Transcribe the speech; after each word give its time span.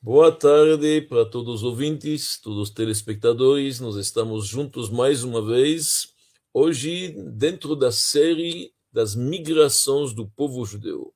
Boa 0.00 0.30
tarde 0.30 1.02
para 1.02 1.26
todos 1.26 1.56
os 1.56 1.62
ouvintes, 1.64 2.40
todos 2.40 2.68
os 2.68 2.70
telespectadores. 2.70 3.80
Nós 3.80 3.96
estamos 3.96 4.46
juntos 4.46 4.88
mais 4.88 5.24
uma 5.24 5.44
vez, 5.44 6.14
hoje 6.54 7.16
dentro 7.32 7.74
da 7.74 7.90
série 7.90 8.72
das 8.92 9.16
migrações 9.16 10.12
do 10.12 10.24
povo 10.24 10.64
judeu. 10.64 11.12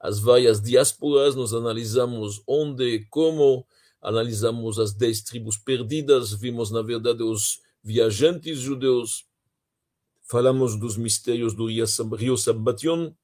As 0.00 0.18
várias 0.18 0.60
diásporas, 0.60 1.36
nós 1.36 1.54
analisamos 1.54 2.42
onde, 2.44 3.06
como, 3.08 3.64
analisamos 4.02 4.80
as 4.80 4.92
dez 4.92 5.22
tribos 5.22 5.56
perdidas, 5.56 6.32
vimos 6.32 6.72
na 6.72 6.82
verdade 6.82 7.22
os 7.22 7.60
viajantes 7.84 8.58
judeus, 8.58 9.26
falamos 10.28 10.76
dos 10.76 10.96
mistérios 10.96 11.54
do 11.54 11.66
Rio 11.66 12.36
Sabation. 12.36 13.14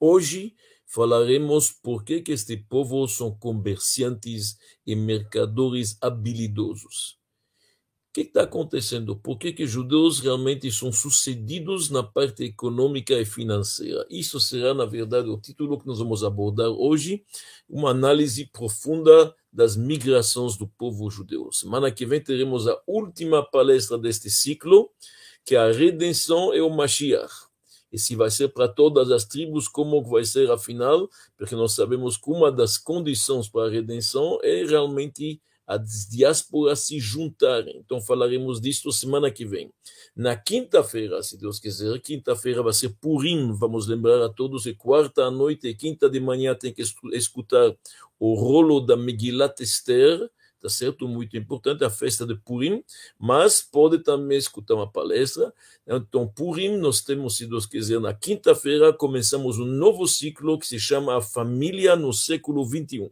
Hoje, 0.00 0.56
falaremos 0.86 1.70
por 1.70 2.04
que, 2.04 2.20
que 2.20 2.32
este 2.32 2.56
povo 2.56 3.06
são 3.08 3.34
comerciantes 3.34 4.58
e 4.86 4.94
mercadores 4.94 5.96
habilidosos. 6.00 7.18
O 8.10 8.12
que 8.12 8.20
está 8.20 8.42
acontecendo? 8.42 9.16
Por 9.16 9.38
que, 9.38 9.54
que 9.54 9.66
judeus 9.66 10.20
realmente 10.20 10.70
são 10.70 10.92
sucedidos 10.92 11.88
na 11.88 12.02
parte 12.02 12.44
econômica 12.44 13.14
e 13.14 13.24
financeira? 13.24 14.06
Isso 14.10 14.38
será, 14.38 14.74
na 14.74 14.84
verdade, 14.84 15.30
o 15.30 15.40
título 15.40 15.80
que 15.80 15.86
nós 15.86 15.98
vamos 15.98 16.22
abordar 16.22 16.68
hoje, 16.68 17.24
uma 17.66 17.88
análise 17.88 18.44
profunda 18.52 19.34
das 19.50 19.76
migrações 19.76 20.58
do 20.58 20.68
povo 20.68 21.08
judeu. 21.08 21.50
Semana 21.52 21.90
que 21.90 22.04
vem 22.04 22.20
teremos 22.20 22.68
a 22.68 22.78
última 22.86 23.42
palestra 23.42 23.96
deste 23.96 24.28
ciclo, 24.28 24.90
que 25.42 25.54
é 25.54 25.58
a 25.58 25.72
redenção 25.72 26.54
e 26.54 26.60
o 26.60 26.68
Mashiach 26.68 27.51
e 27.92 27.98
se 27.98 28.16
vai 28.16 28.30
ser 28.30 28.48
para 28.48 28.66
todas 28.66 29.10
as 29.10 29.24
tribos, 29.24 29.68
como 29.68 30.02
vai 30.02 30.24
ser 30.24 30.50
afinal, 30.50 31.08
porque 31.36 31.54
nós 31.54 31.72
sabemos 31.72 32.16
que 32.16 32.30
uma 32.30 32.50
das 32.50 32.78
condições 32.78 33.48
para 33.48 33.68
a 33.68 33.70
redenção 33.70 34.38
é 34.42 34.64
realmente 34.64 35.40
as 35.66 36.08
diásporas 36.08 36.80
se 36.80 36.98
juntarem. 36.98 37.78
Então 37.78 38.00
falaremos 38.00 38.60
disso 38.60 38.90
semana 38.90 39.30
que 39.30 39.44
vem. 39.44 39.70
Na 40.14 40.36
quinta-feira, 40.36 41.22
se 41.22 41.38
Deus 41.38 41.58
quiser, 41.58 41.98
quinta-feira 42.00 42.62
vai 42.62 42.72
ser 42.72 42.90
Purim, 43.00 43.52
vamos 43.52 43.86
lembrar 43.86 44.22
a 44.22 44.28
todos, 44.28 44.66
é 44.66 44.72
quarta 44.72 45.24
à 45.24 45.30
noite 45.30 45.68
e 45.68 45.74
quinta 45.74 46.10
de 46.10 46.20
manhã 46.20 46.54
tem 46.54 46.72
que 46.72 46.82
escutar 47.12 47.74
o 48.18 48.34
rolo 48.34 48.80
da 48.80 48.96
Megillat 48.96 49.60
Esther, 49.60 50.30
tá 50.62 50.68
certo? 50.68 51.08
Muito 51.08 51.36
importante, 51.36 51.84
a 51.84 51.90
festa 51.90 52.24
de 52.24 52.36
Purim, 52.36 52.84
mas 53.18 53.60
pode 53.60 53.98
também 53.98 54.38
escutar 54.38 54.74
uma 54.74 54.90
palestra. 54.90 55.52
Então, 55.86 56.28
Purim, 56.28 56.76
nós 56.76 57.00
temos, 57.00 57.36
se 57.36 57.46
Deus 57.46 57.66
quiser, 57.66 58.00
na 58.00 58.14
quinta-feira, 58.14 58.92
começamos 58.92 59.58
um 59.58 59.66
novo 59.66 60.06
ciclo 60.06 60.58
que 60.58 60.66
se 60.66 60.78
chama 60.78 61.18
A 61.18 61.20
Família 61.20 61.96
no 61.96 62.12
Século 62.12 62.64
XXI 62.64 63.10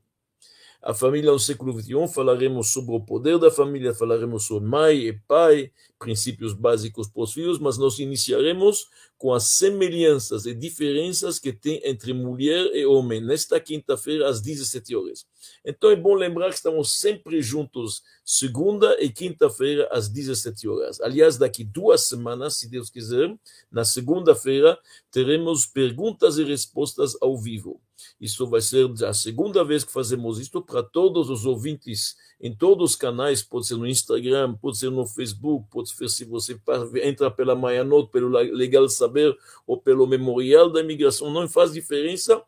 a 0.83 0.95
família 0.95 1.31
no 1.31 1.39
século 1.39 1.78
XXI, 1.78 2.09
falaremos 2.09 2.73
sobre 2.73 2.95
o 2.95 3.00
poder 3.00 3.39
da 3.39 3.50
família, 3.50 3.95
falaremos 3.95 4.45
sobre 4.45 4.69
mãe 4.69 4.97
e 4.98 5.12
pai, 5.12 5.70
princípios 5.98 6.55
básicos 6.55 7.06
para 7.06 7.23
os 7.23 7.34
filhos, 7.34 7.59
mas 7.59 7.77
nós 7.77 7.98
iniciaremos 7.98 8.89
com 9.19 9.34
as 9.34 9.48
semelhanças 9.48 10.47
e 10.47 10.55
diferenças 10.55 11.39
que 11.39 11.53
tem 11.53 11.83
entre 11.84 12.14
mulher 12.14 12.75
e 12.75 12.86
homem, 12.86 13.20
nesta 13.20 13.61
quinta-feira, 13.61 14.27
às 14.27 14.41
17 14.41 14.97
horas. 14.97 15.27
Então 15.62 15.91
é 15.91 15.97
bom 15.97 16.14
lembrar 16.14 16.48
que 16.48 16.55
estamos 16.55 16.98
sempre 16.98 17.42
juntos, 17.42 18.03
segunda 18.25 18.97
e 18.98 19.11
quinta-feira, 19.11 19.86
às 19.92 20.08
17 20.08 20.67
horas. 20.67 20.98
Aliás, 21.03 21.36
daqui 21.36 21.62
duas 21.62 22.03
semanas, 22.03 22.56
se 22.56 22.70
Deus 22.70 22.89
quiser, 22.89 23.36
na 23.70 23.84
segunda-feira, 23.84 24.78
teremos 25.11 25.67
perguntas 25.67 26.39
e 26.39 26.45
respostas 26.45 27.14
ao 27.20 27.36
vivo. 27.36 27.78
Isso 28.20 28.46
vai 28.46 28.60
ser 28.60 28.86
a 29.04 29.14
segunda 29.14 29.64
vez 29.64 29.82
que 29.82 29.92
fazemos 29.92 30.38
isto 30.38 30.60
para 30.60 30.82
todos 30.82 31.30
os 31.30 31.46
ouvintes 31.46 32.16
em 32.38 32.54
todos 32.54 32.90
os 32.90 32.96
canais, 32.96 33.42
pode 33.42 33.66
ser 33.66 33.77
no 33.77 33.86
Instagram, 33.86 34.55
pode 34.55 34.78
ser 34.78 34.90
no 34.90 35.06
Facebook, 35.06 35.68
pode 35.70 35.90
ser 35.90 36.08
se 36.08 36.24
você 36.24 36.61
entra 37.02 37.30
pela 37.30 37.55
Mayanot, 37.55 38.11
pelo 38.11 38.28
Legal 38.28 38.89
Saber 38.89 39.36
ou 39.67 39.80
pelo 39.80 40.06
Memorial 40.06 40.70
da 40.70 40.80
Imigração, 40.80 41.30
não 41.30 41.48
faz 41.48 41.72
diferença. 41.72 42.42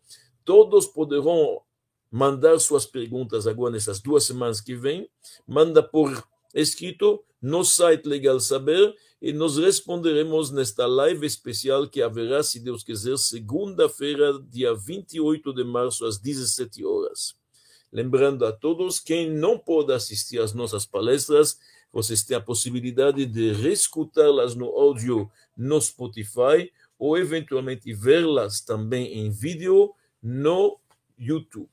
Todos 0.44 0.86
poderão 0.86 1.60
mandar 2.10 2.58
suas 2.58 2.84
perguntas 2.84 3.46
agora 3.46 3.72
nessas 3.72 4.00
duas 4.00 4.24
semanas 4.24 4.60
que 4.60 4.74
vêm. 4.74 5.08
Manda 5.46 5.82
por 5.82 6.22
escrito 6.60 7.22
no 7.40 7.64
site 7.64 8.06
Legal 8.06 8.38
Saber 8.40 8.94
e 9.20 9.32
nós 9.32 9.56
responderemos 9.56 10.50
nesta 10.50 10.86
live 10.86 11.26
especial 11.26 11.88
que 11.88 12.02
haverá, 12.02 12.42
se 12.42 12.58
Deus 12.58 12.82
quiser, 12.82 13.16
segunda-feira, 13.16 14.40
dia 14.50 14.74
28 14.74 15.52
de 15.52 15.64
março, 15.64 16.04
às 16.04 16.18
17 16.18 16.84
horas. 16.84 17.36
Lembrando 17.92 18.44
a 18.44 18.52
todos, 18.52 18.98
quem 18.98 19.30
não 19.30 19.58
pode 19.58 19.92
assistir 19.92 20.40
às 20.40 20.52
nossas 20.52 20.86
palestras, 20.86 21.58
vocês 21.92 22.24
têm 22.24 22.36
a 22.36 22.40
possibilidade 22.40 23.26
de 23.26 23.52
reescutá-las 23.52 24.54
no 24.54 24.66
áudio 24.66 25.30
no 25.56 25.80
Spotify 25.80 26.72
ou 26.98 27.18
eventualmente 27.18 27.92
vê-las 27.92 28.60
também 28.60 29.18
em 29.18 29.30
vídeo 29.30 29.94
no 30.22 30.80
YouTube. 31.18 31.68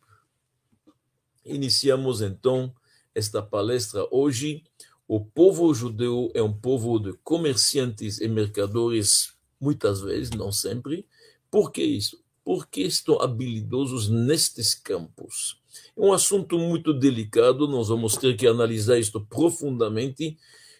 Iniciamos 1.45 2.21
então 2.21 2.75
esta 3.19 3.41
palestra 3.41 4.07
hoje 4.09 4.63
o 5.11 5.19
povo 5.19 5.73
judeu 5.73 6.31
é 6.35 6.43
um 6.43 6.53
povo 6.53 6.99
de 6.99 7.13
comerciantes 7.23 8.21
e 8.21 8.27
mercadores, 8.27 9.33
muitas 9.59 10.01
vezes, 10.01 10.29
não 10.29 10.51
sempre. 10.51 11.03
Por 11.49 11.71
que 11.71 11.81
isso? 11.81 12.23
Porque 12.43 12.81
estão 12.81 13.19
habilidosos 13.19 14.07
nestes 14.07 14.75
campos. 14.75 15.59
É 15.97 15.99
um 15.99 16.13
assunto 16.13 16.59
muito 16.59 16.93
delicado, 16.93 17.67
nós 17.67 17.87
vamos 17.87 18.17
ter 18.17 18.37
que 18.37 18.45
analisar 18.45 18.99
isto 18.99 19.19
profundamente. 19.19 20.37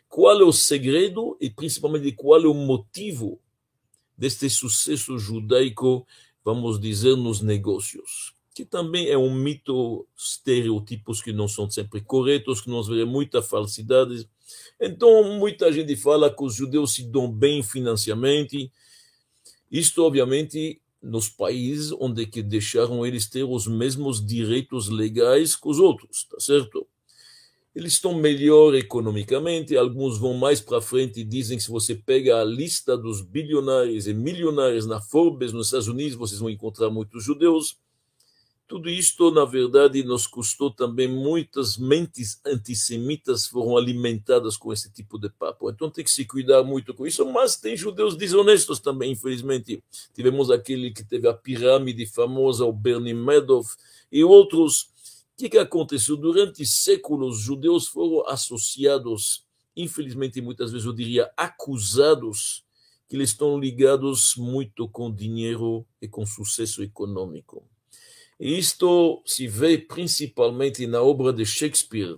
Qual 0.08 0.40
é 0.40 0.44
o 0.44 0.54
segredo 0.54 1.36
e 1.42 1.50
principalmente 1.50 2.12
qual 2.12 2.40
é 2.40 2.48
o 2.48 2.54
motivo 2.54 3.40
deste 4.16 4.48
sucesso 4.48 5.18
judaico, 5.18 6.06
vamos 6.46 6.80
dizer, 6.80 7.16
nos 7.16 7.42
negócios? 7.42 8.39
Que 8.60 8.66
também 8.66 9.08
é 9.08 9.18
um 9.18 9.34
mito, 9.34 10.06
estereotipos 10.18 11.22
que 11.22 11.32
não 11.32 11.48
são 11.48 11.72
sempre 11.72 12.02
corretos, 12.02 12.60
que 12.60 12.70
nós 12.70 12.90
vemos 12.90 13.10
muita 13.10 13.42
falsidade. 13.42 14.30
Então, 14.78 15.40
muita 15.40 15.72
gente 15.72 15.96
fala 15.96 16.30
que 16.30 16.44
os 16.44 16.56
judeus 16.56 16.94
se 16.94 17.04
dão 17.04 17.32
bem 17.32 17.64
financeiramente. 17.64 18.70
Isto, 19.72 20.04
obviamente, 20.04 20.82
nos 21.02 21.30
países 21.30 21.94
onde 22.02 22.26
que 22.26 22.44
deixaram 22.44 23.06
eles 23.06 23.30
ter 23.30 23.46
os 23.46 23.66
mesmos 23.66 24.26
direitos 24.26 24.90
legais 24.90 25.56
que 25.56 25.70
os 25.70 25.80
outros, 25.80 26.26
tá 26.26 26.38
certo? 26.38 26.86
Eles 27.74 27.94
estão 27.94 28.14
melhor 28.14 28.76
economicamente, 28.76 29.78
alguns 29.78 30.20
vão 30.20 30.34
mais 30.34 30.60
para 30.60 30.82
frente 30.82 31.22
e 31.22 31.24
dizem 31.24 31.58
que 31.58 31.64
se 31.64 31.72
você 31.72 31.96
pega 31.96 32.42
a 32.42 32.44
lista 32.44 32.98
dos 32.98 33.22
bilionários 33.22 34.06
e 34.06 34.14
milionários 34.14 34.86
na 34.86 35.00
Forbes 35.00 35.54
nos 35.54 35.68
Estados 35.68 35.88
Unidos, 35.88 36.18
vocês 36.18 36.42
vão 36.42 36.50
encontrar 36.50 36.90
muitos 36.90 37.24
judeus. 37.24 37.78
Tudo 38.70 38.88
isto, 38.88 39.32
na 39.32 39.46
verdade, 39.46 40.04
nos 40.04 40.28
custou 40.28 40.70
também 40.70 41.08
muitas 41.08 41.76
mentes 41.76 42.40
antissemitas 42.46 43.48
foram 43.48 43.76
alimentadas 43.76 44.56
com 44.56 44.72
esse 44.72 44.94
tipo 44.94 45.18
de 45.18 45.28
papo. 45.28 45.72
Então 45.72 45.90
tem 45.90 46.04
que 46.04 46.12
se 46.12 46.24
cuidar 46.24 46.62
muito 46.62 46.94
com 46.94 47.08
isso, 47.08 47.26
mas 47.26 47.56
tem 47.56 47.76
judeus 47.76 48.16
desonestos 48.16 48.80
também, 48.80 49.14
infelizmente. 49.14 49.84
Tivemos 50.14 50.52
aquele 50.52 50.92
que 50.92 51.04
teve 51.04 51.28
a 51.28 51.34
pirâmide 51.34 52.06
famosa, 52.06 52.64
o 52.64 52.72
Bernie 52.72 53.12
Madoff, 53.12 53.76
e 54.12 54.24
outros. 54.24 54.82
O 54.84 55.38
que, 55.40 55.50
que 55.50 55.58
aconteceu? 55.58 56.16
Durante 56.16 56.64
séculos, 56.64 57.40
judeus 57.40 57.88
foram 57.88 58.28
associados, 58.28 59.44
infelizmente, 59.76 60.42
muitas 60.42 60.72
vezes 60.72 60.86
eu 60.86 60.94
diria 60.94 61.32
acusados, 61.36 62.64
que 63.08 63.16
eles 63.16 63.32
estão 63.32 63.60
ligados 63.60 64.36
muito 64.38 64.88
com 64.88 65.12
dinheiro 65.12 65.88
e 66.00 66.08
com 66.08 66.24
sucesso 66.24 66.84
econômico. 66.84 67.68
Isto 68.40 69.22
se 69.26 69.48
vê 69.48 69.78
principalmente 69.78 70.88
na 70.88 71.02
obra 71.02 71.34
de 71.34 71.46
Shakespeare. 71.46 72.18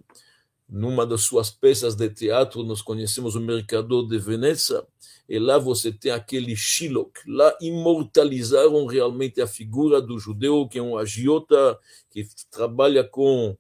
Numa 0.70 1.06
das 1.06 1.22
suas 1.22 1.50
peças 1.50 1.96
de 1.96 2.10
teatro, 2.10 2.64
nós 2.64 2.82
conhecemos 2.82 3.36
o 3.36 3.42
Mercador 3.42 4.08
de 4.08 4.20
Veneza, 4.20 4.88
e 5.28 5.40
lá 5.40 5.58
você 5.58 5.92
tem 5.92 6.12
aquele 6.12 6.56
Shylock. 6.56 7.20
Lá 7.28 7.58
imortalizaram 7.60 8.86
realmente 8.86 9.42
a 9.42 9.48
figura 9.48 10.02
do 10.02 10.20
judeu, 10.20 10.68
que 10.68 10.78
é 10.78 10.82
um 10.82 10.98
agiota, 10.98 11.80
que 12.10 12.28
trabalha 12.52 13.04
com 13.04 13.58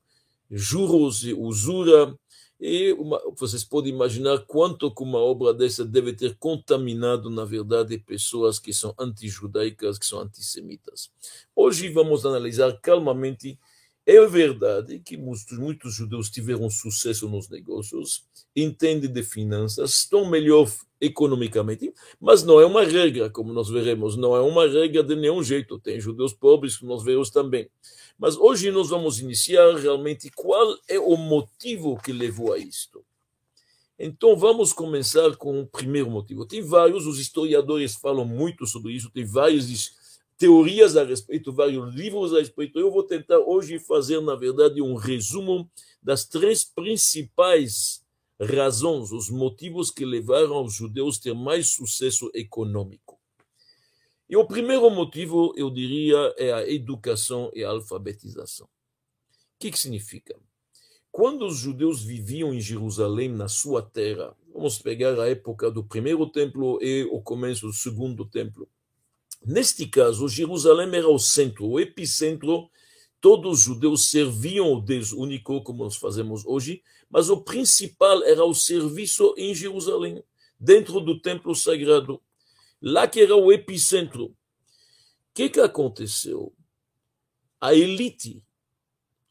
juros 0.50 1.24
e 1.24 1.34
usura, 1.34 2.16
e 2.62 2.94
uma, 2.94 3.20
vocês 3.36 3.64
podem 3.64 3.92
imaginar 3.92 4.46
quanto 4.46 4.94
que 4.94 5.02
uma 5.02 5.18
obra 5.18 5.52
dessa 5.52 5.84
deve 5.84 6.14
ter 6.14 6.36
contaminado, 6.38 7.28
na 7.28 7.44
verdade, 7.44 7.98
pessoas 7.98 8.60
que 8.60 8.72
são 8.72 8.94
anti-judaicas, 9.00 9.98
que 9.98 10.06
são 10.06 10.20
antissemitas. 10.20 11.10
Hoje 11.56 11.90
vamos 11.90 12.24
analisar 12.24 12.80
calmamente 12.80 13.58
É 14.06 14.26
verdade 14.26 15.00
que 15.00 15.16
muitos, 15.16 15.58
muitos 15.58 15.94
judeus 15.94 16.30
tiveram 16.30 16.70
sucesso 16.70 17.30
nos 17.30 17.48
negócios, 17.50 18.26
entendem 18.56 19.12
de 19.12 19.22
finanças, 19.22 19.92
estão 19.92 20.26
melhor 20.26 20.68
economicamente, 21.00 21.94
mas 22.20 22.44
não 22.44 22.60
é 22.60 22.66
uma 22.66 22.84
regra, 22.84 23.30
como 23.30 23.54
nós 23.54 23.70
veremos, 23.70 24.18
não 24.18 24.36
é 24.36 24.42
uma 24.42 24.68
regra 24.68 25.04
de 25.04 25.16
nenhum 25.16 25.44
jeito. 25.44 25.80
Tem 25.80 26.00
judeus 26.00 26.34
pobres 26.34 26.78
que 26.78 26.86
nós 26.86 27.04
vemos 27.04 27.30
também. 27.30 27.70
Mas 28.18 28.36
hoje 28.38 28.72
nós 28.72 28.90
vamos 28.90 29.20
iniciar 29.20 29.76
realmente 29.76 30.32
qual 30.32 30.78
é 30.88 31.00
o 31.00 31.16
motivo 31.16 32.00
que 32.04 32.12
levou 32.12 32.54
a 32.54 32.58
isto. 32.58 33.04
Então 33.98 34.36
vamos 34.36 34.74
começar 34.74 35.36
com 35.38 35.62
o 35.62 35.68
primeiro 35.68 36.10
motivo. 36.10 36.46
Tem 36.46 36.62
vários, 36.62 37.06
os 37.06 37.20
historiadores 37.20 37.96
falam 37.96 38.26
muito 38.26 38.66
sobre 38.66 38.94
isso, 38.94 39.12
tem 39.12 39.26
várias 39.26 39.70
teorias 40.42 40.98
a 40.98 41.04
respeito, 41.04 41.54
vários 41.54 41.94
livros 41.94 42.34
a 42.34 42.40
respeito. 42.40 42.80
Eu 42.80 42.92
vou 42.92 43.04
tentar 43.04 43.38
hoje 43.38 43.78
fazer, 43.78 44.20
na 44.22 44.34
verdade, 44.34 44.82
um 44.82 44.96
resumo 44.96 45.70
das 46.02 46.26
três 46.26 46.64
principais 46.64 48.04
razões, 48.42 49.12
os 49.12 49.30
motivos 49.30 49.92
que 49.92 50.04
levaram 50.04 50.66
os 50.66 50.74
judeus 50.74 51.20
a 51.20 51.22
ter 51.22 51.36
mais 51.36 51.70
sucesso 51.70 52.32
econômico. 52.34 53.20
E 54.28 54.36
o 54.36 54.48
primeiro 54.48 54.90
motivo, 54.90 55.54
eu 55.56 55.70
diria, 55.70 56.34
é 56.36 56.52
a 56.52 56.68
educação 56.68 57.52
e 57.54 57.64
a 57.64 57.70
alfabetização. 57.70 58.66
O 58.66 58.70
que, 59.60 59.70
que 59.70 59.78
significa? 59.78 60.36
Quando 61.12 61.46
os 61.46 61.58
judeus 61.58 62.04
viviam 62.04 62.52
em 62.52 62.60
Jerusalém, 62.60 63.30
na 63.30 63.48
sua 63.48 63.84
terra, 63.84 64.36
vamos 64.52 64.80
pegar 64.80 65.20
a 65.20 65.30
época 65.30 65.70
do 65.70 65.84
primeiro 65.84 66.26
templo 66.26 66.82
e 66.82 67.04
o 67.12 67.22
começo 67.22 67.68
do 67.68 67.74
segundo 67.74 68.26
templo, 68.26 68.68
Neste 69.44 69.88
caso, 69.88 70.30
Jerusalém 70.30 70.96
era 70.96 71.10
o 71.10 71.18
centro, 71.18 71.68
o 71.68 71.80
epicentro. 71.80 72.70
Todos 73.20 73.60
os 73.60 73.66
judeus 73.66 74.10
serviam 74.10 74.72
o 74.74 74.82
Deus 74.82 75.12
único, 75.12 75.62
como 75.64 75.84
nós 75.84 75.96
fazemos 75.96 76.46
hoje, 76.46 76.84
mas 77.10 77.30
o 77.30 77.42
principal 77.42 78.24
era 78.24 78.44
o 78.44 78.54
serviço 78.54 79.34
em 79.38 79.54
Jerusalém, 79.54 80.24
dentro 80.60 81.00
do 81.00 81.20
templo 81.20 81.56
sagrado. 81.56 82.22
Lá 82.82 83.08
que 83.08 83.22
era 83.22 83.36
o 83.36 83.52
epicentro. 83.52 84.26
O 84.26 84.36
que, 85.34 85.50
que 85.50 85.60
aconteceu? 85.60 86.54
A 87.60 87.74
elite, 87.76 88.44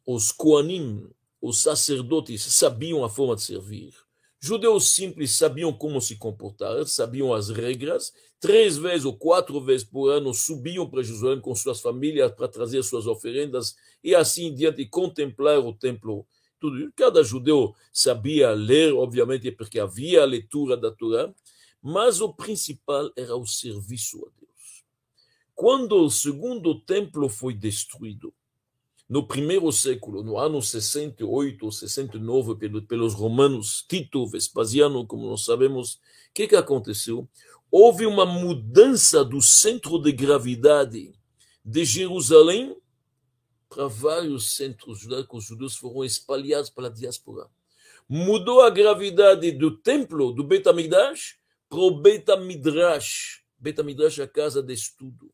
os 0.06 0.30
Koanim, 0.30 1.08
os 1.40 1.60
sacerdotes, 1.60 2.42
sabiam 2.42 3.04
a 3.04 3.08
forma 3.08 3.34
de 3.34 3.42
servir. 3.42 3.92
Judeus 4.40 4.92
simples 4.92 5.36
sabiam 5.36 5.72
como 5.72 6.00
se 6.00 6.16
comportar, 6.16 6.86
sabiam 6.86 7.34
as 7.34 7.50
regras. 7.50 8.12
Três 8.40 8.78
vezes 8.78 9.04
ou 9.04 9.14
quatro 9.14 9.60
vezes 9.60 9.86
por 9.86 10.08
ano 10.08 10.32
subiam 10.32 10.88
para 10.88 11.02
Jerusalém 11.02 11.40
com 11.40 11.54
suas 11.54 11.80
famílias 11.80 12.32
para 12.32 12.48
trazer 12.48 12.82
suas 12.82 13.06
oferendas 13.06 13.76
e 14.02 14.14
assim 14.14 14.46
em 14.46 14.54
diante 14.54 14.86
contemplar 14.86 15.58
o 15.58 15.74
templo. 15.74 16.26
Tudo. 16.58 16.90
Cada 16.96 17.22
judeu 17.22 17.74
sabia 17.92 18.50
ler, 18.52 18.94
obviamente, 18.94 19.50
porque 19.52 19.78
havia 19.78 20.22
a 20.22 20.26
leitura 20.26 20.74
da 20.74 20.90
Torá, 20.90 21.32
mas 21.82 22.20
o 22.22 22.32
principal 22.32 23.10
era 23.14 23.36
o 23.36 23.46
serviço 23.46 24.18
a 24.18 24.30
Deus. 24.40 24.84
Quando 25.54 25.96
o 25.96 26.10
segundo 26.10 26.80
templo 26.80 27.28
foi 27.28 27.52
destruído, 27.52 28.32
no 29.10 29.26
primeiro 29.26 29.70
século, 29.72 30.22
no 30.22 30.38
ano 30.38 30.62
68 30.62 31.64
ou 31.64 31.72
69, 31.72 32.80
pelos 32.82 33.12
romanos, 33.12 33.84
Tito, 33.88 34.26
Vespasiano, 34.26 35.04
como 35.04 35.28
nós 35.28 35.44
sabemos, 35.44 35.94
o 35.94 35.98
que, 36.32 36.46
que 36.46 36.54
aconteceu? 36.54 37.28
Houve 37.70 38.04
uma 38.04 38.26
mudança 38.26 39.24
do 39.24 39.40
centro 39.40 39.98
de 39.98 40.10
gravidade 40.12 41.12
de 41.64 41.84
Jerusalém 41.84 42.76
para 43.68 43.86
vários 43.86 44.56
centros 44.56 44.98
judaicos. 44.98 45.44
Os 45.44 45.48
judeus 45.48 45.76
foram 45.76 46.04
espalhados 46.04 46.68
pela 46.68 46.90
diáspora. 46.90 47.48
Mudou 48.08 48.60
a 48.60 48.70
gravidade 48.70 49.52
do 49.52 49.76
templo, 49.76 50.32
do 50.32 50.42
Bet 50.42 50.68
HaMikdash, 50.68 51.38
para 51.68 51.78
o 51.78 52.00
Bet 52.00 52.28
HaMidrash. 52.28 53.44
Bet 53.56 53.80
HaMidrash 53.80 54.20
é 54.20 54.24
a 54.24 54.28
casa 54.28 54.60
de 54.60 54.74
estudo. 54.74 55.32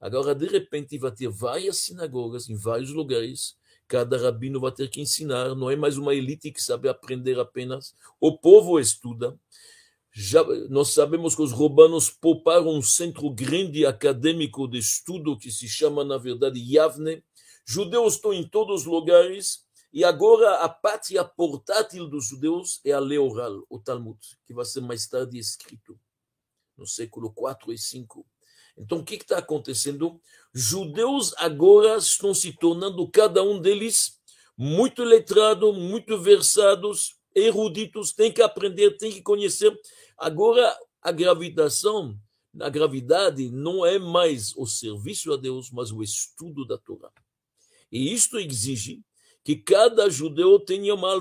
Agora, 0.00 0.34
de 0.34 0.46
repente, 0.46 0.98
vai 0.98 1.12
ter 1.12 1.28
várias 1.28 1.76
sinagogas 1.76 2.48
em 2.48 2.56
vários 2.56 2.90
lugares. 2.90 3.54
Cada 3.86 4.16
rabino 4.18 4.58
vai 4.58 4.72
ter 4.72 4.88
que 4.88 5.00
ensinar. 5.00 5.54
Não 5.54 5.70
é 5.70 5.76
mais 5.76 5.96
uma 5.96 6.14
elite 6.14 6.50
que 6.50 6.60
sabe 6.60 6.88
aprender 6.88 7.38
apenas. 7.38 7.94
O 8.18 8.36
povo 8.36 8.80
estuda. 8.80 9.38
Já, 10.12 10.42
nós 10.68 10.88
sabemos 10.88 11.36
que 11.36 11.42
os 11.42 11.52
romanos 11.52 12.10
pouparam 12.10 12.68
um 12.68 12.82
centro 12.82 13.30
grande 13.30 13.86
acadêmico 13.86 14.66
de 14.66 14.78
estudo 14.78 15.38
que 15.38 15.50
se 15.50 15.68
chama, 15.68 16.04
na 16.04 16.18
verdade, 16.18 16.58
Yavne. 16.58 17.22
Judeus 17.64 18.14
estão 18.14 18.32
em 18.32 18.46
todos 18.46 18.82
os 18.82 18.86
lugares. 18.86 19.64
E 19.92 20.04
agora 20.04 20.56
a 20.56 20.68
pátria 20.68 21.24
portátil 21.24 22.08
dos 22.08 22.28
judeus 22.28 22.80
é 22.84 22.92
a 22.92 23.00
lei 23.00 23.18
oral, 23.18 23.64
o 23.68 23.78
Talmud, 23.78 24.18
que 24.46 24.54
vai 24.54 24.64
ser 24.64 24.80
mais 24.80 25.08
tarde 25.08 25.36
escrito, 25.36 25.98
no 26.76 26.86
século 26.86 27.32
4 27.32 27.72
e 27.72 27.78
5. 27.78 28.24
Então, 28.78 28.98
o 28.98 29.04
que 29.04 29.16
está 29.16 29.38
acontecendo? 29.38 30.20
Judeus 30.54 31.34
agora 31.36 31.96
estão 31.96 32.32
se 32.32 32.52
tornando, 32.52 33.10
cada 33.10 33.42
um 33.42 33.60
deles, 33.60 34.20
muito 34.56 35.02
letrado, 35.02 35.72
muito 35.72 36.20
versados, 36.20 37.16
eruditos, 37.34 38.12
tem 38.12 38.32
que 38.32 38.42
aprender, 38.42 38.96
tem 38.96 39.12
que 39.12 39.22
conhecer. 39.22 39.78
Agora, 40.18 40.76
a 41.02 41.12
gravitação, 41.12 42.18
a 42.60 42.68
gravidade 42.68 43.50
não 43.50 43.84
é 43.84 43.98
mais 43.98 44.54
o 44.56 44.66
serviço 44.66 45.32
a 45.32 45.36
Deus, 45.36 45.70
mas 45.70 45.90
o 45.92 46.02
estudo 46.02 46.66
da 46.66 46.76
Torá. 46.78 47.10
E 47.90 48.12
isto 48.12 48.38
exige 48.38 49.02
que 49.42 49.56
cada 49.56 50.08
judeu 50.10 50.60
tenha 50.60 50.94
uma 50.94 51.18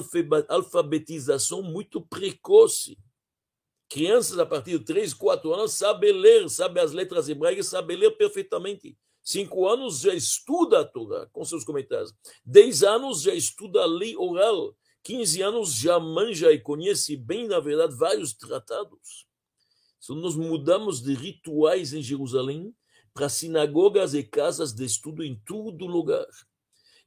alfabetização 0.49 1.61
muito 1.61 2.01
precoce 2.01 2.97
Crianças 3.89 4.37
a 4.37 4.45
partir 4.45 4.77
de 4.77 4.85
3, 4.85 5.15
4 5.15 5.51
anos 5.51 5.73
sabem 5.73 6.11
ler, 6.11 6.47
sabem 6.47 6.83
as 6.83 6.91
letras 6.91 7.27
hebraicas, 7.27 7.65
sabem 7.65 7.97
ler 7.97 8.11
perfeitamente. 8.11 8.95
5 9.23 9.67
anos 9.67 10.01
já 10.01 10.13
estuda 10.13 10.81
a 10.81 10.85
Torá, 10.85 11.25
com 11.31 11.43
seus 11.43 11.63
comentários. 11.63 12.13
10 12.45 12.83
anos 12.83 13.23
já 13.23 13.33
estuda 13.33 13.81
a 13.81 13.87
lei 13.87 14.15
oral. 14.15 14.75
15 15.03 15.41
anos 15.41 15.73
já 15.73 15.99
manja 15.99 16.51
e 16.51 16.59
conhece 16.59 17.15
bem, 17.15 17.47
na 17.47 17.59
verdade, 17.59 17.95
vários 17.95 18.33
tratados. 18.33 19.27
Então, 20.03 20.15
nós 20.15 20.35
mudamos 20.35 21.01
de 21.01 21.13
rituais 21.13 21.93
em 21.93 22.01
Jerusalém 22.01 22.73
para 23.13 23.29
sinagogas 23.29 24.13
e 24.13 24.23
casas 24.23 24.73
de 24.73 24.85
estudo 24.85 25.23
em 25.23 25.35
todo 25.45 25.85
lugar. 25.85 26.25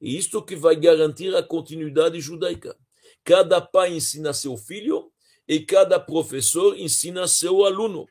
E 0.00 0.16
isto 0.16 0.42
que 0.42 0.56
vai 0.56 0.76
garantir 0.76 1.34
a 1.34 1.42
continuidade 1.42 2.20
judaica. 2.20 2.76
Cada 3.24 3.60
pai 3.60 3.94
ensina 3.94 4.32
seu 4.32 4.56
filho 4.56 5.12
e 5.46 5.60
cada 5.60 5.98
professor 5.98 6.78
ensina 6.78 7.26
seu 7.28 7.64
aluno. 7.64 8.06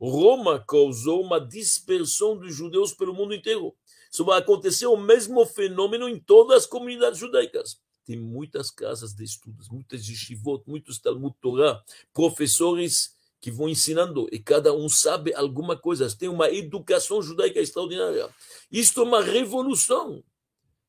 Roma 0.00 0.64
causou 0.66 1.22
uma 1.22 1.40
dispersão 1.40 2.36
dos 2.36 2.54
judeus 2.54 2.92
pelo 2.92 3.12
mundo 3.12 3.34
inteiro. 3.34 3.74
Isso 4.10 4.24
vai 4.24 4.38
acontecer 4.38 4.86
o 4.86 4.96
mesmo 4.96 5.44
fenômeno 5.44 6.08
em 6.08 6.18
todas 6.18 6.58
as 6.58 6.66
comunidades 6.66 7.18
judaicas. 7.18 7.80
Tem 8.08 8.16
muitas 8.16 8.70
casas 8.70 9.12
de 9.12 9.22
estudos, 9.22 9.68
muitas 9.68 10.08
yeshivot, 10.08 10.62
muitos 10.66 10.98
Talmud 10.98 11.36
Torah, 11.42 11.84
professores 12.14 13.14
que 13.38 13.50
vão 13.50 13.68
ensinando 13.68 14.26
e 14.32 14.38
cada 14.38 14.72
um 14.72 14.88
sabe 14.88 15.34
alguma 15.34 15.76
coisa. 15.76 16.08
Tem 16.16 16.26
uma 16.26 16.50
educação 16.50 17.20
judaica 17.20 17.60
extraordinária. 17.60 18.34
Isto 18.72 19.02
é 19.02 19.04
uma 19.04 19.22
revolução. 19.22 20.24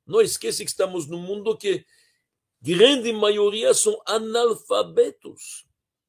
Não 0.08 0.22
esqueça 0.22 0.64
que 0.64 0.70
estamos 0.70 1.08
num 1.08 1.20
mundo 1.20 1.58
que 1.58 1.86
grande 2.62 3.12
maioria 3.12 3.74
são 3.74 4.02
analfabetos. 4.06 5.66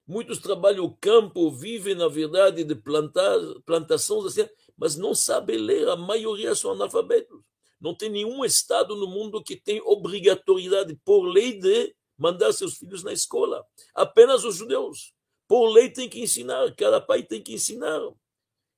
Muitos 0.07 0.39
trabalham 0.39 0.85
o 0.85 0.97
campo, 0.97 1.51
vivem, 1.51 1.97
na 1.97 2.07
verdade, 2.07 2.63
de 2.63 2.77
plantar, 2.77 3.37
plantações, 3.67 4.27
assim, 4.27 4.49
mas 4.77 4.95
não 4.95 5.13
sabem 5.13 5.59
ler, 5.59 5.89
a 5.89 5.97
maioria 5.97 6.55
são 6.55 6.71
analfabetos. 6.71 7.50
Não 7.81 7.95
tem 7.95 8.11
nenhum 8.11 8.45
estado 8.45 8.95
no 8.95 9.07
mundo 9.07 9.43
que 9.43 9.57
tem 9.57 9.81
obrigatoriedade, 9.81 10.99
por 11.05 11.23
lei, 11.23 11.59
de 11.59 11.95
mandar 12.17 12.53
seus 12.53 12.77
filhos 12.77 13.03
na 13.03 13.13
escola. 13.13 13.65
Apenas 13.95 14.45
os 14.45 14.57
judeus. 14.57 15.15
Por 15.49 15.69
lei 15.69 15.91
tem 15.91 16.09
que 16.09 16.21
ensinar, 16.21 16.75
cada 16.77 17.01
pai 17.01 17.23
tem 17.23 17.43
que 17.43 17.55
ensinar. 17.55 18.01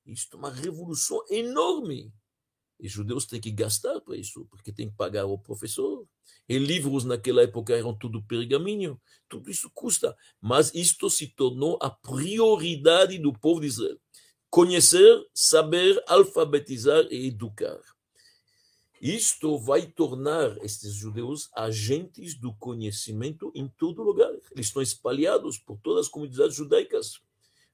Isto 0.05 0.35
é 0.35 0.39
uma 0.39 0.49
revolução 0.49 1.23
enorme. 1.29 2.11
E 2.79 2.87
judeus 2.87 3.25
têm 3.25 3.39
que 3.39 3.51
gastar 3.51 4.01
para 4.01 4.17
isso, 4.17 4.45
porque 4.49 4.71
tem 4.71 4.89
que 4.89 4.95
pagar 4.95 5.25
o 5.25 5.37
professor, 5.37 6.05
e 6.49 6.57
livros 6.57 7.05
naquela 7.05 7.43
época 7.43 7.73
eram 7.73 7.97
tudo 7.97 8.23
pergaminho, 8.23 8.99
tudo 9.29 9.49
isso 9.49 9.69
custa. 9.73 10.15
Mas 10.41 10.73
isto 10.73 11.09
se 11.09 11.27
tornou 11.27 11.77
a 11.81 11.89
prioridade 11.89 13.17
do 13.17 13.31
povo 13.31 13.61
de 13.61 13.67
Israel. 13.67 13.97
Conhecer, 14.49 15.25
saber, 15.33 16.03
alfabetizar 16.07 17.05
e 17.09 17.27
educar. 17.27 17.79
Isto 19.03 19.57
vai 19.57 19.85
tornar 19.85 20.57
estes 20.63 20.93
judeus 20.93 21.49
agentes 21.53 22.35
do 22.35 22.53
conhecimento 22.53 23.51
em 23.53 23.67
todo 23.67 24.01
lugar. 24.01 24.31
Eles 24.51 24.67
estão 24.67 24.81
espalhados 24.81 25.57
por 25.57 25.77
todas 25.79 26.05
as 26.05 26.07
comunidades 26.09 26.55
judaicas. 26.55 27.19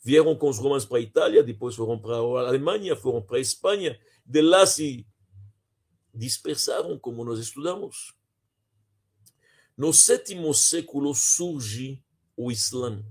Vieram 0.03 0.35
com 0.35 0.49
os 0.49 0.57
romanos 0.57 0.85
para 0.85 0.97
a 0.97 1.01
Itália, 1.01 1.43
depois 1.43 1.75
foram 1.75 1.99
para 1.99 2.15
a 2.15 2.47
Alemanha, 2.47 2.95
foram 2.95 3.21
para 3.21 3.37
a 3.37 3.39
Espanha. 3.39 3.99
De 4.25 4.41
lá 4.41 4.65
se 4.65 5.05
dispersaram, 6.11 6.97
como 6.97 7.23
nós 7.23 7.37
estudamos. 7.37 8.15
No 9.77 9.93
sétimo 9.93 10.51
século 10.51 11.13
surge 11.13 12.03
o 12.35 12.51
Islã. 12.51 13.05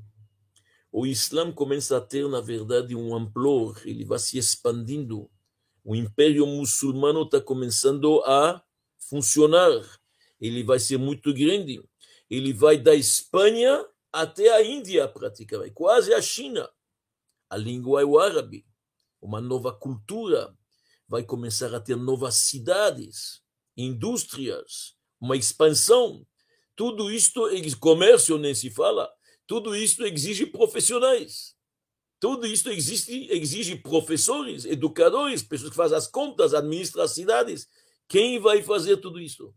O 0.90 1.06
Islã 1.06 1.52
começa 1.52 1.96
a 1.96 2.00
ter, 2.00 2.28
na 2.28 2.40
verdade, 2.40 2.96
um 2.96 3.14
amplor, 3.14 3.80
ele 3.84 4.04
vai 4.04 4.18
se 4.18 4.38
expandindo. 4.38 5.30
O 5.84 5.94
Império 5.94 6.46
Muçulmano 6.46 7.22
está 7.22 7.40
começando 7.40 8.22
a 8.24 8.62
funcionar. 8.98 9.70
Ele 10.40 10.62
vai 10.62 10.78
ser 10.78 10.98
muito 10.98 11.32
grande. 11.32 11.82
Ele 12.28 12.52
vai 12.52 12.76
da 12.76 12.94
Espanha 12.94 13.86
até 14.12 14.54
a 14.54 14.62
Índia, 14.62 15.08
praticamente, 15.08 15.72
quase 15.72 16.12
a 16.12 16.20
China. 16.20 16.68
A 17.48 17.56
língua 17.56 18.02
é 18.02 18.04
o 18.04 18.18
árabe. 18.18 18.66
Uma 19.20 19.40
nova 19.40 19.72
cultura. 19.72 20.54
Vai 21.06 21.22
começar 21.22 21.74
a 21.74 21.80
ter 21.80 21.96
novas 21.96 22.34
cidades, 22.34 23.40
indústrias, 23.74 24.94
uma 25.20 25.36
expansão. 25.36 26.26
Tudo 26.76 27.10
isto, 27.10 27.48
comércio 27.80 28.36
nem 28.36 28.54
se 28.54 28.70
fala, 28.70 29.10
tudo 29.46 29.74
isto 29.74 30.04
exige 30.04 30.44
profissionais. 30.46 31.57
Tudo 32.20 32.46
isso 32.46 32.68
existe, 32.70 33.28
exige 33.30 33.76
professores, 33.76 34.64
educadores, 34.64 35.42
pessoas 35.42 35.70
que 35.70 35.76
fazem 35.76 35.96
as 35.96 36.06
contas, 36.06 36.52
administram 36.52 37.02
as 37.02 37.12
cidades. 37.12 37.68
Quem 38.08 38.38
vai 38.38 38.62
fazer 38.62 38.96
tudo 38.96 39.20
isso? 39.20 39.54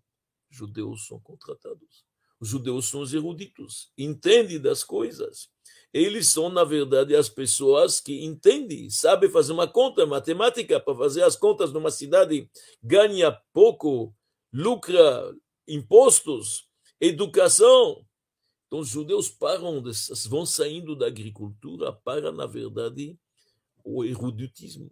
Judeus 0.50 1.08
são 1.08 1.20
contratados. 1.20 2.06
Os 2.40 2.50
judeus 2.50 2.90
são 2.90 3.02
os 3.02 3.14
eruditos, 3.14 3.92
entendem 3.98 4.60
das 4.60 4.84
coisas. 4.84 5.50
Eles 5.94 6.30
são, 6.30 6.50
na 6.50 6.64
verdade, 6.64 7.16
as 7.16 7.30
pessoas 7.30 8.00
que 8.00 8.26
entendem, 8.26 8.90
sabem 8.90 9.30
fazer 9.30 9.54
uma 9.54 9.68
conta 9.68 10.06
matemática 10.06 10.80
para 10.80 10.96
fazer 10.96 11.24
as 11.24 11.36
contas 11.36 11.72
numa 11.72 11.92
cidade, 11.92 12.50
ganha 12.82 13.32
pouco, 13.54 14.16
lucra 14.52 15.36
impostos, 15.68 16.68
educação. 17.00 18.06
Então, 18.72 18.80
os 18.80 18.88
judeus 18.88 19.28
param, 19.28 19.84
vão 20.30 20.46
saindo 20.46 20.96
da 20.96 21.06
agricultura 21.06 21.92
para, 21.92 22.32
na 22.32 22.46
verdade, 22.46 23.20
o 23.84 24.06
eruditismo, 24.06 24.90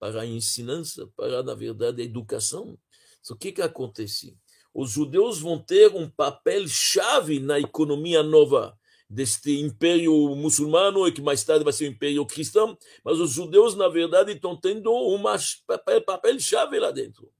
para 0.00 0.22
a 0.22 0.26
ensinança, 0.26 1.06
para, 1.14 1.42
na 1.42 1.54
verdade, 1.54 2.00
a 2.00 2.04
educação. 2.06 2.78
Então, 3.20 3.36
o 3.36 3.38
que, 3.38 3.52
que 3.52 3.60
acontece? 3.60 4.34
Os 4.72 4.92
judeus 4.92 5.40
vão 5.40 5.62
ter 5.62 5.94
um 5.94 6.08
papel 6.08 6.66
chave 6.66 7.38
na 7.38 7.60
economia 7.60 8.22
nova 8.22 8.74
deste 9.10 9.60
império 9.60 10.34
muçulmano 10.34 11.12
que 11.12 11.20
mais 11.20 11.44
tarde 11.44 11.64
vai 11.64 11.72
ser 11.74 11.84
o 11.84 11.92
império 11.92 12.24
cristão, 12.24 12.78
mas 13.04 13.18
os 13.20 13.32
judeus, 13.32 13.74
na 13.74 13.88
verdade, 13.90 14.32
estão 14.32 14.58
tendo 14.58 14.90
um 14.90 15.22
papel, 15.66 16.02
papel 16.02 16.40
chave 16.40 16.78
lá 16.78 16.90
dentro. 16.90 17.30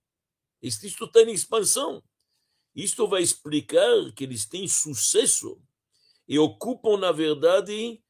Isto 0.61 1.07
está 1.07 1.23
em 1.23 1.33
expansão. 1.33 2.03
Isto 2.75 3.09
vai 3.09 3.23
explicar 3.23 4.13
que 4.15 4.25
eles 4.25 4.45
têm 4.47 4.69
sucesso 4.69 5.59
e 6.29 6.39
ocupam, 6.39 6.99
na 6.99 7.11
verdade, 7.11 8.03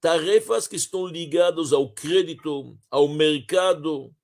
tarefas 0.00 0.68
que 0.68 0.76
estão 0.76 1.06
ligadas 1.06 1.72
ao 1.72 1.92
crédito, 1.92 2.78
ao 2.90 3.08
mercado, 3.08 4.14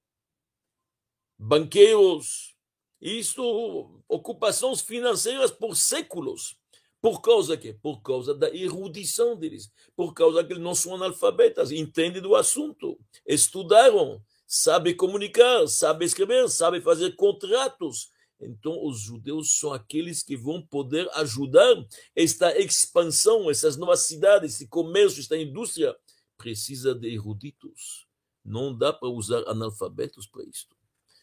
banqueiros, 1.38 2.55
isto, 3.00 4.03
ocupações 4.09 4.81
financeiras 4.81 5.50
por 5.50 5.76
séculos. 5.76 6.57
Por 7.00 7.21
causa 7.21 7.57
que? 7.57 7.75
Por 7.75 8.00
causa 8.00 8.35
da 8.35 8.49
erudição 8.55 9.37
deles, 9.37 9.71
por 9.95 10.14
causa 10.14 10.43
que 10.43 10.53
eles 10.55 10.62
não 10.62 10.75
são 10.75 10.95
analfabetas, 10.95 11.71
entendem 11.71 12.23
do 12.23 12.35
assunto, 12.35 12.99
estudaram, 13.26 14.23
sabem 14.47 14.97
comunicar, 14.97 15.67
sabem 15.69 16.07
escrever, 16.07 16.49
sabem 16.49 16.81
fazer 16.81 17.14
contratos, 17.14 18.11
então, 18.41 18.85
os 18.85 19.00
judeus 19.00 19.59
são 19.59 19.73
aqueles 19.73 20.23
que 20.23 20.37
vão 20.37 20.61
poder 20.61 21.09
ajudar 21.14 21.75
esta 22.14 22.57
expansão, 22.59 23.50
essas 23.50 23.76
novas 23.76 24.00
cidades, 24.00 24.55
esse 24.55 24.67
comércio, 24.67 25.21
esta 25.21 25.37
indústria. 25.37 25.97
Precisa 26.37 26.95
de 26.95 27.09
eruditos. 27.09 28.07
Não 28.45 28.76
dá 28.76 28.93
para 28.93 29.09
usar 29.09 29.49
analfabetos 29.49 30.26
para 30.26 30.45
isto. 30.45 30.76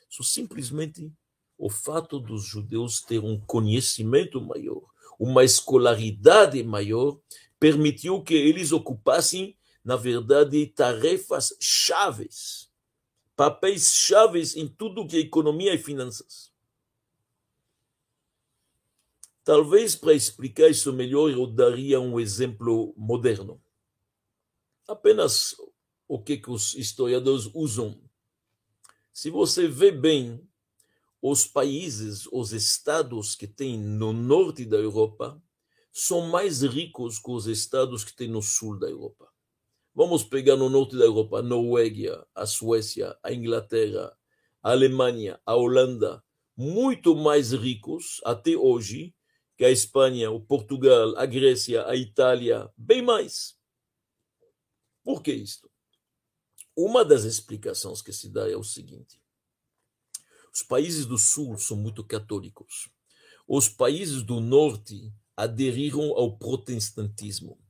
Só 0.10 0.24
simplesmente 0.24 1.12
o 1.58 1.70
fato 1.70 2.20
dos 2.20 2.44
judeus 2.44 3.02
ter 3.02 3.20
um 3.20 3.40
conhecimento 3.40 4.42
maior, 4.42 4.82
uma 5.20 5.44
escolaridade 5.44 6.64
maior, 6.64 7.20
permitiu 7.60 8.24
que 8.24 8.34
eles 8.34 8.72
ocupassem, 8.72 9.56
na 9.84 9.96
verdade, 9.96 10.66
tarefas 10.66 11.56
chaves, 11.60 12.72
papéis 13.36 13.94
chaves 13.94 14.56
em 14.56 14.68
tudo 14.68 15.06
que 15.06 15.18
é 15.18 15.20
economia 15.20 15.76
e 15.76 15.78
finanças. 15.78 16.51
Talvez 19.52 19.98
para 19.98 20.14
explicar 20.14 20.70
isso 20.70 20.94
melhor 20.94 21.30
eu 21.30 21.46
daria 21.46 22.00
um 22.00 22.18
exemplo 22.18 22.94
moderno. 22.96 23.62
Apenas 24.88 25.54
o 26.08 26.24
que, 26.24 26.38
que 26.38 26.50
os 26.50 26.74
historiadores 26.74 27.50
usam. 27.54 28.02
Se 29.12 29.30
você 29.30 29.68
vê 29.68 29.92
bem 29.92 30.42
os 31.22 31.46
países, 31.46 32.30
os 32.32 32.54
estados 32.54 33.36
que 33.36 33.46
tem 33.46 33.78
no 33.78 34.14
norte 34.14 34.64
da 34.64 34.78
Europa, 34.78 35.44
são 35.92 36.30
mais 36.30 36.62
ricos 36.62 37.20
que 37.20 37.32
os 37.32 37.46
estados 37.46 38.06
que 38.06 38.16
tem 38.16 38.30
no 38.30 38.42
sul 38.42 38.80
da 38.80 38.90
Europa. 38.90 39.28
Vamos 39.94 40.24
pegar 40.24 40.56
no 40.56 40.70
norte 40.70 40.96
da 40.96 41.04
Europa, 41.04 41.40
a 41.40 41.42
Noruega, 41.42 42.26
a 42.34 42.46
Suécia, 42.46 43.18
a 43.22 43.34
Inglaterra, 43.34 44.18
a 44.64 44.72
Alemanha, 44.72 45.42
a 45.46 45.58
Holanda, 45.58 46.24
muito 46.56 47.14
mais 47.18 47.52
ricos 47.52 48.22
até 48.24 48.56
hoje 48.56 49.14
que 49.62 49.66
a 49.66 49.70
Espanha, 49.70 50.32
o 50.32 50.42
Portugal, 50.42 51.16
a 51.16 51.24
Grécia, 51.24 51.86
a 51.86 51.96
Itália, 51.96 52.68
bem 52.76 53.00
mais. 53.00 53.56
Por 55.04 55.22
que 55.22 55.32
isto? 55.32 55.70
Uma 56.76 57.06
das 57.06 57.26
explicações 57.26 58.02
que 58.02 58.12
se 58.12 58.28
dá 58.28 58.50
é 58.50 58.56
o 58.56 58.64
seguinte: 58.64 59.22
os 60.52 60.64
países 60.64 61.06
do 61.06 61.16
sul 61.16 61.60
são 61.60 61.78
muito 61.78 62.04
católicos. 62.04 62.90
Os 63.48 63.70
países 63.70 64.24
do 64.24 64.40
norte 64.40 65.14
aderiram 65.38 66.10
ao 66.18 66.40
protestantismo. 66.40 67.64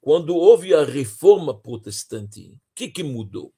Quando 0.00 0.34
houve 0.34 0.74
a 0.74 0.82
reforma 0.82 1.56
protestante, 1.56 2.54
o 2.54 2.60
que, 2.74 2.88
que 2.88 3.04
mudou? 3.04 3.54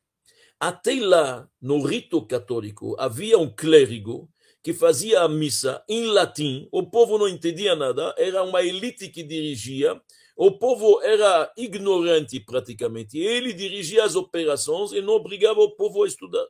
Até 0.61 0.93
lá, 1.01 1.51
no 1.59 1.83
rito 1.83 2.21
católico, 2.27 2.95
havia 2.99 3.39
um 3.39 3.51
clérigo 3.51 4.31
que 4.63 4.73
fazia 4.75 5.23
a 5.23 5.29
missa 5.29 5.83
em 5.89 6.07
latim, 6.07 6.69
o 6.73 6.85
povo 6.85 7.17
não 7.19 7.29
entendia 7.29 7.77
nada, 7.77 8.15
era 8.19 8.43
uma 8.43 8.63
elite 8.63 9.09
que 9.09 9.23
dirigia, 9.23 10.01
o 10.37 10.59
povo 10.59 11.01
era 11.03 11.53
ignorante 11.57 12.39
praticamente, 12.41 13.19
ele 13.19 13.53
dirigia 13.53 14.05
as 14.05 14.15
operações 14.15 14.93
e 14.93 15.01
não 15.01 15.15
obrigava 15.15 15.61
o 15.61 15.71
povo 15.73 16.03
a 16.03 16.07
estudar. 16.07 16.47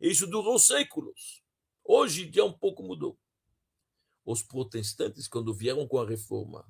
Isso 0.00 0.26
durou 0.26 0.58
séculos. 0.58 1.42
Hoje 1.84 2.30
já 2.32 2.44
um 2.44 2.52
pouco 2.52 2.82
mudou. 2.82 3.18
Os 4.24 4.42
protestantes, 4.42 5.28
quando 5.28 5.54
vieram 5.54 5.86
com 5.86 5.98
a 5.98 6.06
reforma, 6.06 6.66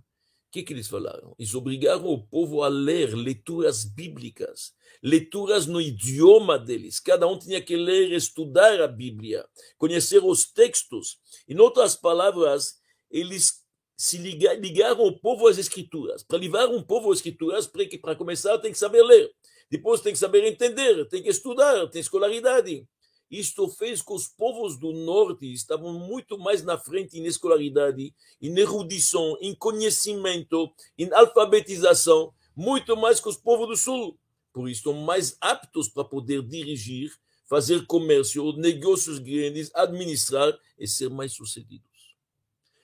que, 0.55 0.63
que 0.63 0.73
eles 0.73 0.87
falaram? 0.87 1.35
Eles 1.37 1.53
obrigaram 1.53 2.07
o 2.07 2.25
povo 2.25 2.63
a 2.63 2.69
ler 2.69 3.13
leituras 3.13 3.85
bíblicas, 3.85 4.73
leituras 5.03 5.67
no 5.67 5.81
idioma 5.81 6.57
deles. 6.57 7.01
Cada 7.01 7.27
um 7.27 7.37
tinha 7.37 7.61
que 7.61 7.77
ler, 7.77 8.13
estudar 8.13 8.81
a 8.81 8.87
Bíblia, 8.87 9.45
conhecer 9.77 10.23
os 10.23 10.45
textos. 10.47 11.19
Em 11.49 11.59
outras 11.59 11.97
palavras, 11.97 12.77
eles 13.11 13.65
se 13.97 14.17
ligaram, 14.17 14.61
ligaram 14.61 15.05
o 15.05 15.19
povo 15.19 15.49
às 15.49 15.59
escrituras. 15.59 16.23
Para 16.23 16.39
levar 16.39 16.69
um 16.69 16.85
povo 16.85 17.11
às 17.11 17.19
escrituras, 17.19 17.69
para 18.01 18.15
começar, 18.15 18.57
tem 18.59 18.71
que 18.71 18.79
saber 18.79 19.03
ler. 19.03 19.35
Depois 19.69 20.01
tem 20.01 20.13
que 20.13 20.19
saber 20.21 20.45
entender, 20.45 21.05
tem 21.09 21.21
que 21.21 21.31
estudar, 21.31 21.89
tem 21.89 22.01
escolaridade. 22.01 22.87
Isto 23.31 23.69
fez 23.69 24.03
que 24.03 24.13
os 24.13 24.29
povos 24.29 24.79
do 24.79 24.93
norte 24.93 25.53
estavam 25.53 25.93
muito 25.95 26.39
mais 26.39 26.63
na 26.63 26.79
frente 26.79 27.19
em 27.19 27.25
escolaridade, 27.25 28.15
em 28.41 28.59
erudição, 28.59 29.37
em 29.41 29.55
conhecimento, 29.55 30.71
em 30.99 31.13
alfabetização, 31.13 32.33
muito 32.55 32.97
mais 32.97 33.21
que 33.21 33.29
os 33.29 33.37
povos 33.37 33.69
do 33.69 33.77
sul. 33.77 34.19
Por 34.53 34.69
isso, 34.69 34.81
estão 34.81 34.93
mais 34.93 35.37
aptos 35.41 35.89
para 35.89 36.05
poder 36.05 36.43
dirigir, 36.43 37.13
fazer 37.47 37.87
comércio, 37.87 38.53
negócios 38.53 39.19
grandes, 39.19 39.71
administrar 39.75 40.57
e 40.79 40.87
ser 40.87 41.11
mais 41.11 41.33
sucedidos. 41.33 42.17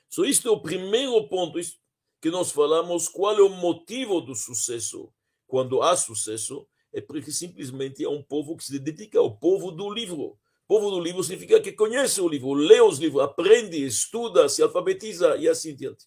So, 0.09 0.25
isto 0.25 0.49
é 0.49 0.51
o 0.51 0.61
primeiro 0.61 1.29
ponto 1.29 1.59
que 2.21 2.31
nós 2.31 2.51
falamos, 2.51 3.09
qual 3.09 3.39
é 3.39 3.43
o 3.43 3.49
motivo 3.49 4.21
do 4.21 4.35
sucesso. 4.35 5.13
Quando 5.47 5.83
há 5.83 5.97
sucesso, 5.97 6.67
é 6.93 7.01
porque 7.01 7.31
simplesmente 7.31 8.05
é 8.05 8.09
um 8.09 8.23
povo 8.23 8.57
que 8.57 8.65
se 8.65 8.79
dedica 8.79 9.19
ao 9.19 9.37
povo 9.37 9.71
do 9.71 9.93
livro. 9.93 10.23
O 10.23 10.39
povo 10.67 10.91
do 10.91 11.01
livro 11.01 11.23
significa 11.23 11.61
que 11.61 11.73
conhece 11.73 12.21
o 12.21 12.29
livro, 12.29 12.53
lê 12.53 12.81
os 12.81 12.99
livros, 12.99 13.23
aprende, 13.23 13.85
estuda, 13.85 14.49
se 14.49 14.63
alfabetiza 14.63 15.37
e 15.37 15.49
assim 15.49 15.75
diante. 15.75 16.07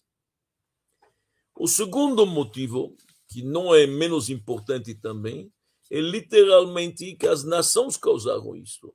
O 1.56 1.68
segundo 1.68 2.26
motivo, 2.26 2.96
que 3.28 3.42
não 3.42 3.74
é 3.74 3.86
menos 3.86 4.28
importante 4.28 4.94
também, 4.94 5.52
é 5.90 6.00
literalmente 6.00 7.14
que 7.14 7.26
as 7.26 7.44
nações 7.44 7.96
causaram 7.96 8.56
isso. 8.56 8.92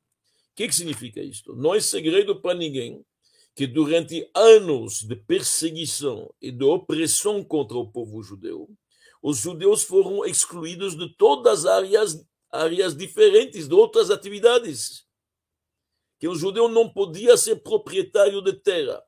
que, 0.56 0.68
que 0.68 0.76
significa 0.76 1.22
isto? 1.22 1.56
Não 1.56 1.74
é 1.74 1.80
segredo 1.80 2.42
para 2.42 2.58
ninguém 2.58 3.06
que 3.56 3.68
durante 3.68 4.30
anos 4.34 5.02
de 5.02 5.16
perseguição 5.16 6.34
e 6.42 6.52
de 6.52 6.64
opressão 6.64 7.44
contra 7.44 7.78
o 7.78 7.92
povo 7.92 8.22
judeu, 8.24 8.70
os 9.22 9.38
judeus 9.38 9.84
foram 9.84 10.26
excluídos 10.26 10.96
de 10.96 11.14
todas 11.16 11.66
as 11.66 11.72
áreas, 11.72 12.26
áreas 12.52 12.96
diferentes, 12.96 13.68
de 13.68 13.74
outras 13.74 14.10
atividades. 14.10 15.06
Que 16.18 16.28
o 16.28 16.36
judeu 16.36 16.68
não 16.68 16.90
podia 16.90 17.36
ser 17.38 17.58
proprietário 17.58 18.42
de 18.42 18.54
terra, 18.54 19.04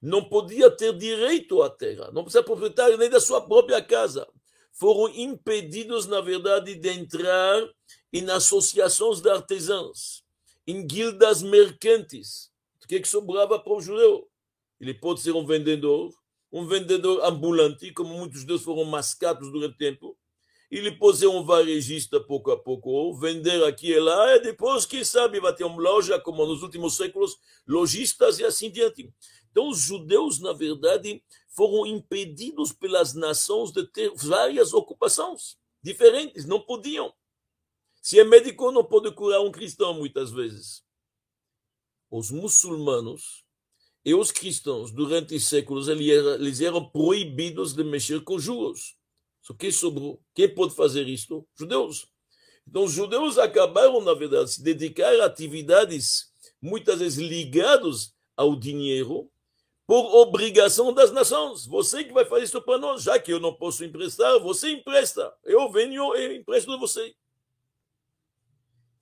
não 0.00 0.28
podia 0.28 0.70
ter 0.70 0.96
direito 0.96 1.62
à 1.62 1.70
terra, 1.70 2.06
não 2.12 2.22
podia 2.24 2.40
ser 2.40 2.42
proprietário 2.42 2.96
nem 2.96 3.08
da 3.08 3.20
sua 3.20 3.40
própria 3.40 3.82
casa. 3.82 4.26
Foram 4.72 5.08
impedidos, 5.14 6.06
na 6.06 6.20
verdade, 6.20 6.74
de 6.74 6.88
entrar 6.90 7.66
em 8.12 8.28
associações 8.30 9.20
de 9.20 9.30
artesãos, 9.30 10.22
em 10.66 10.86
guildas 10.86 11.42
mercantes. 11.42 12.50
O 12.82 12.86
que, 12.86 12.96
é 12.96 13.00
que 13.00 13.08
sobrava 13.08 13.58
para 13.58 13.72
o 13.72 13.80
judeu? 13.80 14.28
Ele 14.80 14.92
pode 14.92 15.20
ser 15.20 15.32
um 15.32 15.46
vendedor, 15.46 16.12
um 16.52 16.66
vendedor 16.66 17.24
ambulante, 17.24 17.92
como 17.92 18.16
muitos 18.16 18.40
judeus 18.40 18.62
foram 18.62 18.84
mascados 18.84 19.50
durante 19.50 19.76
tempo. 19.76 20.16
Ele 20.70 20.96
ser 21.14 21.28
um 21.28 21.44
varejista 21.44 22.18
pouco 22.20 22.50
a 22.50 22.58
pouco, 22.58 23.14
vender 23.14 23.62
aqui 23.64 23.92
e 23.92 24.00
lá, 24.00 24.34
e 24.36 24.40
depois, 24.40 24.84
quem 24.84 25.04
sabe, 25.04 25.38
vai 25.38 25.54
ter 25.54 25.64
uma 25.64 25.80
loja, 25.80 26.18
como 26.18 26.44
nos 26.44 26.62
últimos 26.62 26.96
séculos, 26.96 27.36
lojistas 27.66 28.40
e 28.40 28.44
assim 28.44 28.70
diante. 28.70 29.12
Então, 29.50 29.68
os 29.68 29.78
judeus, 29.78 30.40
na 30.40 30.52
verdade, 30.52 31.22
foram 31.48 31.86
impedidos 31.86 32.72
pelas 32.72 33.14
nações 33.14 33.70
de 33.70 33.86
ter 33.86 34.12
várias 34.16 34.74
ocupações 34.74 35.56
diferentes, 35.82 36.44
não 36.44 36.60
podiam. 36.60 37.14
Se 38.02 38.18
é 38.18 38.24
médico, 38.24 38.70
não 38.72 38.84
pode 38.84 39.12
curar 39.12 39.40
um 39.40 39.52
cristão, 39.52 39.94
muitas 39.94 40.32
vezes. 40.32 40.84
Os 42.10 42.30
muçulmanos 42.30 43.45
e 44.06 44.14
os 44.14 44.30
cristãos, 44.30 44.92
durante 44.92 45.38
séculos, 45.40 45.88
eles 45.88 46.60
eram 46.60 46.88
proibidos 46.88 47.74
de 47.74 47.82
mexer 47.82 48.22
com 48.22 48.38
juros. 48.38 48.96
Só 49.42 49.52
que 49.52 49.72
sobrou. 49.72 50.22
Quem 50.32 50.48
pode 50.54 50.76
fazer 50.76 51.08
isto? 51.08 51.44
Judeus. 51.58 52.06
Então, 52.68 52.84
os 52.84 52.92
judeus 52.92 53.36
acabaram, 53.36 54.00
na 54.00 54.14
verdade, 54.14 54.44
de 54.44 54.52
se 54.52 54.62
dedicar 54.62 55.12
a 55.20 55.24
atividades 55.26 56.32
muitas 56.62 57.00
vezes 57.00 57.18
ligadas 57.18 58.14
ao 58.36 58.54
dinheiro, 58.54 59.28
por 59.84 60.04
obrigação 60.14 60.94
das 60.94 61.10
nações. 61.10 61.66
Você 61.66 62.04
que 62.04 62.12
vai 62.12 62.24
fazer 62.24 62.44
isso 62.44 62.62
para 62.62 62.78
nós, 62.78 63.02
já 63.02 63.18
que 63.18 63.32
eu 63.32 63.40
não 63.40 63.54
posso 63.54 63.84
emprestar, 63.84 64.38
você 64.38 64.70
empresta. 64.70 65.34
Eu 65.42 65.68
venho 65.72 66.14
e 66.14 66.36
empresto 66.36 66.70
a 66.70 66.76
você. 66.76 67.12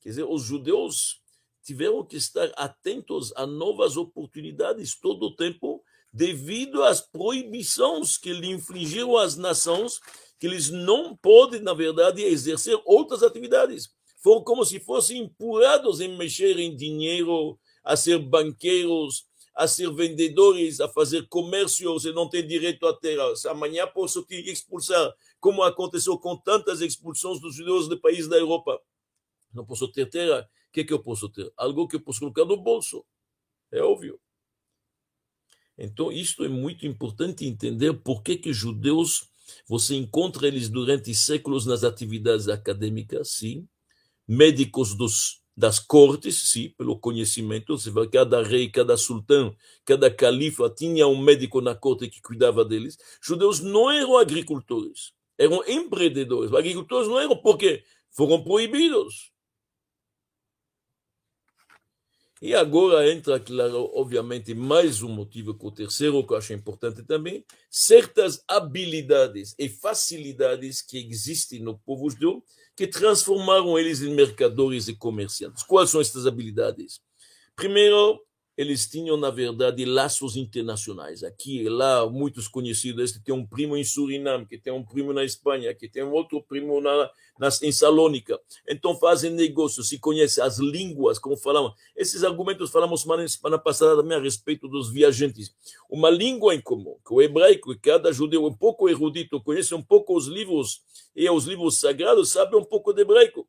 Quer 0.01 0.09
dizer, 0.09 0.25
os 0.25 0.43
judeus 0.43 1.23
tiveram 1.64 2.04
que 2.04 2.16
estar 2.16 2.52
atentos 2.56 3.33
a 3.35 3.47
novas 3.47 3.97
oportunidades 3.97 4.94
todo 4.94 5.26
o 5.26 5.35
tempo, 5.35 5.83
devido 6.12 6.85
às 6.85 7.00
proibições 7.00 8.16
que 8.16 8.33
lhe 8.33 8.50
infligiram 8.50 9.16
as 9.16 9.37
nações, 9.37 9.99
que 10.38 10.47
eles 10.47 10.71
não 10.71 11.16
podem, 11.16 11.61
na 11.61 11.73
verdade, 11.73 12.23
exercer 12.23 12.78
outras 12.85 13.23
atividades. 13.23 13.88
Foram 14.23 14.44
como 14.44 14.64
se 14.64 14.78
fossem 14.78 15.23
empurrados 15.23 16.00
em 16.00 16.16
mexer 16.16 16.59
em 16.59 16.76
dinheiro, 16.76 17.59
a 17.83 17.97
ser 17.97 18.18
banqueiros, 18.18 19.26
a 19.54 19.68
ser 19.68 19.92
vendedores, 19.92 20.80
a 20.80 20.88
fazer 20.88 21.28
comércio, 21.28 21.92
você 21.92 22.11
não 22.12 22.28
tem 22.28 22.47
direito 22.47 22.92
terra. 22.94 23.37
Se 23.37 23.49
amanhã 23.49 23.87
posso 23.87 24.25
te 24.25 24.35
expulsar, 24.50 25.14
como 25.38 25.62
aconteceu 25.62 26.18
com 26.18 26.37
tantas 26.37 26.80
expulsões 26.80 27.40
dos 27.40 27.54
judeus 27.54 27.88
de 27.88 27.97
países 27.97 28.28
da 28.28 28.37
Europa. 28.37 28.80
Não 29.52 29.64
posso 29.64 29.87
ter 29.92 30.06
terra. 30.06 30.49
Que, 30.75 30.85
que 30.85 30.93
eu 30.93 30.99
posso 30.99 31.28
ter? 31.28 31.52
Algo 31.57 31.87
que 31.87 31.95
eu 31.95 32.00
posso 32.00 32.19
colocar 32.19 32.45
no 32.45 32.57
bolso. 32.57 33.07
É 33.71 33.81
óbvio. 33.81 34.21
Então, 35.78 36.11
isto 36.11 36.45
é 36.45 36.49
muito 36.49 36.85
importante 36.85 37.47
entender 37.47 37.93
por 37.95 38.25
que, 38.25 38.37
que 38.37 38.52
judeus, 38.52 39.31
você 39.69 39.95
encontra 39.95 40.49
eles 40.49 40.69
durante 40.69 41.14
séculos 41.14 41.64
nas 41.64 41.85
atividades 41.85 42.49
acadêmicas, 42.49 43.31
sim, 43.31 43.69
médicos 44.26 44.97
dos 44.97 45.45
das 45.57 45.78
cortes, 45.78 46.50
sim, 46.50 46.71
pelo 46.71 46.99
conhecimento. 46.99 47.78
Você 47.78 47.88
vê, 47.88 48.09
cada 48.09 48.43
rei, 48.43 48.69
cada 48.69 48.97
sultão, 48.97 49.54
cada 49.85 50.11
califa 50.11 50.69
tinha 50.69 51.07
um 51.07 51.16
médico 51.16 51.61
na 51.61 51.77
corte 51.77 52.09
que 52.09 52.20
cuidava 52.20 52.64
deles. 52.64 52.99
Judeus 53.22 53.61
não 53.61 53.88
eram 53.88 54.16
agricultores, 54.16 55.12
eram 55.38 55.62
empreendedores. 55.68 56.53
Agricultores 56.53 57.07
não 57.07 57.20
eram 57.20 57.37
porque 57.37 57.85
foram 58.11 58.42
proibidos. 58.42 59.34
E 62.44 62.54
agora 62.54 63.11
entra, 63.11 63.40
claro, 63.40 63.90
obviamente, 63.94 64.52
mais 64.52 65.00
um 65.00 65.09
motivo 65.09 65.54
que 65.54 65.66
o 65.66 65.70
terceiro, 65.70 66.22
que 66.26 66.35
eu 66.35 66.37
acho 66.37 66.52
importante 66.52 67.02
também, 67.02 67.42
certas 67.70 68.44
habilidades 68.46 69.54
e 69.59 69.66
facilidades 69.66 70.83
que 70.83 70.98
existem 70.98 71.61
no 71.61 71.78
povo 71.78 72.11
judeu 72.11 72.44
que 72.76 72.87
transformaram 72.87 73.78
eles 73.78 74.02
em 74.02 74.14
mercadores 74.14 74.88
e 74.88 74.94
comerciantes. 74.94 75.62
Quais 75.62 75.88
são 75.88 76.02
estas 76.02 76.26
habilidades? 76.26 77.00
Primeiro, 77.57 78.20
eles 78.57 78.88
tinham, 78.88 79.17
na 79.17 79.31
verdade, 79.31 79.85
laços 79.85 80.37
internacionais. 80.37 81.25
Aqui 81.25 81.62
e 81.62 81.69
lá, 81.69 82.09
muitos 82.09 82.47
conhecidos. 82.47 83.05
Este 83.05 83.21
tem 83.21 83.35
um 83.35 83.45
primo 83.45 83.77
em 83.77 83.83
Suriname, 83.83 84.47
que 84.47 84.57
tem 84.57 84.73
um 84.73 84.85
primo 84.85 85.12
na 85.12 85.25
Espanha, 85.25 85.75
que 85.75 85.88
tem 85.88 86.05
um 86.05 86.12
outro 86.12 86.40
primo 86.40 86.81
na, 86.81 87.11
na, 87.37 87.49
em 87.62 87.73
Salônica. 87.73 88.38
Então, 88.69 88.97
fazem 88.97 89.33
negócios, 89.33 89.88
se 89.88 89.99
conhecem 89.99 90.43
as 90.43 90.59
línguas, 90.59 91.19
como 91.19 91.37
falamos. 91.37 91.73
Esses 91.97 92.23
argumentos 92.23 92.71
falamos 92.71 93.03
semana, 93.03 93.27
semana 93.27 93.59
passada 93.59 93.97
também 93.97 94.17
a 94.17 94.21
respeito 94.21 94.69
dos 94.69 94.88
viajantes. 94.88 95.53
Uma 95.90 96.09
língua 96.09 96.55
em 96.55 96.61
comum, 96.61 96.97
que 97.05 97.12
o 97.12 97.21
hebraico, 97.21 97.73
e 97.73 97.79
cada 97.79 98.12
judeu 98.12 98.47
um 98.47 98.55
pouco 98.55 98.88
erudito, 98.88 99.43
conhece 99.43 99.75
um 99.75 99.83
pouco 99.83 100.17
os 100.17 100.29
livros 100.29 100.83
e 101.17 101.29
os 101.29 101.45
livros 101.45 101.81
sagrados, 101.81 102.31
sabe 102.31 102.55
um 102.55 102.64
pouco 102.64 102.93
de 102.93 103.03
hebraico. 103.03 103.49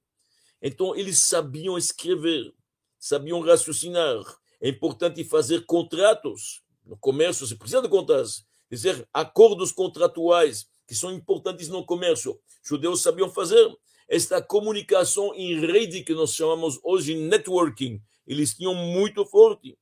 Então, 0.59 0.95
eles 0.95 1.19
sabiam 1.19 1.77
escrever, 1.77 2.51
sabiam 2.97 3.39
raciocinar, 3.41 4.23
é 4.61 4.69
importante 4.69 5.23
fazer 5.23 5.65
contratos. 5.65 6.61
No 6.85 6.97
comércio, 6.97 7.45
você 7.45 7.55
precisa 7.55 7.81
de 7.81 7.89
contratos. 7.89 8.45
Dizer, 8.69 9.07
acordos 9.13 9.71
contratuais, 9.71 10.67
que 10.87 10.95
são 10.95 11.11
importantes 11.11 11.67
no 11.67 11.85
comércio. 11.85 12.39
Judeus 12.63 13.01
sabiam 13.01 13.29
fazer 13.29 13.75
esta 14.07 14.41
comunicação 14.41 15.33
em 15.35 15.59
rede, 15.59 16.03
que 16.03 16.13
nós 16.13 16.33
chamamos 16.33 16.79
hoje 16.83 17.15
networking. 17.15 18.01
Eles 18.27 18.53
tinham 18.53 18.73
muito 18.73 19.25
forte. 19.25 19.77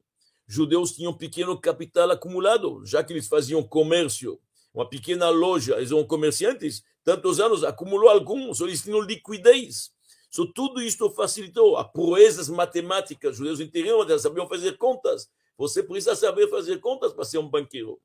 Judeus 0.47 0.93
tinham 0.93 1.13
pequeno 1.13 1.59
capital 1.59 2.11
acumulado, 2.11 2.85
já 2.85 3.03
que 3.03 3.13
eles 3.13 3.27
faziam 3.27 3.63
comércio. 3.63 4.39
Uma 4.73 4.87
pequena 4.87 5.29
loja, 5.29 5.75
eles 5.77 5.91
eram 5.91 6.03
comerciantes, 6.03 6.83
tantos 7.03 7.39
anos, 7.39 7.63
acumulou 7.63 8.09
alguns, 8.09 8.59
eles 8.59 8.81
tinham 8.81 9.01
liquidez. 9.01 9.91
So, 10.33 10.47
tudo 10.47 10.81
isto 10.81 11.11
facilitou 11.11 11.77
a 11.77 11.83
proezas 11.83 12.49
matemáticas. 12.49 13.33
Os 13.33 13.37
judeus 13.37 13.59
interiores 13.59 14.19
sabiam 14.19 14.47
fazer 14.47 14.77
contas. 14.77 15.29
Você 15.55 15.83
precisa 15.83 16.15
saber 16.15 16.49
fazer 16.49 16.79
contas 16.79 17.13
para 17.13 17.23
ser 17.23 17.37
um 17.37 17.47
banqueiro. 17.47 18.01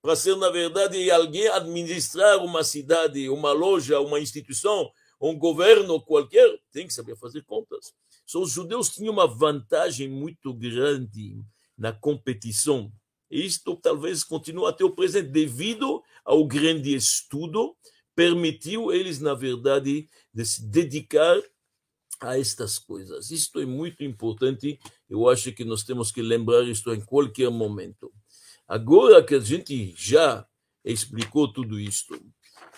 Para 0.00 0.16
ser, 0.16 0.34
na 0.36 0.48
verdade, 0.48 1.10
alguém 1.10 1.48
administrar 1.48 2.42
uma 2.42 2.64
cidade, 2.64 3.28
uma 3.28 3.52
loja, 3.52 4.00
uma 4.00 4.18
instituição, 4.18 4.90
um 5.20 5.38
governo 5.38 6.00
qualquer, 6.00 6.58
tem 6.72 6.86
que 6.86 6.94
saber 6.94 7.14
fazer 7.16 7.44
contas. 7.44 7.92
So, 8.24 8.40
os 8.40 8.52
judeus 8.52 8.88
tinham 8.88 9.12
uma 9.12 9.26
vantagem 9.26 10.08
muito 10.08 10.54
grande 10.54 11.44
na 11.76 11.92
competição. 11.92 12.90
Isto 13.30 13.76
talvez 13.76 14.24
continue 14.24 14.66
até 14.66 14.82
o 14.82 14.94
presente, 14.94 15.28
devido 15.28 16.02
ao 16.24 16.42
grande 16.46 16.94
estudo 16.94 17.76
permitiu 18.14 18.92
eles, 18.92 19.20
na 19.20 19.34
verdade, 19.34 20.08
de 20.32 20.44
se 20.44 20.64
dedicar 20.64 21.40
a 22.20 22.38
estas 22.38 22.78
coisas. 22.78 23.30
Isto 23.30 23.60
é 23.60 23.66
muito 23.66 24.04
importante, 24.04 24.78
eu 25.08 25.28
acho 25.28 25.52
que 25.52 25.64
nós 25.64 25.82
temos 25.82 26.12
que 26.12 26.20
lembrar 26.20 26.62
isto 26.64 26.92
em 26.92 27.00
qualquer 27.00 27.50
momento. 27.50 28.12
Agora 28.68 29.24
que 29.24 29.34
a 29.34 29.40
gente 29.40 29.94
já 29.96 30.46
explicou 30.84 31.52
tudo 31.52 31.80
isto, 31.80 32.14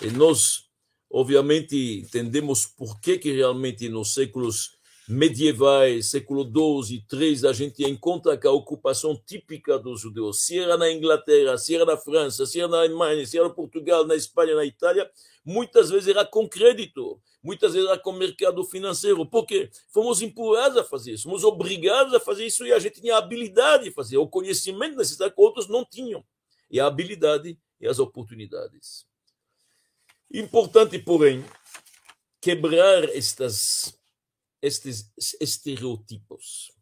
e 0.01 0.11
nós, 0.11 0.68
obviamente, 1.11 2.01
entendemos 2.01 2.66
por 2.66 3.01
que, 3.01 3.18
que 3.18 3.33
realmente 3.33 3.88
nos 3.88 4.14
séculos 4.14 4.71
medievais, 5.12 6.11
século 6.11 6.42
II 6.42 6.96
e 6.96 7.14
III, 7.14 7.46
a 7.46 7.53
gente 7.53 7.85
encontra 7.85 8.37
que 8.37 8.46
a 8.46 8.51
ocupação 8.51 9.14
típica 9.27 9.79
dos 9.79 10.01
judeus, 10.01 10.44
se 10.44 10.59
era 10.59 10.77
na 10.77 10.90
Inglaterra, 10.90 11.59
se 11.59 11.75
era 11.75 11.85
na 11.85 11.96
França, 11.96 12.46
se 12.46 12.59
era 12.59 12.68
na 12.68 12.79
Alemanha, 12.79 13.25
se 13.27 13.38
era 13.38 13.48
na 13.48 13.55
Portugal, 13.55 14.07
na 14.07 14.16
Espanha, 14.16 14.55
na 14.55 14.64
Itália, 14.64 15.11
muitas 15.44 15.90
vezes 15.90 16.09
era 16.09 16.25
com 16.25 16.48
crédito, 16.48 17.20
muitas 17.42 17.75
vezes 17.75 17.88
era 17.88 17.98
com 17.98 18.12
mercado 18.12 18.64
financeiro. 18.64 19.27
Por 19.27 19.44
quê? 19.44 19.70
Fomos 19.92 20.22
empurrados 20.22 20.79
a 20.79 20.85
fazer 20.85 21.12
isso, 21.12 21.25
fomos 21.25 21.44
obrigados 21.44 22.14
a 22.14 22.20
fazer 22.20 22.46
isso 22.46 22.66
e 22.66 22.72
a 22.72 22.79
gente 22.79 23.01
tinha 23.01 23.14
a 23.14 23.18
habilidade 23.18 23.85
de 23.85 23.90
fazer, 23.90 24.16
o 24.16 24.27
conhecimento 24.27 24.96
necessário 24.96 25.35
que 25.35 25.40
outros 25.40 25.68
não 25.68 25.85
tinham, 25.85 26.25
e 26.70 26.81
a 26.81 26.87
habilidade 26.87 27.59
e 27.81 27.87
as 27.87 27.98
oportunidades. 27.98 29.05
Importante, 30.33 30.98
porém, 30.98 31.44
quebrar 32.40 33.05
estas, 33.11 33.94
estes 34.62 35.12
estereotipos. 35.40 36.72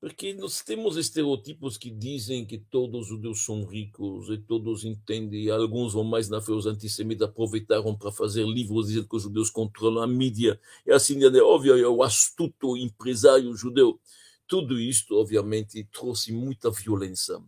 Porque 0.00 0.32
nós 0.32 0.62
temos 0.62 0.96
estereotipos 0.96 1.76
que 1.76 1.90
dizem 1.90 2.46
que 2.46 2.58
todos 2.58 3.02
os 3.02 3.06
judeus 3.08 3.44
são 3.44 3.64
ricos 3.64 4.30
e 4.30 4.38
todos 4.38 4.84
entendem, 4.84 5.50
alguns 5.50 5.92
vão 5.92 6.04
mais 6.04 6.28
na 6.28 6.40
fé, 6.40 6.52
os 6.52 6.66
antissemitas 6.66 7.28
aproveitaram 7.28 7.94
para 7.94 8.10
fazer 8.10 8.46
livros 8.46 8.86
dizendo 8.86 9.08
que 9.08 9.16
os 9.16 9.22
judeus 9.22 9.50
controlam 9.50 10.02
a 10.02 10.06
mídia, 10.06 10.58
e 10.86 10.92
assim, 10.92 11.22
é 11.22 11.42
óbvio, 11.42 11.76
é 11.76 11.86
o 11.86 12.02
astuto 12.02 12.78
empresário 12.78 13.54
judeu. 13.54 14.00
Tudo 14.46 14.80
isto, 14.80 15.16
obviamente, 15.16 15.84
trouxe 15.92 16.32
muita 16.32 16.70
violência 16.70 17.38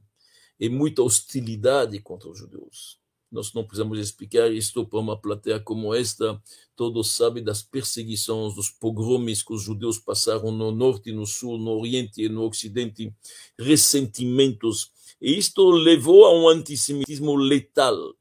e 0.60 0.68
muita 0.68 1.02
hostilidade 1.02 1.98
contra 2.00 2.28
os 2.28 2.38
judeus. 2.38 3.01
Nós 3.33 3.55
não 3.55 3.64
precisamos 3.64 3.99
explicar 3.99 4.53
isto 4.53 4.87
para 4.87 4.99
uma 4.99 5.16
plateia 5.16 5.59
como 5.59 5.95
esta. 5.95 6.40
Todos 6.77 7.14
sabem 7.14 7.42
das 7.42 7.62
perseguições, 7.62 8.55
dos 8.55 8.68
pogromes 8.68 9.42
que 9.42 9.55
os 9.55 9.62
judeus 9.62 9.99
passaram 9.99 10.53
no 10.53 10.71
norte, 10.71 11.11
no 11.11 11.27
sul, 11.27 11.57
no 11.57 11.79
oriente 11.79 12.23
e 12.23 12.29
no 12.29 12.47
ocidente, 12.47 13.11
ressentimentos. 13.59 14.90
E 15.21 15.38
isto 15.38 15.71
levou 15.71 16.27
a 16.27 16.35
um 16.38 16.47
antissemitismo 16.47 17.35
letal. 17.35 18.14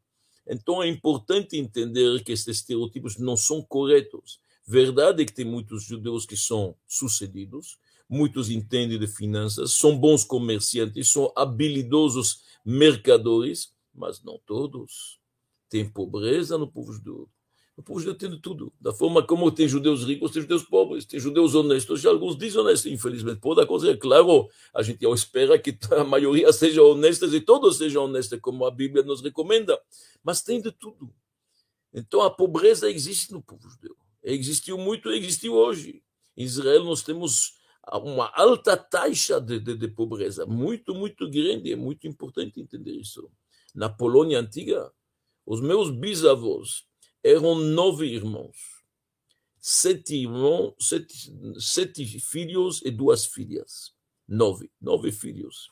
Então 0.47 0.81
é 0.81 0.87
importante 0.87 1.57
entender 1.57 2.23
que 2.23 2.31
estes 2.31 2.59
estereotipos 2.59 3.17
não 3.17 3.35
são 3.35 3.61
corretos. 3.61 4.39
Verdade 4.65 5.23
é 5.23 5.25
que 5.25 5.33
tem 5.33 5.43
muitos 5.43 5.83
judeus 5.83 6.25
que 6.25 6.37
são 6.37 6.73
sucedidos, 6.87 7.77
muitos 8.07 8.49
entendem 8.49 8.97
de 8.97 9.07
finanças, 9.07 9.73
são 9.73 9.97
bons 9.97 10.23
comerciantes, 10.23 11.11
são 11.11 11.31
habilidosos 11.35 12.43
mercadores, 12.65 13.73
mas 13.93 14.23
não 14.23 14.39
todos. 14.45 15.19
Tem 15.69 15.89
pobreza 15.89 16.57
no 16.57 16.67
povo 16.67 16.93
judeu. 16.93 17.29
O 17.77 17.83
povo 17.83 17.99
judeu 17.99 18.15
tem 18.15 18.29
de 18.29 18.39
tudo. 18.39 18.71
Da 18.79 18.93
forma 18.93 19.25
como 19.25 19.51
tem 19.51 19.67
judeus 19.67 20.03
ricos, 20.03 20.31
tem 20.31 20.41
judeus 20.41 20.63
pobres, 20.63 21.05
tem 21.05 21.19
judeus 21.19 21.55
honestos, 21.55 22.01
já 22.01 22.09
alguns 22.09 22.35
desonestos, 22.35 22.91
infelizmente. 22.91 23.39
Coisa, 23.39 23.89
é 23.89 23.97
claro, 23.97 24.49
a 24.73 24.83
gente 24.83 25.03
espera 25.05 25.57
que 25.57 25.77
a 25.97 26.03
maioria 26.03 26.51
seja 26.53 26.83
honesta 26.83 27.25
e 27.25 27.41
todos 27.41 27.77
sejam 27.77 28.05
honestos, 28.05 28.39
como 28.39 28.65
a 28.65 28.71
Bíblia 28.71 29.03
nos 29.03 29.21
recomenda. 29.21 29.79
Mas 30.23 30.41
tem 30.43 30.61
de 30.61 30.71
tudo. 30.71 31.13
Então 31.93 32.21
a 32.21 32.29
pobreza 32.29 32.89
existe 32.89 33.31
no 33.31 33.41
povo 33.41 33.69
judeu. 33.69 33.95
Existiu 34.23 34.77
muito 34.77 35.09
e 35.09 35.17
existiu 35.17 35.53
hoje. 35.53 36.03
Em 36.37 36.43
Israel 36.43 36.83
nós 36.83 37.01
temos 37.01 37.53
uma 37.93 38.31
alta 38.35 38.77
taxa 38.77 39.39
de, 39.39 39.59
de, 39.59 39.75
de 39.75 39.87
pobreza, 39.87 40.45
muito, 40.45 40.93
muito 40.93 41.29
grande. 41.29 41.71
É 41.71 41.75
muito 41.75 42.07
importante 42.07 42.59
entender 42.61 42.91
isso 42.91 43.31
na 43.73 43.89
Polônia 43.89 44.39
antiga, 44.39 44.91
os 45.45 45.61
meus 45.61 45.89
bisavós 45.89 46.83
eram 47.23 47.55
nove 47.55 48.07
irmãos, 48.07 48.57
sete 49.59 50.15
irmãos, 50.15 50.73
sete, 50.79 51.31
sete 51.59 52.05
filhos 52.19 52.81
e 52.83 52.91
duas 52.91 53.25
filhas. 53.25 53.93
Nove, 54.27 54.71
nove 54.79 55.11
filhos. 55.11 55.69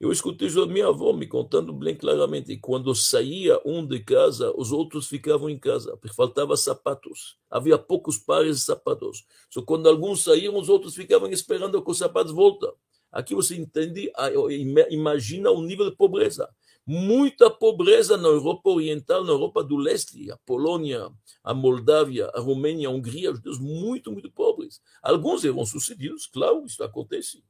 Eu 0.00 0.10
escutei 0.10 0.48
minha 0.66 0.88
avó 0.88 1.12
me 1.12 1.28
contando 1.28 1.72
bem 1.72 1.94
claramente. 1.94 2.56
Quando 2.56 2.92
saía 2.92 3.60
um 3.64 3.86
de 3.86 4.00
casa, 4.00 4.52
os 4.56 4.72
outros 4.72 5.06
ficavam 5.06 5.48
em 5.48 5.58
casa, 5.58 5.96
porque 5.96 6.12
faltava 6.12 6.56
sapatos. 6.56 7.38
Havia 7.48 7.78
poucos 7.78 8.18
pares 8.18 8.56
de 8.56 8.62
sapatos. 8.64 9.24
Só 9.48 9.62
quando 9.62 9.88
alguns 9.88 10.24
saíam, 10.24 10.56
os 10.58 10.68
outros 10.68 10.96
ficavam 10.96 11.30
esperando 11.30 11.80
que 11.84 11.90
os 11.90 11.98
sapatos 11.98 12.32
voltem. 12.32 12.72
Aqui 13.12 13.32
você 13.34 13.54
entende, 13.54 14.10
imagina 14.90 15.52
o 15.52 15.62
nível 15.62 15.88
de 15.88 15.96
pobreza 15.96 16.48
muita 16.86 17.48
pobreza 17.50 18.16
na 18.16 18.28
Europa 18.28 18.70
Oriental, 18.70 19.24
na 19.24 19.30
Europa 19.30 19.62
do 19.62 19.76
Leste, 19.76 20.30
a 20.30 20.36
Polônia, 20.38 21.10
a 21.42 21.54
Moldávia, 21.54 22.30
a 22.34 22.40
Romênia, 22.40 22.88
a 22.88 22.90
Hungria, 22.90 23.32
judeus 23.32 23.58
muito, 23.58 24.10
muito 24.10 24.30
pobres. 24.30 24.80
Alguns 25.02 25.44
eram 25.44 25.64
sucedidos, 25.64 26.26
claro, 26.26 26.64
isso 26.64 26.82
acontece. 26.82 27.42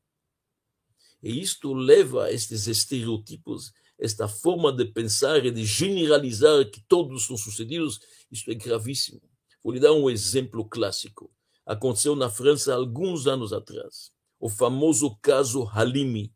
E 1.22 1.40
isto 1.40 1.72
leva 1.72 2.24
a 2.24 2.32
estes 2.32 2.66
estereotipos, 2.66 3.72
esta 3.98 4.26
forma 4.26 4.72
de 4.72 4.84
pensar 4.84 5.44
e 5.46 5.50
de 5.50 5.64
generalizar 5.64 6.68
que 6.68 6.82
todos 6.88 7.26
são 7.26 7.36
sucedidos, 7.36 8.00
isto 8.30 8.50
é 8.50 8.54
gravíssimo. 8.54 9.22
Vou 9.62 9.72
lhe 9.72 9.80
dar 9.80 9.92
um 9.92 10.10
exemplo 10.10 10.64
clássico. 10.68 11.30
Aconteceu 11.64 12.16
na 12.16 12.28
França 12.28 12.74
alguns 12.74 13.28
anos 13.28 13.52
atrás. 13.52 14.10
O 14.40 14.48
famoso 14.48 15.16
caso 15.22 15.64
Halimi, 15.72 16.34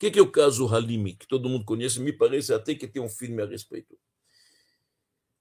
que, 0.00 0.10
que 0.10 0.18
é 0.18 0.22
o 0.22 0.32
caso 0.32 0.66
Halimi, 0.66 1.14
que 1.14 1.28
todo 1.28 1.46
mundo 1.46 1.66
conhece? 1.66 2.00
Me 2.00 2.10
parece 2.10 2.54
até 2.54 2.74
que 2.74 2.88
tem 2.88 3.02
um 3.02 3.08
filme 3.08 3.42
a 3.42 3.46
respeito. 3.46 3.98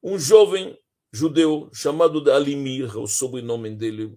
Um 0.03 0.19
jovem 0.19 0.77
judeu 1.13 1.69
chamado 1.73 2.21
de 2.21 2.29
Alimir, 2.29 2.97
o 2.97 3.07
sobrenome 3.07 3.73
dele, 3.73 4.13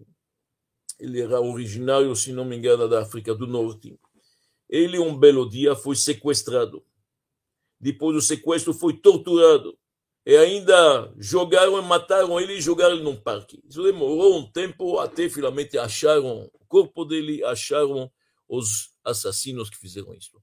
ele 0.98 1.20
era 1.20 1.40
originário, 1.40 2.14
se 2.16 2.32
não 2.32 2.44
me 2.44 2.56
engano, 2.56 2.88
da 2.88 3.02
África 3.02 3.32
do 3.32 3.46
Norte. 3.46 3.96
Ele, 4.68 4.98
um 4.98 5.16
belo 5.16 5.48
dia, 5.48 5.76
foi 5.76 5.94
sequestrado. 5.94 6.84
Depois 7.78 8.16
do 8.16 8.20
sequestro, 8.20 8.74
foi 8.74 8.94
torturado. 8.94 9.78
E 10.26 10.36
ainda 10.36 11.12
jogaram 11.18 11.78
e 11.78 11.82
mataram 11.82 12.40
ele 12.40 12.54
e 12.54 12.60
jogaram 12.60 12.96
ele 12.96 13.04
num 13.04 13.16
parque. 13.16 13.62
Isso 13.68 13.82
demorou 13.82 14.38
um 14.38 14.50
tempo 14.50 14.98
até 14.98 15.28
finalmente 15.28 15.78
acharam 15.78 16.50
o 16.52 16.66
corpo 16.66 17.04
dele, 17.04 17.44
acharam 17.44 18.10
os 18.48 18.91
assassinos 19.04 19.70
que 19.70 19.78
fizeram 19.78 20.14
isso. 20.14 20.42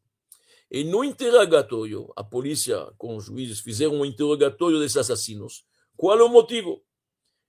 E 0.72 0.84
no 0.84 1.04
interrogatório, 1.04 2.12
a 2.15 2.24
polícia 2.24 2.91
com 2.98 3.15
os 3.15 3.26
juízes 3.26 3.60
fizeram 3.60 3.95
um 3.95 4.06
interrogatório 4.06 4.80
desses 4.80 4.98
assassinos. 4.98 5.65
Qual 5.98 6.17
é 6.17 6.24
o 6.24 6.30
motivo? 6.30 6.84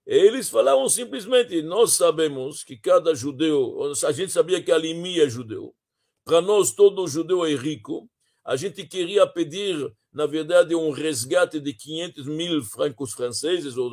Eles 0.05 0.49
falaram 0.49 0.89
simplesmente: 0.89 1.61
nós 1.61 1.93
sabemos 1.93 2.63
que 2.63 2.75
cada 2.75 3.13
judeu, 3.13 3.93
a 4.03 4.11
gente 4.11 4.31
sabia 4.31 4.61
que 4.61 4.71
Alimi 4.71 5.19
é 5.19 5.29
judeu. 5.29 5.75
Para 6.25 6.41
nós, 6.41 6.71
todo 6.71 7.07
judeu 7.07 7.45
é 7.45 7.53
rico. 7.55 8.09
A 8.43 8.55
gente 8.55 8.85
queria 8.87 9.27
pedir, 9.27 9.93
na 10.11 10.25
verdade, 10.25 10.73
um 10.73 10.89
resgate 10.89 11.59
de 11.59 11.73
500 11.73 12.25
mil 12.25 12.63
francos 12.63 13.13
franceses 13.13 13.77
ou 13.77 13.91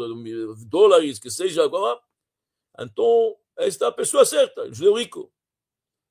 dólares, 0.67 1.19
que 1.19 1.31
seja 1.31 1.63
agora. 1.63 2.01
Então, 2.81 3.37
esta 3.59 3.87
é 3.87 3.91
pessoa 3.91 4.25
certa, 4.25 4.73
judeu 4.73 4.95
rico. 4.95 5.31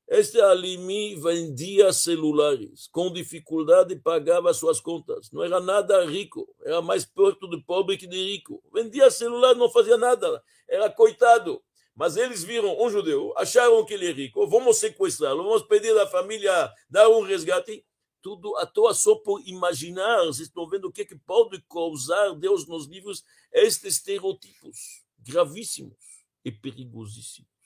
Este 0.09 0.39
Alimi 0.39 1.15
vendia 1.15 1.91
celulares, 1.91 2.87
com 2.87 3.11
dificuldade 3.11 3.93
pagava 3.97 4.53
suas 4.53 4.79
contas. 4.79 5.29
Não 5.33 5.43
era 5.43 5.59
nada 5.59 6.05
rico, 6.05 6.47
era 6.63 6.81
mais 6.81 7.05
perto 7.05 7.49
de 7.49 7.61
pobre 7.63 7.97
que 7.97 8.07
de 8.07 8.15
rico. 8.15 8.63
Vendia 8.73 9.11
celular, 9.11 9.53
não 9.55 9.69
fazia 9.69 9.97
nada, 9.97 10.41
era 10.65 10.89
coitado. 10.89 11.61
Mas 11.93 12.15
eles 12.15 12.41
viram 12.41 12.81
um 12.81 12.89
judeu, 12.89 13.33
acharam 13.37 13.83
que 13.83 13.95
ele 13.95 14.07
é 14.07 14.11
rico, 14.11 14.47
vamos 14.47 14.77
sequestrá-lo, 14.77 15.43
vamos 15.43 15.63
pedir 15.63 15.97
à 15.97 16.07
família 16.07 16.71
dar 16.89 17.09
um 17.09 17.21
resgate. 17.21 17.85
Tudo 18.21 18.55
à 18.57 18.65
toa 18.65 18.93
só 18.93 19.15
por 19.15 19.41
imaginar, 19.45 20.25
vocês 20.25 20.47
estão 20.47 20.67
vendo 20.69 20.85
o 20.85 20.91
que, 20.91 21.01
é 21.01 21.05
que 21.05 21.17
pode 21.17 21.61
causar 21.69 22.33
Deus 22.35 22.67
nos 22.67 22.87
livros 22.87 23.23
estes 23.51 23.95
estereotipos 23.95 25.03
gravíssimos 25.19 25.97
e 26.45 26.51
perigosíssimos. 26.51 27.56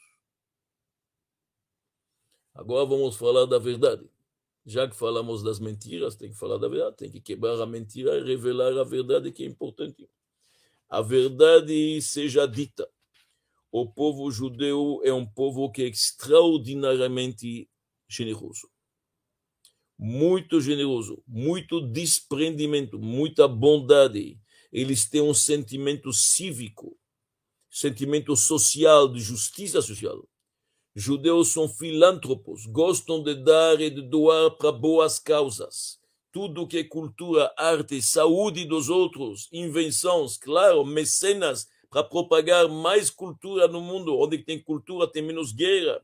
Agora 2.54 2.86
vamos 2.86 3.16
falar 3.16 3.46
da 3.46 3.58
verdade. 3.58 4.10
Já 4.66 4.88
que 4.88 4.96
falamos 4.96 5.42
das 5.42 5.60
mentiras, 5.60 6.16
tem 6.16 6.30
que 6.30 6.38
falar 6.38 6.58
da 6.58 6.68
verdade, 6.68 6.98
tem 6.98 7.12
que 7.12 7.20
quebrar 7.20 7.60
a 7.60 7.66
mentira 7.66 8.18
e 8.18 8.24
revelar 8.24 8.78
a 8.78 8.84
verdade 8.84 9.32
que 9.32 9.44
é 9.44 9.48
importante. 9.48 10.08
A 10.88 11.02
verdade 11.02 12.02
seja 12.02 12.46
dita. 12.46 12.88
O 13.72 13.88
povo 13.88 14.30
judeu 14.30 15.02
é 15.04 15.14
um 15.14 15.26
povo 15.26 15.72
que 15.72 15.82
é 15.82 15.88
extraordinariamente 15.88 17.70
generoso. 18.08 18.70
Muito 19.98 20.60
generoso, 20.60 21.24
muito 21.26 21.80
desprendimento, 21.80 23.00
muita 23.00 23.48
bondade. 23.48 24.40
Eles 24.72 25.10
têm 25.10 25.22
um 25.22 25.34
sentimento 25.34 26.12
cívico, 26.12 26.98
sentimento 27.70 28.36
social, 28.36 29.08
de 29.08 29.22
justiça 29.22 29.82
social. 29.82 30.28
Judeus 30.94 31.48
são 31.48 31.70
filântropos, 31.70 32.66
gostam 32.66 33.24
de 33.24 33.34
dar 33.34 33.80
e 33.80 33.90
de 33.90 34.02
doar 34.02 34.52
para 34.52 34.74
boas 34.74 35.18
causas. 35.20 35.98
Tudo 36.34 36.68
que 36.68 36.80
é 36.80 36.84
cultura, 36.84 37.54
arte, 37.58 38.02
saúde 38.02 38.66
dos 38.66 38.90
outros, 38.90 39.48
invenções, 39.54 40.36
claro, 40.36 40.84
mecenas 40.86 41.70
para 41.90 42.04
propagar 42.04 42.68
mais 42.68 43.10
cultura 43.10 43.70
no 43.70 43.80
mundo. 43.80 44.18
Onde 44.18 44.38
tem 44.38 44.62
cultura 44.62 45.08
tem 45.08 45.22
menos 45.22 45.54
guerra. 45.54 46.04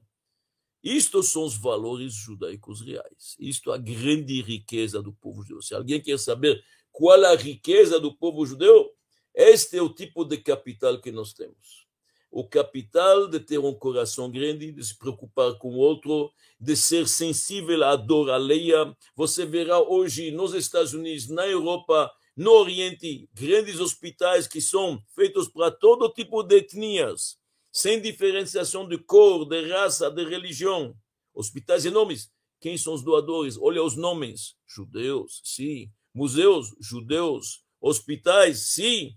Isto 0.82 1.21
são 1.21 1.43
os 1.43 1.58
valores 1.58 2.13
judaicos 2.13 2.80
reais. 2.80 3.36
Isto 3.39 3.71
é 3.71 3.76
a 3.76 3.78
grande 3.78 4.41
riqueza 4.41 5.02
do 5.02 5.12
povo 5.12 5.43
judeu. 5.43 5.62
Se 5.62 5.76
alguém 5.76 6.02
quer 6.02 6.17
saber 6.17 6.63
qual 6.93 7.26
a 7.26 7.36
riqueza 7.36 8.00
do 8.00 8.15
povo 8.15 8.45
judeu, 8.45 8.89
este 9.36 9.78
é 9.78 9.82
o 9.82 9.93
tipo 9.93 10.23
de 10.23 10.38
capital 10.38 11.02
que 11.02 11.12
nós 11.12 11.34
temos 11.34 11.87
o 12.29 12.47
capital 12.47 13.27
de 13.27 13.39
ter 13.39 13.57
um 13.57 13.73
coração 13.73 14.29
grande, 14.29 14.71
de 14.71 14.83
se 14.83 14.97
preocupar 14.97 15.57
com 15.57 15.69
o 15.69 15.77
outro, 15.77 16.31
de 16.59 16.75
ser 16.75 17.07
sensível 17.07 17.83
à 17.83 17.95
dor 17.95 18.29
alheia. 18.29 18.95
Você 19.15 19.45
verá 19.45 19.79
hoje 19.79 20.31
nos 20.31 20.53
Estados 20.53 20.93
Unidos, 20.93 21.27
na 21.29 21.47
Europa, 21.47 22.11
no 22.35 22.51
Oriente, 22.51 23.27
grandes 23.33 23.79
hospitais 23.79 24.47
que 24.47 24.61
são 24.61 25.01
feitos 25.15 25.47
para 25.47 25.71
todo 25.71 26.13
tipo 26.13 26.43
de 26.43 26.57
etnias, 26.57 27.37
sem 27.71 27.99
diferenciação 28.01 28.87
de 28.87 28.97
cor, 28.97 29.45
de 29.47 29.67
raça, 29.69 30.11
de 30.11 30.23
religião. 30.23 30.95
Hospitais 31.33 31.85
enormes. 31.85 32.31
Quem 32.59 32.77
são 32.77 32.93
os 32.93 33.03
doadores? 33.03 33.57
Olha 33.57 33.83
os 33.83 33.95
nomes. 33.95 34.55
Judeus, 34.67 35.41
sim. 35.43 35.91
Museus, 36.13 36.75
judeus. 36.79 37.63
Hospitais, 37.79 38.71
sim. 38.73 39.15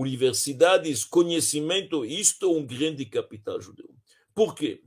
Universidades, 0.00 1.04
conhecimento. 1.04 2.04
Isto 2.04 2.46
é 2.46 2.48
um 2.50 2.64
grande 2.64 3.04
capital 3.04 3.60
judeu. 3.60 3.90
Por 4.32 4.54
quê? 4.54 4.80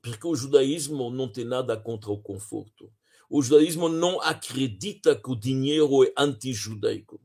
Porque 0.00 0.26
o 0.26 0.34
judaísmo 0.34 1.10
não 1.10 1.30
tem 1.30 1.44
nada 1.44 1.76
contra 1.76 2.10
o 2.10 2.16
conforto. 2.16 2.90
O 3.28 3.42
judaísmo 3.42 3.86
não 3.86 4.18
acredita 4.18 5.14
que 5.14 5.30
o 5.30 5.36
dinheiro 5.36 6.02
é 6.04 6.12
anti-judaico. 6.16 7.20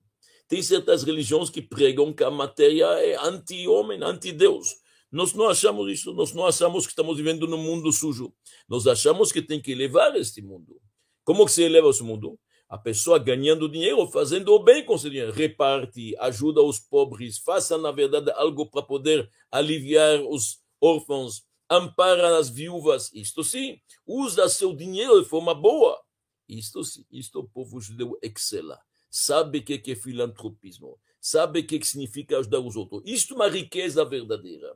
Tem 0.46 0.62
certas 0.62 1.04
religiões 1.04 1.50
que 1.50 1.62
pregam 1.62 2.12
que 2.12 2.22
a 2.22 2.30
matéria 2.30 2.88
é 3.00 3.16
anti-homem, 3.16 4.04
anti-Deus. 4.04 4.76
Nós 5.10 5.34
não 5.34 5.48
achamos 5.48 5.90
isso, 5.90 6.14
nós 6.14 6.34
não 6.34 6.46
achamos 6.46 6.86
que 6.86 6.92
estamos 6.92 7.16
vivendo 7.16 7.48
num 7.48 7.64
mundo 7.64 7.94
sujo. 7.94 8.34
Nós 8.68 8.86
achamos 8.88 9.32
que 9.32 9.42
tem 9.42 9.62
que 9.62 9.72
elevar 9.72 10.14
este 10.18 10.42
mundo. 10.42 10.82
Como 11.24 11.46
que 11.46 11.52
se 11.54 11.64
eleva 11.64 11.90
esse 11.90 12.04
mundo? 12.04 12.38
A 12.72 12.78
pessoa 12.78 13.20
ganhando 13.20 13.68
dinheiro, 13.68 14.08
fazendo 14.08 14.54
o 14.54 14.64
bem 14.64 14.86
com 14.86 14.96
esse 14.96 15.10
dinheiro. 15.10 15.34
Reparte, 15.34 16.16
ajuda 16.18 16.62
os 16.62 16.80
pobres, 16.80 17.38
faça, 17.38 17.78
na 17.78 17.92
verdade, 17.92 18.32
algo 18.32 18.66
para 18.66 18.82
poder 18.82 19.30
aliviar 19.52 20.22
os 20.22 20.62
órfãos, 20.80 21.44
ampara 21.70 22.38
as 22.38 22.50
viúvas. 22.50 23.12
Isto 23.14 23.44
sim, 23.44 23.78
usa 24.08 24.48
seu 24.48 24.74
dinheiro 24.74 25.22
de 25.22 25.28
forma 25.28 25.54
boa. 25.54 26.02
Isto 26.48 26.84
sim, 26.86 27.06
isto 27.12 27.40
o 27.42 27.50
povo 27.50 27.82
judeu 27.82 28.18
excela 28.22 28.80
sabe 29.12 29.60
o 29.60 29.64
que 29.64 29.92
é 29.92 29.96
filantropismo, 29.96 30.98
sabe 31.20 31.60
o 31.60 31.68
que 31.68 31.84
significa 31.84 32.40
ajudar 32.40 32.62
os 32.62 32.78
outros. 32.78 33.04
Isto 33.06 33.34
é 33.34 33.36
uma 33.36 33.50
riqueza 33.50 34.06
verdadeira. 34.06 34.74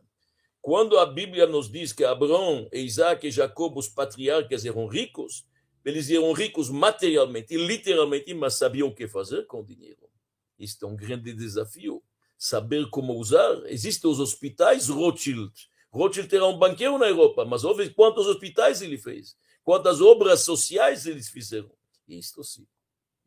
Quando 0.61 0.97
a 0.99 1.05
Bíblia 1.05 1.47
nos 1.47 1.71
diz 1.71 1.93
que 1.93 2.03
Abraão, 2.03 2.67
Isaac 2.73 3.25
e 3.25 3.31
Jacob, 3.31 3.77
os 3.77 3.87
patriarcas, 3.87 4.65
eram 4.65 4.87
ricos, 4.87 5.45
eles 5.85 6.09
eram 6.09 6.33
ricos 6.33 6.69
materialmente 6.69 7.53
e 7.53 7.57
literalmente, 7.57 8.33
mas 8.33 8.55
sabiam 8.55 8.87
o 8.87 8.95
que 8.95 9.07
fazer 9.07 9.45
com 9.45 9.61
o 9.61 9.65
dinheiro. 9.65 10.09
Isto 10.57 10.85
é 10.85 10.89
um 10.89 10.95
grande 10.95 11.31
desafio. 11.31 12.03
Saber 12.37 12.89
como 12.89 13.13
usar. 13.13 13.63
Existem 13.67 14.09
os 14.09 14.19
hospitais 14.19 14.89
Rothschild. 14.89 15.53
Rothschild 15.91 16.35
era 16.35 16.45
um 16.45 16.57
banqueiro 16.57 16.97
na 16.97 17.07
Europa, 17.07 17.45
mas 17.45 17.63
houve 17.63 17.89
quantos 17.91 18.25
hospitais 18.25 18.81
ele 18.81 18.97
fez? 18.97 19.37
Quantas 19.63 20.01
obras 20.01 20.41
sociais 20.41 21.05
eles 21.05 21.29
fizeram? 21.29 21.71
Isto 22.07 22.43
sim. 22.43 22.67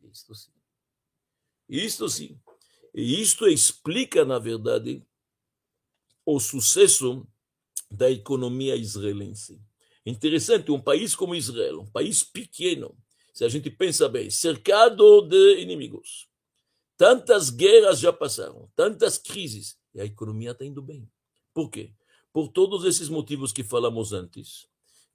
Isto 0.03 0.35
sim. 0.35 0.53
Isto 1.69 2.09
sim. 2.09 2.41
E 2.93 3.21
isto 3.21 3.47
explica, 3.47 4.25
na 4.25 4.39
verdade, 4.39 5.07
o 6.25 6.41
sucesso 6.41 7.27
da 7.91 8.11
economia 8.11 8.77
israelense. 8.77 9.61
Interessante, 10.09 10.73
um 10.73 10.81
país 10.81 11.15
como 11.15 11.35
Israel, 11.35 11.81
um 11.81 11.87
país 11.87 12.23
pequeno, 12.23 12.97
se 13.35 13.45
a 13.45 13.49
gente 13.49 13.69
pensa 13.69 14.09
bem, 14.09 14.31
cercado 14.31 15.21
de 15.21 15.61
inimigos. 15.61 16.27
Tantas 16.97 17.51
guerras 17.51 18.01
já 18.01 18.11
passaram, 18.11 18.71
tantas 18.75 19.19
crises, 19.19 19.77
e 19.95 20.01
a 20.01 20.07
economia 20.07 20.53
está 20.53 20.65
indo 20.65 20.81
bem. 20.81 21.07
Por 21.53 21.69
quê? 21.69 21.93
Por 22.33 22.49
todos 22.49 22.87
esses 22.87 23.11
motivos 23.11 23.53
que 23.53 23.63
falamos 23.63 24.15
antes: 24.15 24.67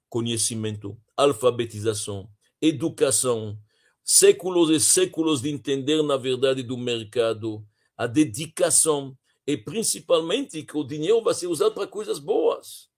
conhecimento, 0.08 0.96
alfabetização, 1.16 2.30
educação, 2.62 3.58
séculos 4.04 4.70
e 4.70 4.78
séculos 4.78 5.42
de 5.42 5.50
entender 5.50 6.04
na 6.04 6.16
verdade 6.16 6.62
do 6.62 6.78
mercado, 6.78 7.66
a 7.96 8.06
dedicação 8.06 9.18
e 9.44 9.56
principalmente 9.56 10.62
que 10.62 10.76
o 10.76 10.84
dinheiro 10.84 11.20
vai 11.20 11.34
ser 11.34 11.48
usado 11.48 11.74
para 11.74 11.88
coisas 11.88 12.20
boas. 12.20 12.93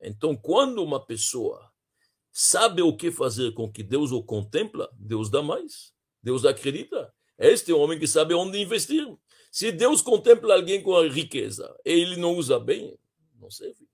Então, 0.00 0.36
quando 0.36 0.82
uma 0.82 1.04
pessoa 1.04 1.70
sabe 2.30 2.82
o 2.82 2.96
que 2.96 3.10
fazer 3.10 3.52
com 3.52 3.70
que 3.70 3.82
Deus 3.82 4.12
o 4.12 4.22
contempla, 4.22 4.90
Deus 4.98 5.30
dá 5.30 5.42
mais, 5.42 5.92
Deus 6.22 6.44
acredita. 6.44 7.12
Este 7.38 7.70
é 7.70 7.74
o 7.74 7.78
homem 7.78 7.98
que 7.98 8.06
sabe 8.06 8.34
onde 8.34 8.58
investir. 8.58 9.06
Se 9.50 9.72
Deus 9.72 10.02
contempla 10.02 10.54
alguém 10.54 10.82
com 10.82 10.96
a 10.96 11.08
riqueza 11.08 11.74
e 11.84 11.90
ele 11.90 12.16
não 12.16 12.34
usa 12.36 12.58
bem, 12.58 12.98
não 13.38 13.50
serve. 13.50 13.86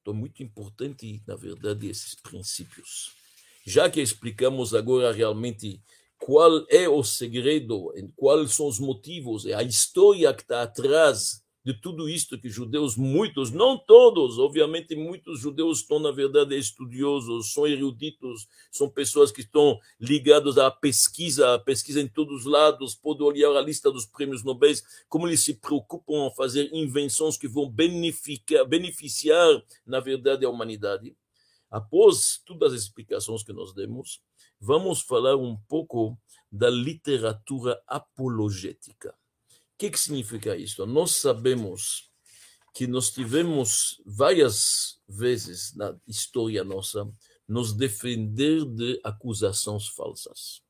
Então, 0.00 0.14
muito 0.14 0.42
importante, 0.42 1.22
na 1.26 1.36
verdade, 1.36 1.88
esses 1.88 2.14
princípios 2.14 3.22
já 3.64 3.88
que 3.88 4.00
explicamos 4.00 4.74
agora 4.74 5.12
realmente 5.12 5.80
qual 6.18 6.64
é 6.68 6.88
o 6.88 7.02
segredo, 7.02 7.92
quais 8.16 8.54
são 8.54 8.66
os 8.66 8.78
motivos, 8.78 9.46
a 9.46 9.62
história 9.62 10.32
que 10.34 10.42
está 10.42 10.62
atrás 10.62 11.41
de 11.64 11.72
tudo 11.74 12.08
isto 12.08 12.38
que 12.38 12.48
judeus, 12.48 12.96
muitos, 12.96 13.52
não 13.52 13.78
todos, 13.78 14.38
obviamente 14.38 14.96
muitos 14.96 15.40
judeus 15.40 15.78
estão, 15.78 16.00
na 16.00 16.10
verdade, 16.10 16.56
estudiosos, 16.56 17.52
são 17.52 17.66
eruditos, 17.66 18.48
são 18.70 18.88
pessoas 18.88 19.30
que 19.30 19.42
estão 19.42 19.78
ligadas 20.00 20.58
à 20.58 20.70
pesquisa, 20.70 21.54
à 21.54 21.58
pesquisa 21.58 22.00
em 22.00 22.08
todos 22.08 22.40
os 22.40 22.46
lados, 22.46 22.96
podem 22.96 23.26
olhar 23.26 23.56
a 23.56 23.62
lista 23.62 23.92
dos 23.92 24.06
prêmios 24.06 24.42
Nobel, 24.42 24.74
como 25.08 25.28
eles 25.28 25.40
se 25.40 25.54
preocupam 25.54 26.26
em 26.26 26.34
fazer 26.34 26.68
invenções 26.72 27.36
que 27.36 27.46
vão 27.46 27.70
beneficiar, 27.70 28.64
beneficiar 28.66 29.62
na 29.86 30.00
verdade, 30.00 30.44
a 30.44 30.50
humanidade. 30.50 31.16
Após 31.70 32.42
todas 32.44 32.72
as 32.72 32.82
explicações 32.82 33.42
que 33.42 33.52
nós 33.52 33.72
demos, 33.72 34.20
vamos 34.60 35.00
falar 35.00 35.36
um 35.36 35.56
pouco 35.68 36.18
da 36.50 36.68
literatura 36.68 37.80
apologética. 37.86 39.14
Que, 39.82 39.90
que 39.90 39.98
significa 39.98 40.56
isso? 40.56 40.86
Nós 40.86 41.10
sabemos 41.10 42.08
que 42.72 42.86
nós 42.86 43.10
tivemos 43.10 44.00
várias 44.06 45.00
vezes 45.08 45.74
na 45.74 45.92
história 46.06 46.62
nossa 46.62 47.12
nos 47.48 47.72
defender 47.72 48.64
de 48.64 49.00
acusações 49.02 49.88
falsas. 49.88 50.62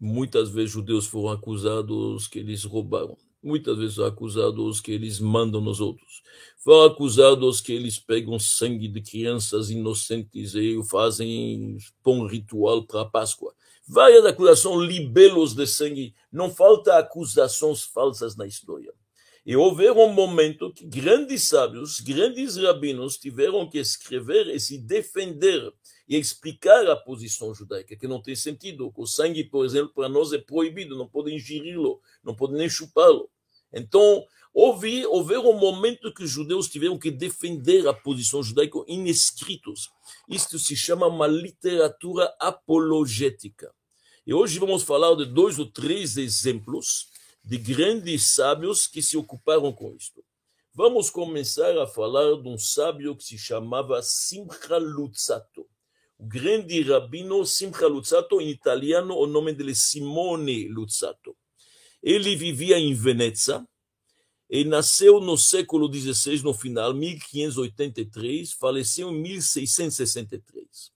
Muitas 0.00 0.48
vezes 0.48 0.70
judeus 0.70 1.06
foram 1.06 1.28
acusados 1.28 2.26
que 2.26 2.38
eles 2.38 2.64
roubaram 2.64 3.18
muitas 3.42 3.78
vezes 3.78 3.98
acusados 3.98 4.80
que 4.80 4.90
eles 4.90 5.20
mandam 5.20 5.60
nos 5.60 5.80
outros. 5.80 6.22
Foram 6.58 6.92
acusados 6.92 7.60
que 7.60 7.72
eles 7.72 7.96
pegam 7.96 8.38
sangue 8.40 8.88
de 8.88 9.00
crianças 9.00 9.70
inocentes 9.70 10.54
e 10.54 10.82
fazem 10.90 11.76
pão 12.02 12.26
ritual 12.26 12.84
para 12.84 13.02
a 13.02 13.04
Páscoa. 13.04 13.54
Várias 13.88 14.24
acusações 14.24 14.88
libelos 14.88 15.54
de 15.54 15.66
sangue. 15.66 16.14
Não 16.32 16.50
falta 16.50 16.98
acusações 16.98 17.84
falsas 17.84 18.36
na 18.36 18.46
história. 18.46 18.92
E 19.46 19.54
houve 19.54 19.88
um 19.90 20.12
momento 20.12 20.72
que 20.72 20.84
grandes 20.84 21.44
sábios, 21.44 22.00
grandes 22.00 22.56
rabinos 22.56 23.16
tiveram 23.16 23.70
que 23.70 23.78
escrever 23.78 24.48
e 24.48 24.58
se 24.58 24.76
defender 24.76 25.72
e 26.08 26.16
explicar 26.16 26.84
a 26.88 26.96
posição 26.96 27.54
judaica, 27.54 27.96
que 27.96 28.08
não 28.08 28.20
tem 28.20 28.34
sentido. 28.34 28.92
O 28.96 29.06
sangue, 29.06 29.44
por 29.44 29.64
exemplo, 29.64 29.92
para 29.94 30.08
nós 30.08 30.32
é 30.32 30.38
proibido, 30.38 30.98
não 30.98 31.06
pode 31.06 31.32
ingeri-lo, 31.32 32.00
não 32.24 32.34
pode 32.34 32.54
nem 32.54 32.68
chupá-lo. 32.68 33.30
Então, 33.72 34.24
houve, 34.52 35.06
houve 35.06 35.36
um 35.36 35.56
momento 35.56 36.12
que 36.12 36.24
os 36.24 36.30
judeus 36.30 36.68
tiveram 36.68 36.98
que 36.98 37.12
defender 37.12 37.86
a 37.86 37.94
posição 37.94 38.42
judaica 38.42 38.80
em 38.88 39.06
escritos. 39.06 39.90
Isto 40.28 40.58
se 40.58 40.74
chama 40.74 41.06
uma 41.06 41.28
literatura 41.28 42.34
apologética. 42.40 43.72
E 44.26 44.34
hoje 44.34 44.58
vamos 44.58 44.82
falar 44.82 45.14
de 45.14 45.24
dois 45.24 45.56
ou 45.56 45.66
três 45.66 46.16
exemplos 46.16 47.06
de 47.44 47.56
grandes 47.56 48.34
sábios 48.34 48.88
que 48.88 49.00
se 49.00 49.16
ocuparam 49.16 49.72
com 49.72 49.94
isto. 49.94 50.24
Vamos 50.74 51.10
começar 51.10 51.78
a 51.78 51.86
falar 51.86 52.42
de 52.42 52.48
um 52.48 52.58
sábio 52.58 53.14
que 53.14 53.22
se 53.22 53.38
chamava 53.38 54.02
Simcha 54.02 54.78
Luzzatto. 54.78 55.64
O 56.18 56.26
grande 56.26 56.82
rabino 56.82 57.46
Simcha 57.46 57.86
Luzzatto, 57.86 58.40
em 58.40 58.48
italiano, 58.48 59.14
o 59.14 59.28
nome 59.28 59.52
dele 59.52 59.70
é 59.70 59.74
Simone 59.76 60.66
Luzzatto. 60.66 61.36
Ele 62.02 62.34
vivia 62.34 62.80
em 62.80 62.92
Veneza 62.94 63.64
e 64.50 64.64
nasceu 64.64 65.20
no 65.20 65.38
século 65.38 65.88
XVI, 65.92 66.42
no 66.42 66.52
final, 66.52 66.92
1583, 66.92 68.54
faleceu 68.54 69.08
em 69.12 69.20
1663. 69.20 70.95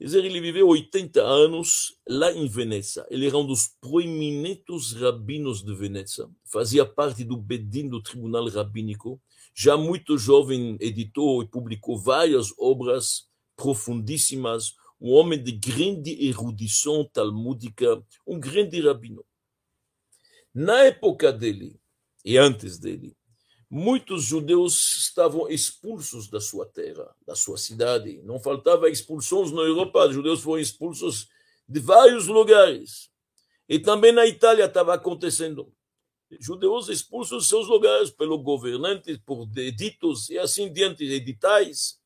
Quer 0.00 0.06
dizer, 0.06 0.24
ele 0.24 0.40
viveu 0.40 0.66
80 0.66 1.20
anos 1.20 1.94
lá 2.08 2.32
em 2.32 2.48
Veneza. 2.48 3.06
Ele 3.10 3.26
era 3.26 3.36
um 3.36 3.46
dos 3.46 3.66
proeminentes 3.82 4.94
rabinos 4.94 5.62
de 5.62 5.74
Veneza. 5.74 6.26
Fazia 6.46 6.86
parte 6.86 7.22
do 7.22 7.36
Bedin, 7.36 7.86
do 7.86 8.02
Tribunal 8.02 8.48
Rabínico. 8.48 9.20
Já 9.54 9.76
muito 9.76 10.16
jovem, 10.16 10.78
editou 10.80 11.42
e 11.42 11.46
publicou 11.46 11.98
várias 11.98 12.50
obras 12.58 13.28
profundíssimas. 13.54 14.74
Um 14.98 15.10
homem 15.10 15.42
de 15.42 15.52
grande 15.52 16.26
erudição 16.26 17.04
talmúdica, 17.04 18.02
um 18.26 18.40
grande 18.40 18.80
rabino. 18.80 19.22
Na 20.54 20.78
época 20.84 21.30
dele 21.30 21.78
e 22.24 22.38
antes 22.38 22.78
dele, 22.78 23.14
muitos 23.70 24.24
judeus 24.24 24.96
estavam 24.96 25.48
expulsos 25.48 26.28
da 26.28 26.40
sua 26.40 26.66
terra, 26.66 27.14
da 27.24 27.36
sua 27.36 27.56
cidade. 27.56 28.20
Não 28.24 28.40
faltava 28.40 28.90
expulsões 28.90 29.52
na 29.52 29.62
Europa, 29.62 30.08
os 30.08 30.14
judeus 30.14 30.40
foram 30.40 30.60
expulsos 30.60 31.28
de 31.68 31.78
vários 31.78 32.26
lugares. 32.26 33.08
E 33.68 33.78
também 33.78 34.10
na 34.10 34.26
Itália 34.26 34.64
estava 34.64 34.92
acontecendo. 34.94 35.72
judeus 36.40 36.88
expulsos 36.88 37.38
dos 37.38 37.48
seus 37.48 37.68
lugares 37.68 38.10
pelo 38.10 38.38
governante, 38.38 39.16
por 39.24 39.48
editos 39.56 40.28
e 40.30 40.38
assim 40.38 40.72
diante, 40.72 41.04
editais, 41.04 42.00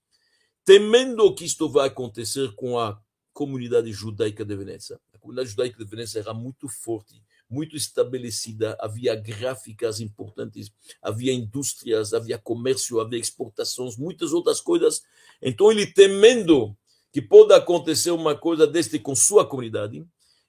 temendo 0.64 1.34
que 1.34 1.44
isto 1.44 1.68
vai 1.68 1.88
acontecer 1.88 2.54
com 2.54 2.78
a 2.78 3.00
comunidade 3.32 3.90
judaica 3.92 4.44
de 4.44 4.54
Veneza. 4.54 5.00
A 5.14 5.18
comunidade 5.18 5.50
judaica 5.50 5.78
de 5.78 5.90
Veneza 5.90 6.18
era 6.18 6.34
muito 6.34 6.68
forte, 6.68 7.22
muito 7.48 7.76
estabelecida, 7.76 8.76
havia 8.80 9.14
gráficas 9.14 10.00
importantes, 10.00 10.72
havia 11.02 11.32
indústrias, 11.32 12.12
havia 12.12 12.38
comércio, 12.38 13.00
havia 13.00 13.18
exportações, 13.18 13.96
muitas 13.96 14.32
outras 14.32 14.60
coisas. 14.60 15.02
Então 15.40 15.70
ele 15.70 15.86
temendo 15.86 16.76
que 17.12 17.22
pode 17.22 17.52
acontecer 17.52 18.10
uma 18.10 18.36
coisa 18.36 18.66
deste 18.66 18.98
com 18.98 19.14
sua 19.14 19.46
comunidade, 19.46 20.04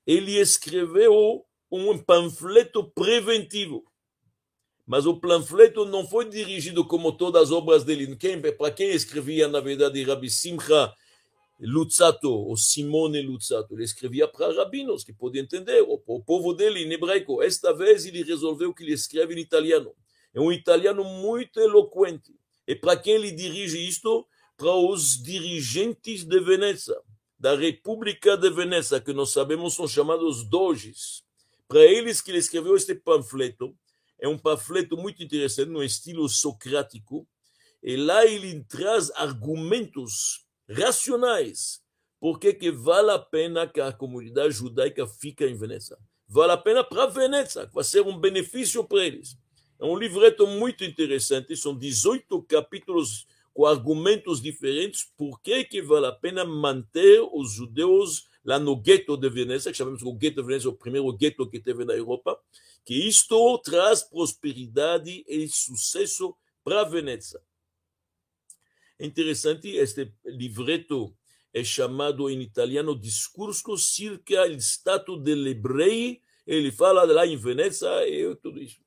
ele 0.06 0.40
escreveu 0.40 1.46
um 1.72 1.98
panfleto 1.98 2.84
preventivo. 2.92 3.86
Mas 4.86 5.06
o 5.06 5.20
panfleto 5.20 5.84
não 5.86 6.08
foi 6.08 6.30
dirigido 6.30 6.86
como 6.86 7.12
todas 7.12 7.44
as 7.44 7.52
obras 7.52 7.84
dele. 7.84 8.16
Para 8.58 8.72
quem 8.72 8.92
escrevia, 8.92 9.48
na 9.48 9.60
verdade, 9.60 10.04
Rabbi 10.04 10.30
Simcha 10.30 10.94
Lutzato, 11.60 12.30
ou 12.30 12.58
Simone 12.58 13.22
Lutzato, 13.22 13.74
ele 13.74 13.84
escrevia 13.84 14.28
para 14.28 14.54
rabinos 14.54 15.04
que 15.04 15.14
podiam 15.14 15.44
entender, 15.44 15.82
o, 15.82 16.02
o 16.06 16.22
povo 16.22 16.54
dele 16.54 16.84
em 16.84 16.92
hebraico. 16.92 17.42
Esta 17.42 17.74
vez 17.74 18.06
ele 18.06 18.24
resolveu 18.24 18.74
que 18.74 18.84
ele 18.84 18.94
escreve 18.94 19.34
em 19.34 19.40
italiano. 19.40 19.94
É 20.34 20.40
um 20.40 20.52
italiano 20.52 21.04
muito 21.04 21.60
eloquente. 21.60 22.36
E 22.68 22.76
para 22.76 22.98
quem 22.98 23.14
ele 23.14 23.32
dirige 23.32 23.78
isto? 23.78 24.28
Para 24.58 24.74
os 24.74 25.22
dirigentes 25.22 26.26
de 26.26 26.40
Veneza, 26.40 27.02
da 27.40 27.56
República 27.56 28.36
de 28.38 28.50
Veneza, 28.50 29.00
que 29.00 29.14
nós 29.14 29.32
sabemos 29.32 29.76
são 29.76 29.88
chamados 29.88 30.44
doges. 30.44 31.24
Para 31.68 31.84
eles 31.84 32.22
que 32.22 32.32
ele 32.32 32.38
escreveu 32.40 32.76
este 32.76 32.96
panfleto, 32.96 33.76
é 34.20 34.28
um 34.28 34.38
panfleto 34.38 34.98
muito 34.98 35.24
interessante, 35.24 35.70
no 35.70 35.84
estilo 35.84 36.28
socrático, 36.28 37.28
e 37.84 37.96
lá 37.96 38.26
ele 38.26 38.64
traz 38.64 39.12
argumentos 39.12 40.45
racionais 40.70 41.84
por 42.20 42.40
que 42.40 42.72
vale 42.72 43.12
a 43.12 43.20
pena 43.20 43.68
que 43.68 43.80
a 43.80 43.92
comunidade 43.92 44.54
judaica 44.54 45.06
fique 45.06 45.46
em 45.46 45.56
Veneza. 45.56 45.98
Vale 46.28 46.54
a 46.54 46.58
pena 46.58 46.84
para 46.84 47.06
Veneza, 47.06 47.70
vai 47.72 47.84
ser 47.84 48.02
um 48.02 48.18
benefício 48.18 48.84
para 48.84 49.06
eles. 49.06 49.38
É 49.80 49.86
um 49.86 49.98
livreto 49.98 50.48
muito 50.48 50.84
interessante, 50.84 51.56
são 51.56 51.78
18 51.78 52.42
capítulos 52.44 53.28
com 53.54 53.66
argumentos 53.66 54.42
diferentes 54.42 55.08
por 55.16 55.40
que, 55.42 55.64
que 55.64 55.82
vale 55.82 56.08
a 56.08 56.12
pena 56.12 56.44
manter 56.44 57.22
os 57.32 57.52
judeus 57.52 58.28
lá 58.44 58.60
no 58.60 58.76
gueto 58.76 59.16
de 59.16 59.30
Veneza, 59.30 59.72
que 59.72 59.78
chamamos 59.78 60.02
o 60.02 60.14
gueto 60.14 60.42
de 60.42 60.48
Veneza, 60.48 60.70
o 60.70 60.74
primeiro 60.74 61.12
gueto 61.14 61.50
que 61.50 61.60
teve 61.60 61.86
na 61.86 61.94
Europa, 61.94 62.40
que 62.84 62.94
isto 62.94 63.58
traz 63.60 64.04
prosperidade 64.04 65.24
e 65.28 65.48
sucesso 65.48 66.36
para 66.64 66.84
Veneza. 66.84 67.42
É 68.98 69.06
interessante, 69.06 69.70
este 69.70 70.12
livreto 70.26 71.16
é 71.54 71.64
chamado 71.64 72.30
em 72.30 72.42
italiano 72.42 72.98
Discurso 72.98 73.78
circa 73.78 74.46
il 74.48 74.62
stato 74.62 75.18
degli 75.18 75.50
ebrei, 75.50 76.22
ele 76.46 76.72
fala 76.72 77.04
lá 77.04 77.26
em 77.26 77.38
Veneza 77.38 78.08
e 78.08 78.36
tudo 78.36 78.62
isso. 78.62 78.80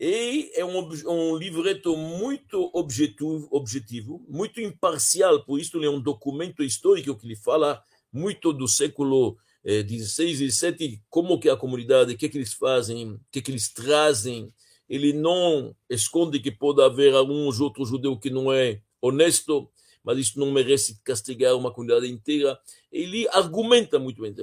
E 0.00 0.52
é 0.54 0.64
um, 0.64 0.88
um 1.06 1.36
livreto 1.36 1.96
muito 1.96 2.70
objetivo, 2.72 3.48
objetivo, 3.50 4.24
muito 4.28 4.60
imparcial, 4.60 5.44
por 5.44 5.58
isso 5.58 5.82
é 5.82 5.90
um 5.90 6.00
documento 6.00 6.62
histórico 6.62 7.16
que 7.16 7.26
ele 7.26 7.34
fala 7.34 7.82
muito 8.12 8.52
do 8.52 8.68
século 8.68 9.36
eh, 9.64 9.82
16 9.82 10.40
e 10.40 10.44
17, 10.44 11.02
como 11.10 11.40
que 11.40 11.48
a 11.48 11.56
comunidade, 11.56 12.14
o 12.14 12.16
que, 12.16 12.28
que 12.28 12.38
eles 12.38 12.52
fazem, 12.52 13.12
o 13.12 13.20
que, 13.30 13.42
que 13.42 13.50
eles 13.50 13.72
trazem. 13.72 14.52
Ele 14.88 15.12
não 15.12 15.76
esconde 15.90 16.40
que 16.40 16.50
pode 16.50 16.80
haver 16.80 17.14
alguns 17.14 17.60
outros 17.60 17.88
judeus 17.88 18.18
que 18.20 18.30
não 18.30 18.52
é 18.52 18.80
honesto, 19.00 19.70
mas 20.02 20.18
isso 20.18 20.38
não 20.38 20.50
merece 20.50 21.00
castigar 21.04 21.56
uma 21.56 21.72
comunidade 21.72 22.10
inteira. 22.10 22.58
Ele 22.90 23.28
argumenta 23.28 23.98
muito 23.98 24.22
bem. 24.22 24.34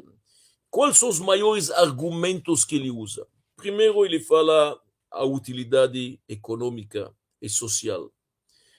Quais 0.69 0.97
são 0.97 1.09
os 1.09 1.19
maiores 1.19 1.71
argumentos 1.71 2.65
que 2.65 2.75
ele 2.75 2.91
usa? 2.91 3.25
Primeiro, 3.55 4.05
ele 4.05 4.19
fala 4.19 4.79
a 5.09 5.23
utilidade 5.23 6.19
econômica 6.27 7.13
e 7.41 7.49
social 7.49 8.11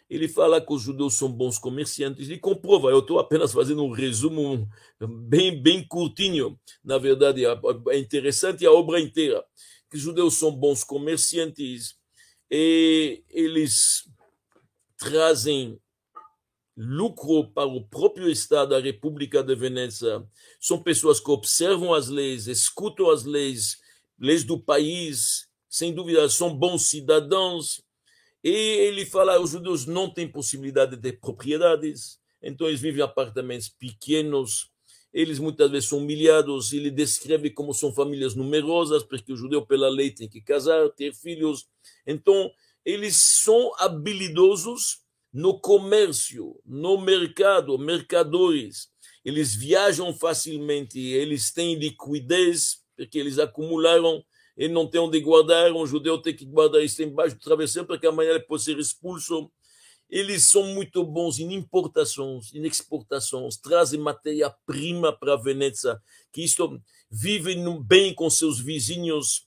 ele 0.08 0.28
fala 0.28 0.60
que 0.60 0.72
os 0.72 0.82
judeus 0.82 1.14
são 1.14 1.30
bons 1.30 1.58
comerciantes 1.58 2.30
e 2.30 2.38
comprova. 2.38 2.90
Eu 2.90 3.00
estou 3.00 3.18
apenas 3.18 3.52
fazendo 3.52 3.84
um 3.84 3.90
resumo 3.90 4.68
bem, 5.00 5.60
bem 5.60 5.86
curtinho. 5.86 6.58
Na 6.82 6.96
verdade, 6.96 7.44
é 7.44 7.98
interessante 7.98 8.64
a 8.64 8.72
obra 8.72 9.00
inteira. 9.00 9.44
Que 9.90 9.96
os 9.96 10.02
judeus 10.02 10.34
são 10.34 10.52
bons 10.52 10.84
comerciantes 10.84 11.96
e 12.50 13.22
eles 13.28 14.08
trazem 14.98 15.80
lucro 16.76 17.48
para 17.52 17.68
o 17.68 17.86
próprio 17.86 18.28
Estado, 18.28 18.74
a 18.74 18.80
República 18.80 19.42
de 19.42 19.54
Veneza. 19.54 20.26
São 20.60 20.82
pessoas 20.82 21.18
que 21.18 21.30
observam 21.30 21.94
as 21.94 22.08
leis, 22.08 22.46
escutam 22.46 23.10
as 23.10 23.24
leis, 23.24 23.78
leis 24.18 24.44
do 24.44 24.60
país, 24.60 25.48
sem 25.68 25.94
dúvida, 25.94 26.28
são 26.28 26.54
bons 26.54 26.82
cidadãos 26.82 27.82
e 28.46 28.50
ele 28.50 29.04
fala: 29.04 29.40
os 29.40 29.50
judeus 29.50 29.86
não 29.86 30.08
têm 30.08 30.28
possibilidade 30.28 30.94
de 30.94 31.02
ter 31.02 31.18
propriedades, 31.18 32.20
então 32.40 32.68
eles 32.68 32.80
vivem 32.80 33.00
em 33.00 33.04
apartamentos 33.04 33.68
pequenos, 33.68 34.70
eles 35.12 35.40
muitas 35.40 35.68
vezes 35.68 35.88
são 35.88 35.98
humilhados. 35.98 36.72
Ele 36.72 36.88
descreve 36.88 37.50
como 37.50 37.74
são 37.74 37.92
famílias 37.92 38.36
numerosas, 38.36 39.02
porque 39.02 39.32
o 39.32 39.36
judeu, 39.36 39.66
pela 39.66 39.88
lei, 39.88 40.12
tem 40.12 40.28
que 40.28 40.40
casar, 40.40 40.88
ter 40.90 41.12
filhos. 41.12 41.66
Então, 42.06 42.48
eles 42.86 43.16
são 43.42 43.72
habilidosos 43.78 45.00
no 45.32 45.60
comércio, 45.60 46.58
no 46.64 46.98
mercado, 46.98 47.76
mercadores. 47.76 48.88
Eles 49.22 49.54
viajam 49.54 50.14
facilmente, 50.14 50.98
eles 50.98 51.52
têm 51.52 51.74
liquidez, 51.74 52.78
porque 52.96 53.18
eles 53.18 53.38
acumularam 53.38 54.24
ele 54.56 54.72
não 54.72 54.88
tem 54.88 55.00
onde 55.00 55.20
guardar, 55.20 55.70
um 55.72 55.86
judeu 55.86 56.16
tem 56.18 56.34
que 56.34 56.46
guardar 56.46 56.82
isso 56.82 57.02
embaixo 57.02 57.36
do 57.36 57.42
travesseiro 57.42 57.86
para 57.86 57.98
que 57.98 58.06
amanhã 58.06 58.30
ele 58.30 58.40
possa 58.40 58.64
ser 58.64 58.78
expulso. 58.78 59.50
Eles 60.08 60.44
são 60.44 60.62
muito 60.62 61.04
bons 61.04 61.38
em 61.38 61.52
importações, 61.52 62.54
em 62.54 62.64
exportações, 62.64 63.58
trazem 63.58 64.00
matéria-prima 64.00 65.12
para 65.12 65.36
Veneza, 65.36 66.00
que 66.32 66.42
isto 66.42 66.80
vivem 67.10 67.82
bem 67.82 68.14
com 68.14 68.30
seus 68.30 68.58
vizinhos, 68.58 69.46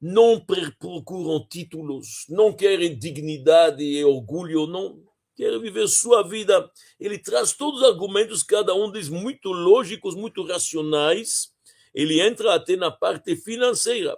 não 0.00 0.40
procuram 0.40 1.46
títulos, 1.48 2.24
não 2.28 2.52
querem 2.52 2.96
dignidade 2.96 3.82
e 3.82 4.04
orgulho, 4.04 4.66
não 4.66 5.02
querem 5.34 5.60
viver 5.60 5.88
sua 5.88 6.22
vida. 6.22 6.70
Ele 6.98 7.18
traz 7.18 7.52
todos 7.52 7.80
os 7.80 7.86
argumentos, 7.86 8.42
cada 8.42 8.74
um 8.74 8.90
deles 8.90 9.08
muito 9.08 9.50
lógicos, 9.50 10.14
muito 10.14 10.44
racionais. 10.44 11.52
Ele 11.94 12.20
entra 12.20 12.54
até 12.54 12.76
na 12.76 12.90
parte 12.90 13.34
financeira 13.36 14.16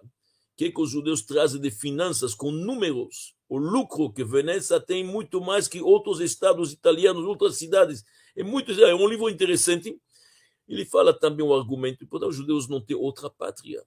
que, 0.57 0.71
que 0.71 0.81
os 0.81 0.91
judeus 0.91 1.23
trazem 1.23 1.61
de 1.61 1.71
finanças 1.71 2.35
com 2.35 2.51
números, 2.51 3.35
o 3.49 3.57
lucro 3.57 4.13
que 4.13 4.23
Veneza 4.23 4.79
tem 4.79 5.03
muito 5.03 5.41
mais 5.41 5.67
que 5.67 5.81
outros 5.81 6.21
estados 6.21 6.73
italianos, 6.73 7.25
outras 7.25 7.57
cidades. 7.57 8.05
É 8.37 8.45
muito 8.45 8.71
é 8.73 8.95
um 8.95 9.09
livro 9.09 9.29
interessante. 9.29 9.99
Ele 10.69 10.85
fala 10.85 11.13
também 11.13 11.45
um 11.45 11.53
argumento, 11.53 12.07
porque 12.07 12.27
os 12.27 12.37
judeus 12.37 12.69
não 12.69 12.81
têm 12.81 12.97
outra 12.97 13.29
pátria. 13.29 13.83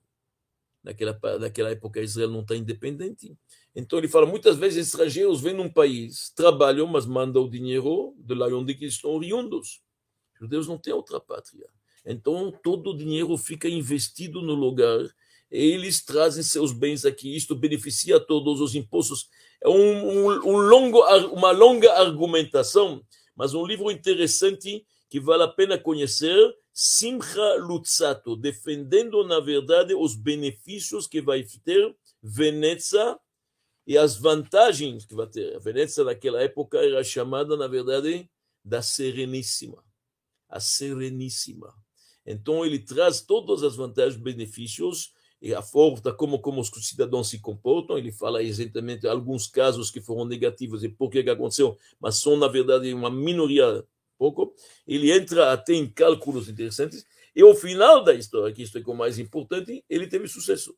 Naquela, 0.83 1.19
naquela 1.39 1.69
época, 1.69 2.01
Israel 2.01 2.29
não 2.29 2.41
está 2.41 2.55
independente. 2.55 3.37
Então, 3.75 3.97
ele 3.97 4.07
fala, 4.07 4.25
muitas 4.25 4.57
vezes 4.57 4.87
estrangeiros 4.87 5.41
vêm 5.41 5.53
num 5.53 5.69
país, 5.69 6.31
trabalham, 6.35 6.85
mas 6.87 7.05
mandam 7.05 7.43
o 7.43 7.49
dinheiro 7.49 8.13
de 8.17 8.33
lá 8.35 8.47
onde 8.47 8.73
eles 8.73 8.95
estão 8.95 9.11
oriundos. 9.11 9.81
Os 10.33 10.41
judeus 10.41 10.67
não 10.67 10.77
têm 10.77 10.93
outra 10.93 11.19
pátria. 11.19 11.67
Então, 12.05 12.51
todo 12.63 12.89
o 12.89 12.97
dinheiro 12.97 13.37
fica 13.37 13.69
investido 13.69 14.41
no 14.41 14.53
lugar 14.53 15.07
eles 15.53 16.03
trazem 16.03 16.41
seus 16.41 16.73
bens 16.73 17.05
aqui, 17.05 17.35
isto 17.35 17.55
beneficia 17.55 18.19
todos 18.19 18.59
os 18.59 18.73
impostos. 18.73 19.29
É 19.63 19.69
um, 19.69 19.75
um, 19.75 20.25
um 20.47 20.57
longo, 20.57 20.99
uma 21.27 21.51
longa 21.51 21.93
argumentação, 21.93 23.05
mas 23.35 23.53
um 23.53 23.63
livro 23.63 23.91
interessante 23.91 24.83
que 25.07 25.19
vale 25.19 25.43
a 25.43 25.47
pena 25.47 25.77
conhecer, 25.77 26.35
Simcha 26.73 27.55
Lutzato, 27.57 28.35
defendendo, 28.35 29.23
na 29.23 29.39
verdade, 29.39 29.93
os 29.93 30.15
benefícios 30.15 31.05
que 31.05 31.21
vai 31.21 31.45
ter 31.63 31.95
Veneza 32.21 33.19
e 33.85 33.97
as 33.97 34.17
vantagens 34.17 35.05
que 35.05 35.13
vai 35.13 35.27
ter. 35.27 35.55
A 35.55 35.59
Veneza, 35.59 36.03
naquela 36.03 36.41
época, 36.41 36.79
era 36.79 37.03
chamada, 37.03 37.55
na 37.55 37.67
verdade, 37.67 38.27
da 38.65 38.81
Sereníssima. 38.81 39.83
A 40.49 40.59
Sereníssima. 40.59 41.75
Então, 42.25 42.65
ele 42.65 42.79
traz 42.79 43.21
todas 43.21 43.61
as 43.61 43.75
vantagens 43.75 44.19
e 44.19 44.23
benefícios 44.23 45.13
e 45.39 45.53
a 45.53 45.61
forma 45.61 46.01
como, 46.13 46.39
como 46.39 46.61
os 46.61 46.71
cidadãos 46.87 47.29
se 47.29 47.39
comportam. 47.39 47.97
Ele 47.97 48.11
fala 48.11 48.41
exatamente 48.41 49.05
alguns 49.05 49.45
casos 49.45 49.91
que 49.91 50.01
foram 50.01 50.25
negativos 50.25 50.83
e 50.83 50.89
por 50.89 51.11
que 51.11 51.19
aconteceu, 51.19 51.77
mas 51.99 52.17
são, 52.17 52.35
na 52.37 52.47
verdade, 52.47 52.93
uma 52.93 53.11
minoria 53.11 53.85
pouco. 54.17 54.55
Ele 54.87 55.11
entra 55.11 55.51
até 55.51 55.73
em 55.73 55.89
cálculos 55.89 56.49
interessantes. 56.49 57.05
E 57.35 57.41
ao 57.41 57.55
final 57.55 58.03
da 58.03 58.13
história, 58.13 58.53
que 58.53 58.63
isto 58.63 58.77
é 58.77 58.83
o 58.85 58.93
mais 58.93 59.17
importante, 59.17 59.83
ele 59.89 60.07
teve 60.07 60.27
sucesso. 60.27 60.77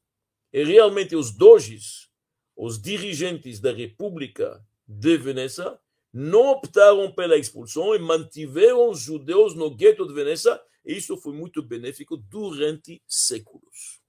E 0.53 0.63
realmente 0.63 1.15
os 1.15 1.31
doges, 1.31 2.09
os 2.55 2.81
dirigentes 2.81 3.59
da 3.59 3.73
República 3.73 4.65
de 4.87 5.17
Veneza, 5.17 5.79
não 6.13 6.51
optaram 6.51 7.11
pela 7.11 7.35
expulsão 7.35 7.93
e 7.93 7.99
mantiveram 7.99 8.89
os 8.89 9.01
judeus 9.01 9.53
no 9.53 9.69
gueto 9.69 10.07
de 10.07 10.13
Veneza, 10.13 10.61
e 10.85 10.95
isso 10.95 11.17
foi 11.17 11.33
muito 11.33 11.61
benéfico 11.61 12.15
durante 12.15 13.03
séculos. 13.05 13.99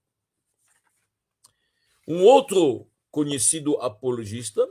Um 2.07 2.23
outro 2.23 2.87
conhecido 3.11 3.75
apologista, 3.81 4.65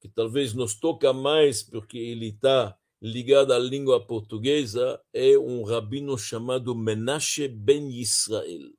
que 0.00 0.08
talvez 0.08 0.54
nos 0.54 0.74
toca 0.74 1.12
mais 1.12 1.62
porque 1.62 1.98
ele 1.98 2.28
está 2.28 2.77
ligado 3.00 3.52
à 3.52 3.58
língua 3.58 4.04
portuguesa, 4.04 5.00
é 5.12 5.38
um 5.38 5.62
rabino 5.62 6.18
chamado 6.18 6.74
Menashe 6.74 7.46
Ben 7.48 7.88
Israel. 7.90 8.72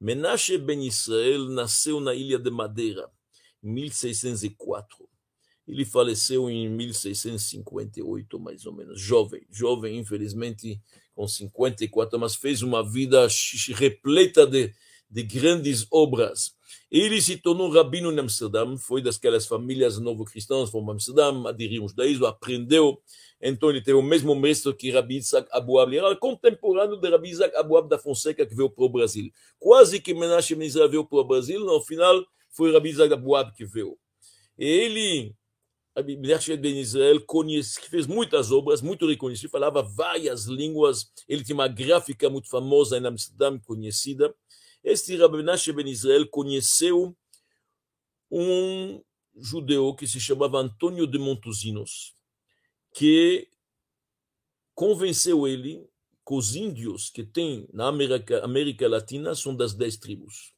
Menashe 0.00 0.58
Ben 0.58 0.86
Israel 0.86 1.48
nasceu 1.48 2.00
na 2.00 2.14
ilha 2.14 2.38
de 2.38 2.50
Madeira, 2.50 3.08
em 3.62 3.72
1604. 3.72 5.08
Ele 5.66 5.84
faleceu 5.84 6.50
em 6.50 6.68
1658, 6.68 8.38
mais 8.38 8.66
ou 8.66 8.72
menos, 8.74 9.00
jovem, 9.00 9.46
jovem, 9.50 9.98
infelizmente, 9.98 10.80
com 11.14 11.26
54, 11.26 12.18
mas 12.18 12.34
fez 12.34 12.62
uma 12.62 12.82
vida 12.82 13.26
repleta 13.74 14.46
de, 14.46 14.74
de 15.08 15.22
grandes 15.22 15.86
obras. 15.90 16.54
Ele 16.90 17.20
se 17.20 17.36
tornou 17.36 17.70
rabino 17.70 18.12
em 18.12 18.18
Amsterdã, 18.18 18.76
foi 18.76 19.02
daquelas 19.02 19.46
famílias 19.46 19.98
novo-cristãs, 19.98 20.70
foi 20.70 20.82
para 20.82 20.92
Amsterdã, 20.92 21.48
aderiu 21.48 21.82
ao 21.82 21.88
judaísmo, 21.88 22.26
aprendeu. 22.26 23.00
Então 23.40 23.70
ele 23.70 23.80
teve 23.80 23.98
o 23.98 24.02
mesmo 24.02 24.34
mestre 24.34 24.72
que 24.74 24.90
Rabi 24.90 25.16
Isaac 25.16 25.48
Abuab, 25.52 25.90
ele 25.90 26.04
era 26.04 26.16
contemporâneo 26.16 26.96
de 26.96 27.10
Rabi 27.10 27.30
Isaac 27.30 27.56
Abuab 27.56 27.88
da 27.88 27.98
Fonseca, 27.98 28.46
que 28.46 28.54
veio 28.54 28.70
para 28.70 28.84
o 28.84 28.88
Brasil. 28.88 29.30
Quase 29.58 30.00
que 30.00 30.14
Menachem 30.14 30.62
Israel 30.62 30.88
veio 30.88 31.04
para 31.04 31.18
o 31.18 31.24
Brasil, 31.24 31.60
no 31.60 31.80
final 31.82 32.24
foi 32.50 32.72
Rabi 32.72 32.90
Isaac 32.90 33.12
Abuab 33.12 33.52
que 33.54 33.64
veio. 33.64 33.98
E 34.58 34.64
ele 34.64 35.34
Menachem 36.00 36.56
Ben 36.56 36.80
Israel 36.80 37.20
conhece, 37.26 37.78
fez 37.82 38.06
muitas 38.06 38.50
obras, 38.50 38.80
muito 38.80 39.06
reconhecido, 39.06 39.50
falava 39.50 39.82
várias 39.82 40.46
línguas. 40.46 41.12
Ele 41.28 41.44
tinha 41.44 41.54
uma 41.54 41.68
gráfica 41.68 42.30
muito 42.30 42.48
famosa 42.48 42.96
em 42.96 43.06
Amsterdã, 43.06 43.58
conhecida. 43.58 44.34
Este 44.82 45.16
Menachem 45.16 45.74
Ben 45.74 45.88
Israel 45.88 46.26
conheceu 46.28 47.16
um 48.30 49.02
judeu 49.36 49.94
que 49.94 50.06
se 50.06 50.20
chamava 50.20 50.58
Antônio 50.58 51.06
de 51.06 51.18
Montosinos, 51.18 52.14
que 52.94 53.48
convenceu 54.74 55.46
ele 55.46 55.86
que 56.26 56.34
os 56.34 56.56
índios 56.56 57.10
que 57.10 57.24
tem 57.24 57.68
na 57.72 57.88
América, 57.88 58.44
América 58.44 58.88
Latina 58.88 59.34
são 59.34 59.54
das 59.54 59.74
dez 59.74 59.96
tribos 59.96 60.52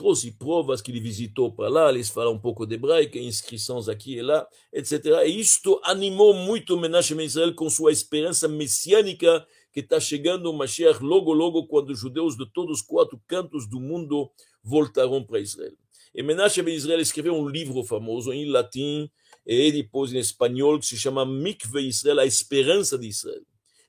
trouxe 0.00 0.30
provas 0.32 0.80
que 0.80 0.90
ele 0.90 0.98
visitou 0.98 1.52
para 1.52 1.68
lá, 1.68 1.90
eles 1.90 2.08
falam 2.08 2.32
um 2.32 2.38
pouco 2.38 2.64
de 2.64 2.74
hebraico, 2.74 3.18
inscrições 3.18 3.86
aqui 3.86 4.14
e 4.14 4.22
lá, 4.22 4.48
etc. 4.72 5.04
E 5.26 5.38
isto 5.38 5.78
animou 5.84 6.32
muito 6.32 6.78
Menachem 6.78 7.20
Israel 7.20 7.54
com 7.54 7.68
sua 7.68 7.92
esperança 7.92 8.48
messiânica 8.48 9.46
que 9.72 9.80
está 9.80 10.00
chegando 10.00 10.50
o 10.50 10.52
Mashiach 10.52 11.02
logo, 11.02 11.32
logo, 11.32 11.66
quando 11.66 11.90
os 11.90 11.98
judeus 11.98 12.36
de 12.36 12.50
todos 12.52 12.80
os 12.80 12.82
quatro 12.82 13.20
cantos 13.26 13.68
do 13.68 13.80
mundo 13.80 14.30
voltarão 14.62 15.24
para 15.24 15.40
Israel. 15.40 15.76
E 16.14 16.22
Menachem 16.22 16.68
Israel 16.68 17.00
escreveu 17.00 17.34
um 17.34 17.48
livro 17.48 17.84
famoso 17.84 18.32
em 18.32 18.46
latim 18.46 19.08
e 19.46 19.70
depois 19.70 20.12
em 20.12 20.18
espanhol 20.18 20.78
que 20.78 20.86
se 20.86 20.96
chama 20.96 21.24
Mikve 21.24 21.86
Israel, 21.86 22.20
a 22.20 22.26
esperança 22.26 22.98
de 22.98 23.08
Israel. 23.08 23.42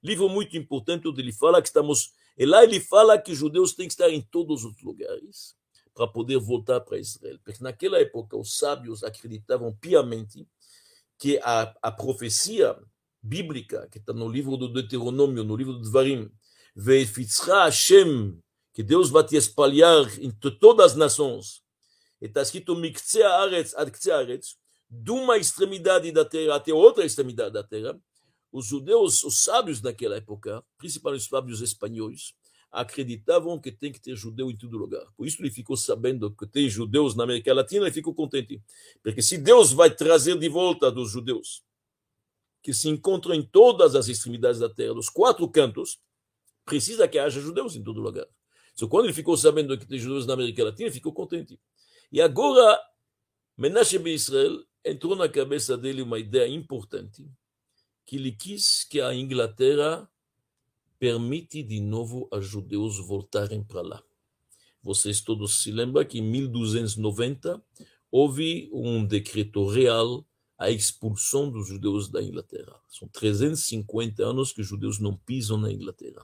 Livro 0.03 0.29
muito 0.29 0.55
importante 0.55 1.07
onde 1.07 1.21
ele 1.21 1.34
fala 1.34 1.61
que 1.61 1.67
estamos... 1.67 2.11
E 2.38 2.45
lá 2.45 2.63
ele 2.63 2.79
fala 2.79 3.17
que 3.17 3.32
os 3.32 3.38
judeus 3.38 3.73
têm 3.73 3.88
que 3.88 3.93
estar 3.93 4.09
em 4.09 4.21
todos 4.21 4.63
os 4.63 4.82
lugares 4.82 5.55
para 5.93 6.07
poder 6.07 6.38
voltar 6.38 6.79
para 6.82 6.97
Israel. 6.97 7.38
Porque 7.43 7.63
naquela 7.63 7.99
época 7.99 8.38
os 8.38 8.57
sábios 8.57 9.03
acreditavam 9.03 9.75
piamente 9.75 10.47
que 11.19 11.39
a, 11.43 11.73
a 11.82 11.91
profecia 11.91 12.75
bíblica, 13.22 13.88
que 13.91 13.99
está 13.99 14.13
no 14.13 14.28
livro 14.28 14.57
do 14.57 14.67
Deuteronômio, 14.67 15.43
no 15.43 15.55
livro 15.55 15.74
do 15.74 15.82
Dvarim, 15.82 16.30
Vefitzra 16.76 17.65
Hashem, 17.65 18.38
que 18.74 18.82
Deus 18.82 19.09
vai 19.09 19.24
te 19.24 19.36
espalhar 19.36 20.05
entre 20.19 20.51
todas 20.51 20.91
as 20.91 20.97
nações. 20.97 21.61
Está 22.19 22.41
escrito 22.41 22.76
Mikce 22.76 23.22
Aretz 23.22 23.76
ad 23.76 23.91
Aretz, 24.11 24.55
de 24.89 25.11
uma 25.11 25.38
extremidade 25.38 26.11
da 26.11 26.26
terra 26.26 26.55
até 26.55 26.74
outra 26.74 27.05
extremidade 27.05 27.53
da 27.53 27.63
terra. 27.63 27.99
Os 28.51 28.65
judeus, 28.65 29.24
os 29.24 29.43
sábios 29.43 29.80
daquela 29.80 30.17
época, 30.17 30.63
principalmente 30.78 31.22
os 31.22 31.28
sábios 31.28 31.61
espanhóis, 31.61 32.34
acreditavam 32.69 33.59
que 33.59 33.72
tem 33.72 33.91
que 33.91 33.99
ter 33.99 34.15
judeu 34.15 34.49
em 34.49 34.57
todo 34.57 34.78
lugar. 34.78 35.05
Por 35.15 35.28
isso 35.28 35.41
ele 35.41 35.51
ficou 35.51 35.76
sabendo 35.76 36.32
que 36.32 36.45
tem 36.47 36.69
judeus 36.69 37.15
na 37.15 37.24
América 37.24 37.53
Latina 37.53 37.88
e 37.88 37.91
ficou 37.91 38.13
contente. 38.13 38.61
Porque 39.03 39.22
se 39.22 39.38
Deus 39.38 39.72
vai 39.72 39.89
trazer 39.89 40.38
de 40.38 40.49
volta 40.49 40.91
dos 40.91 41.11
judeus 41.11 41.63
que 42.62 42.74
se 42.74 42.89
encontram 42.89 43.34
em 43.34 43.41
todas 43.41 43.95
as 43.95 44.07
extremidades 44.07 44.59
da 44.59 44.70
terra, 44.70 44.93
dos 44.93 45.09
quatro 45.09 45.47
cantos, 45.49 45.99
precisa 46.66 47.07
que 47.07 47.18
haja 47.18 47.41
judeus 47.41 47.76
em 47.76 47.84
todo 47.84 48.01
lugar. 48.01 48.28
Então, 48.74 48.88
quando 48.88 49.05
ele 49.05 49.14
ficou 49.14 49.36
sabendo 49.36 49.78
que 49.78 49.86
tem 49.86 49.99
judeus 49.99 50.26
na 50.26 50.34
América 50.34 50.64
Latina, 50.64 50.88
ele 50.88 50.93
ficou 50.93 51.14
contente. 51.14 51.59
E 52.12 52.22
agora, 52.22 52.80
Menachem 53.57 54.05
Israel 54.07 54.64
entrou 54.84 55.16
na 55.16 55.28
cabeça 55.28 55.78
dele 55.78 56.01
uma 56.01 56.20
ideia 56.20 56.47
importante, 56.47 57.30
que 58.05 58.16
ele 58.16 58.32
quis 58.32 58.84
que 58.84 58.99
a 58.99 59.14
Inglaterra 59.14 60.09
permite 60.99 61.64
de 61.64 61.80
novo 61.80 62.28
a 62.32 62.39
judeus 62.39 62.97
voltarem 62.99 63.64
para 63.64 63.82
lá. 63.82 64.03
Vocês 64.84 65.22
todos 65.22 65.62
se 65.62 65.72
lembram 65.72 66.03
que 66.05 66.20
em 66.20 66.22
1290 66.22 67.64
houve 68.12 68.70
um 68.74 69.05
decreto 69.05 69.68
real 69.68 70.26
a 70.62 70.70
expulsão 70.70 71.49
dos 71.49 71.68
judeus 71.68 72.07
da 72.07 72.22
Inglaterra. 72.22 72.80
São 72.88 73.07
350 73.07 74.24
anos 74.24 74.53
que 74.53 74.62
os 74.62 74.68
judeus 74.68 74.99
não 74.99 75.18
pisam 75.18 75.57
na 75.57 75.72
Inglaterra. 75.72 76.24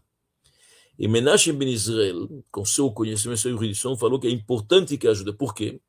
E 1.00 1.08
Menachem 1.08 1.54
Ben 1.56 1.70
Israel, 1.70 2.30
com 2.52 2.64
seu 2.64 2.92
conhecimento, 2.92 3.40
sua 3.40 3.50
erudição, 3.50 3.98
falou 3.98 4.20
que 4.20 4.28
é 4.28 4.30
importante 4.30 4.96
que 4.96 5.08
ajude. 5.08 5.34
Por 5.34 5.56
quê? 5.56 5.82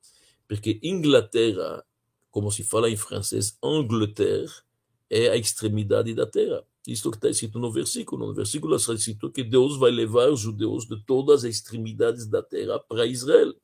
Porque 0.49 0.80
Inglaterra, 0.82 1.84
como 2.30 2.51
se 2.51 2.64
fala 2.64 2.88
em 2.88 2.96
francês, 2.96 3.59
Angleterre, 3.62 4.51
é 5.11 5.28
a 5.28 5.36
extremidade 5.36 6.14
da 6.14 6.24
terra. 6.24 6.64
Isto 6.86 7.11
que 7.11 7.18
está 7.18 7.28
escrito 7.28 7.59
no 7.59 7.70
versículo. 7.70 8.28
No 8.28 8.34
versículo 8.34 8.76
está 8.76 8.94
escrito 8.94 9.30
que 9.30 9.44
Deus 9.44 9.76
vai 9.76 9.90
levar 9.90 10.30
os 10.30 10.40
judeus 10.40 10.86
de 10.86 10.99
todas 11.05 11.44
as 11.44 11.51
extremidades 11.51 12.26
da 12.26 12.42
terra 12.42 12.78
para 12.78 13.05
Israel. 13.05 13.55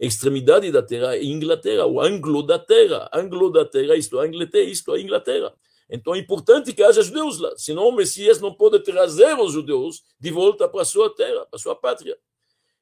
Extremidade 0.00 0.70
da 0.70 0.82
terra 0.82 1.16
é 1.16 1.24
Inglaterra, 1.24 1.86
o 1.86 2.00
anglo 2.00 2.42
da 2.42 2.58
terra. 2.58 3.08
Anglo 3.12 3.50
da 3.50 3.64
terra, 3.64 3.96
isto 3.96 4.20
é 4.20 4.26
Inglaterra, 4.26 4.64
isto 4.64 4.94
é 4.94 5.00
Inglaterra. 5.00 5.52
Então 5.88 6.14
é 6.14 6.18
importante 6.18 6.72
que 6.72 6.82
haja 6.82 7.02
judeus 7.02 7.38
lá, 7.38 7.56
senão 7.56 7.88
o 7.88 7.94
Messias 7.94 8.40
não 8.40 8.54
pode 8.54 8.80
trazer 8.80 9.38
os 9.38 9.52
judeus 9.52 10.02
de 10.18 10.30
volta 10.30 10.68
para 10.68 10.82
a 10.82 10.84
sua 10.84 11.14
terra, 11.14 11.46
para 11.46 11.56
a 11.56 11.58
sua 11.58 11.76
pátria. 11.76 12.16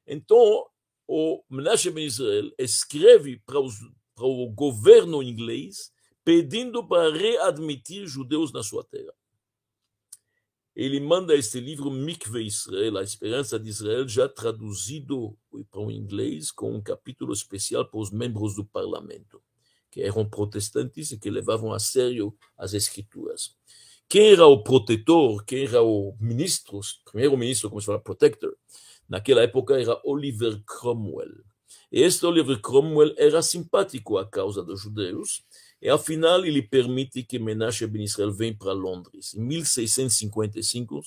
Então, 0.07 0.67
o 1.07 1.43
Menachem 1.51 1.93
Ben 1.93 2.07
Israel 2.07 2.51
escreve 2.59 3.41
para, 3.45 3.61
os, 3.61 3.75
para 4.15 4.27
o 4.27 4.49
governo 4.51 5.23
inglês 5.23 5.93
pedindo 6.25 6.87
para 6.87 7.13
readmitir 7.13 8.07
judeus 8.07 8.53
na 8.53 8.63
sua 8.63 8.85
terra 8.85 9.13
ele 10.75 11.01
manda 11.01 11.35
este 11.35 11.61
livro 11.61 11.91
Mikve 11.91 12.47
Israel, 12.47 12.97
a 12.97 13.03
esperança 13.03 13.59
de 13.59 13.69
Israel, 13.69 14.09
já 14.09 14.29
traduzido 14.29 15.37
para 15.71 15.81
o 15.81 15.91
inglês, 15.91 16.51
com 16.51 16.75
um 16.75 16.81
capítulo 16.81 17.33
especial 17.33 17.85
para 17.85 18.01
os 18.01 18.11
membros 18.11 18.55
do 18.55 18.65
parlamento, 18.65 19.43
que 19.91 20.01
eram 20.01 20.29
protestantes 20.29 21.11
e 21.11 21.19
que 21.19 21.29
levavam 21.29 21.73
a 21.73 21.79
sério 21.79 22.35
as 22.57 22.73
escrituras. 22.73 23.55
Quem 24.09 24.33
era 24.33 24.47
o 24.47 24.63
protetor, 24.63 25.45
quem 25.45 25.65
era 25.65 25.83
o 25.83 26.17
ministro, 26.19 26.81
primeiro-ministro, 27.05 27.69
como 27.69 27.81
se 27.81 27.87
fala, 27.87 28.01
protector, 28.01 28.57
naquela 29.09 29.43
época 29.43 29.79
era 29.79 30.01
Oliver 30.05 30.63
Cromwell. 30.65 31.33
E 31.91 32.01
este 32.01 32.25
Oliver 32.25 32.61
Cromwell 32.61 33.15
era 33.19 33.43
simpático 33.43 34.17
à 34.17 34.27
causa 34.27 34.63
dos 34.63 34.81
judeus, 34.81 35.45
e 35.83 35.91
afinal 35.91 36.47
ele 36.47 36.63
permite 36.63 37.25
que 37.25 37.41
Menachem 37.41 37.89
Ben 37.89 38.05
Israel 38.05 38.33
venha 38.33 38.55
para 38.57 38.73
Londres. 38.73 39.35
Em 39.35 39.41
1655, 39.41 41.03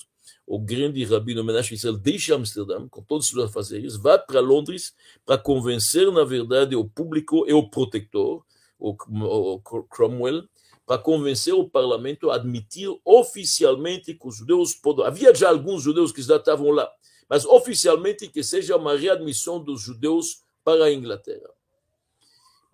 o 0.46 0.60
grande 0.60 1.02
rabino 1.06 1.46
Menachem 1.46 1.70
Ben 1.70 1.78
Israel 1.78 1.98
deixa 1.98 2.36
Amsterdã 2.36 2.86
com 2.90 3.02
todos 3.02 3.28
os 3.28 3.32
seus 3.32 3.46
afazeres, 3.46 3.96
vai 3.96 4.20
para 4.20 4.42
Londres 4.42 4.94
para 5.26 5.38
convencer, 5.38 6.12
na 6.12 6.26
verdade, 6.26 6.76
o 6.76 6.84
público 6.84 7.46
e 7.48 7.54
o 7.54 7.70
protetor, 7.70 8.44
o, 8.78 8.90
o 8.92 9.60
Cromwell, 9.84 10.44
para 10.86 11.02
convencer 11.02 11.54
o 11.54 11.70
parlamento 11.70 12.30
a 12.30 12.36
admitir 12.36 12.90
oficialmente 13.06 14.14
que 14.14 14.28
os 14.28 14.36
judeus 14.36 14.76
podem. 14.76 15.06
Havia 15.06 15.34
já 15.34 15.50
alguns 15.50 15.84
judeus 15.84 16.12
que 16.12 16.22
já 16.22 16.36
estavam 16.36 16.72
lá, 16.72 16.92
mas 17.30 17.46
oficialmente 17.46 18.28
que 18.28 18.44
seja 18.44 18.76
uma 18.76 18.98
readmissão 18.98 19.64
dos 19.64 19.82
judeus 19.82 20.44
para 20.66 20.84
a 20.84 20.94
Inglaterra. 20.94 21.50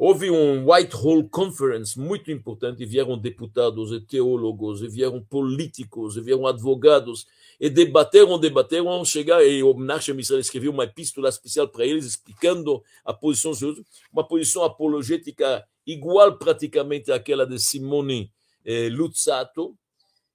Houve 0.04 0.32
um 0.32 0.68
Whitehall 0.68 1.30
Conference 1.30 1.99
muito 1.99 2.32
importante, 2.32 2.82
e 2.82 2.88
vieram 2.88 3.16
deputados 3.20 3.91
e 3.91 4.02
teólogos, 4.02 4.82
e 4.82 4.88
vieram 4.88 5.22
políticos, 5.22 6.18
e 6.18 6.22
vieram 6.22 6.47
advogados, 6.47 7.28
e 7.60 7.70
debateram, 7.70 8.39
debateram, 8.39 9.06
chegar, 9.06 9.45
e 9.45 9.62
o 9.62 9.72
Menachem 9.76 10.20
Israel 10.20 10.39
escreveu 10.39 10.72
uma 10.72 10.86
epístola 10.86 11.30
especial 11.30 11.68
para 11.68 11.86
eles, 11.86 12.04
explicando 12.04 12.84
a 13.06 13.14
posição 13.14 13.52
de 13.52 13.86
uma 14.12 14.28
posição 14.28 14.64
apologética 14.64 15.64
igual 15.86 16.36
praticamente 16.36 17.12
àquela 17.12 17.45
de 17.45 17.60
Simone 17.60 18.32
eh, 18.66 18.89
Luzzato, 18.89 19.78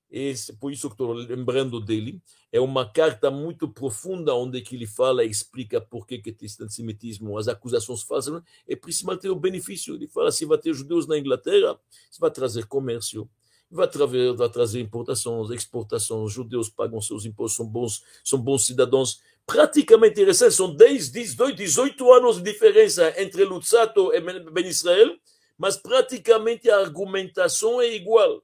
e 0.08 0.32
por 0.60 0.70
isso 0.70 0.88
que 0.88 0.94
estou 0.94 1.12
lembrando 1.12 1.80
dele, 1.80 2.20
é 2.56 2.60
uma 2.60 2.90
carta 2.90 3.30
muito 3.30 3.68
profunda 3.68 4.34
onde 4.34 4.62
que 4.62 4.74
ele 4.74 4.86
fala 4.86 5.22
e 5.24 5.30
explica 5.30 5.80
por 5.80 6.06
que 6.06 6.18
que 6.18 6.32
tem 6.32 6.48
antissemitismo, 6.60 7.36
as 7.36 7.48
acusações 7.48 8.02
falsas, 8.02 8.42
e 8.66 8.74
principalmente 8.74 9.28
o 9.28 9.36
benefício. 9.36 9.94
Ele 9.94 10.08
fala, 10.08 10.32
se 10.32 10.46
vai 10.46 10.56
ter 10.56 10.72
judeus 10.72 11.06
na 11.06 11.18
Inglaterra, 11.18 11.78
isso 12.10 12.18
vai 12.18 12.30
trazer 12.30 12.66
comércio, 12.66 13.28
vai 13.70 13.86
trazer, 13.86 14.32
vai 14.34 14.48
trazer 14.48 14.80
importações, 14.80 15.50
exportações, 15.50 16.32
judeus 16.32 16.70
pagam 16.70 17.00
seus 17.00 17.26
impostos, 17.26 17.56
são 17.56 17.66
bons, 17.66 18.02
são 18.24 18.38
bons 18.38 18.64
cidadãos. 18.64 19.20
Praticamente 19.44 20.14
interessante, 20.14 20.54
são 20.54 20.74
10, 20.74 21.10
18, 21.10 21.56
18 21.56 22.12
anos 22.12 22.36
de 22.36 22.42
diferença 22.42 23.12
entre 23.20 23.44
Lutzato 23.44 24.14
e 24.14 24.20
Ben 24.50 24.66
Israel, 24.66 25.14
mas 25.58 25.76
praticamente 25.76 26.70
a 26.70 26.78
argumentação 26.78 27.80
é 27.80 27.94
igual. 27.94 28.42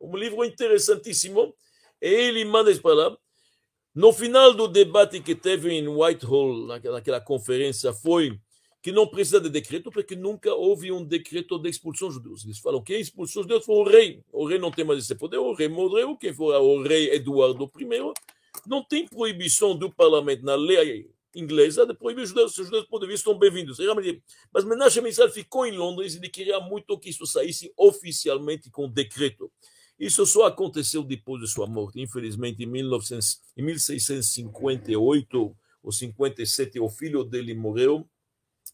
Um 0.00 0.16
livro 0.16 0.44
interessantíssimo. 0.44 1.54
Ele 2.00 2.44
manda 2.44 2.70
isso 2.70 2.82
para 2.82 2.94
lá. 2.94 3.18
No 3.94 4.12
final 4.12 4.54
do 4.54 4.68
debate 4.68 5.20
que 5.20 5.34
teve 5.34 5.72
em 5.72 5.88
Whitehall, 5.88 6.66
naquela 6.66 7.20
conferência, 7.20 7.92
foi 7.92 8.38
que 8.82 8.92
não 8.92 9.06
precisa 9.06 9.40
de 9.40 9.50
decreto, 9.50 9.90
porque 9.90 10.16
nunca 10.16 10.54
houve 10.54 10.90
um 10.90 11.04
decreto 11.04 11.58
de 11.58 11.68
expulsão 11.68 12.08
de 12.08 12.14
judeus. 12.14 12.44
Eles 12.44 12.58
falam 12.58 12.82
que 12.82 12.96
expulsão 12.96 13.42
de 13.42 13.48
judeus 13.48 13.66
foi 13.66 13.76
o 13.76 13.84
rei. 13.84 14.24
O 14.32 14.46
rei 14.46 14.58
não 14.58 14.70
tem 14.70 14.84
mais 14.84 15.00
esse 15.00 15.14
poder, 15.14 15.38
o 15.38 15.52
rei 15.52 15.68
morreu, 15.68 16.16
quem 16.16 16.32
for 16.32 16.54
o 16.54 16.82
rei 16.82 17.12
Eduardo 17.12 17.70
I. 17.78 18.12
Não 18.66 18.82
tem 18.82 19.06
proibição 19.06 19.76
do 19.76 19.92
parlamento 19.92 20.44
na 20.44 20.54
lei 20.54 21.10
inglesa 21.34 21.86
de 21.86 21.94
proibir 21.94 22.22
os 22.22 22.30
judeus. 22.30 22.56
Os 22.58 22.66
judeus, 22.66 22.86
de 22.88 23.06
vista, 23.06 23.14
estão 23.14 23.38
bem-vindos. 23.38 23.78
Mas 24.52 24.64
Menachem 24.64 25.06
Israel 25.06 25.30
ficou 25.30 25.66
em 25.66 25.72
Londres 25.72 26.14
e 26.14 26.18
ele 26.18 26.28
queria 26.28 26.58
muito 26.60 26.98
que 26.98 27.10
isso 27.10 27.26
saísse 27.26 27.72
oficialmente 27.76 28.70
com 28.70 28.88
decreto. 28.88 29.50
Isso 30.00 30.24
só 30.24 30.46
aconteceu 30.46 31.02
depois 31.02 31.42
de 31.42 31.46
sua 31.46 31.66
morte. 31.66 32.00
Infelizmente, 32.00 32.62
em, 32.62 32.66
1900, 32.66 33.38
em 33.54 33.62
1658 33.62 35.54
ou 35.82 35.92
57, 35.92 36.80
o 36.80 36.88
filho 36.88 37.22
dele 37.22 37.54
morreu. 37.54 38.08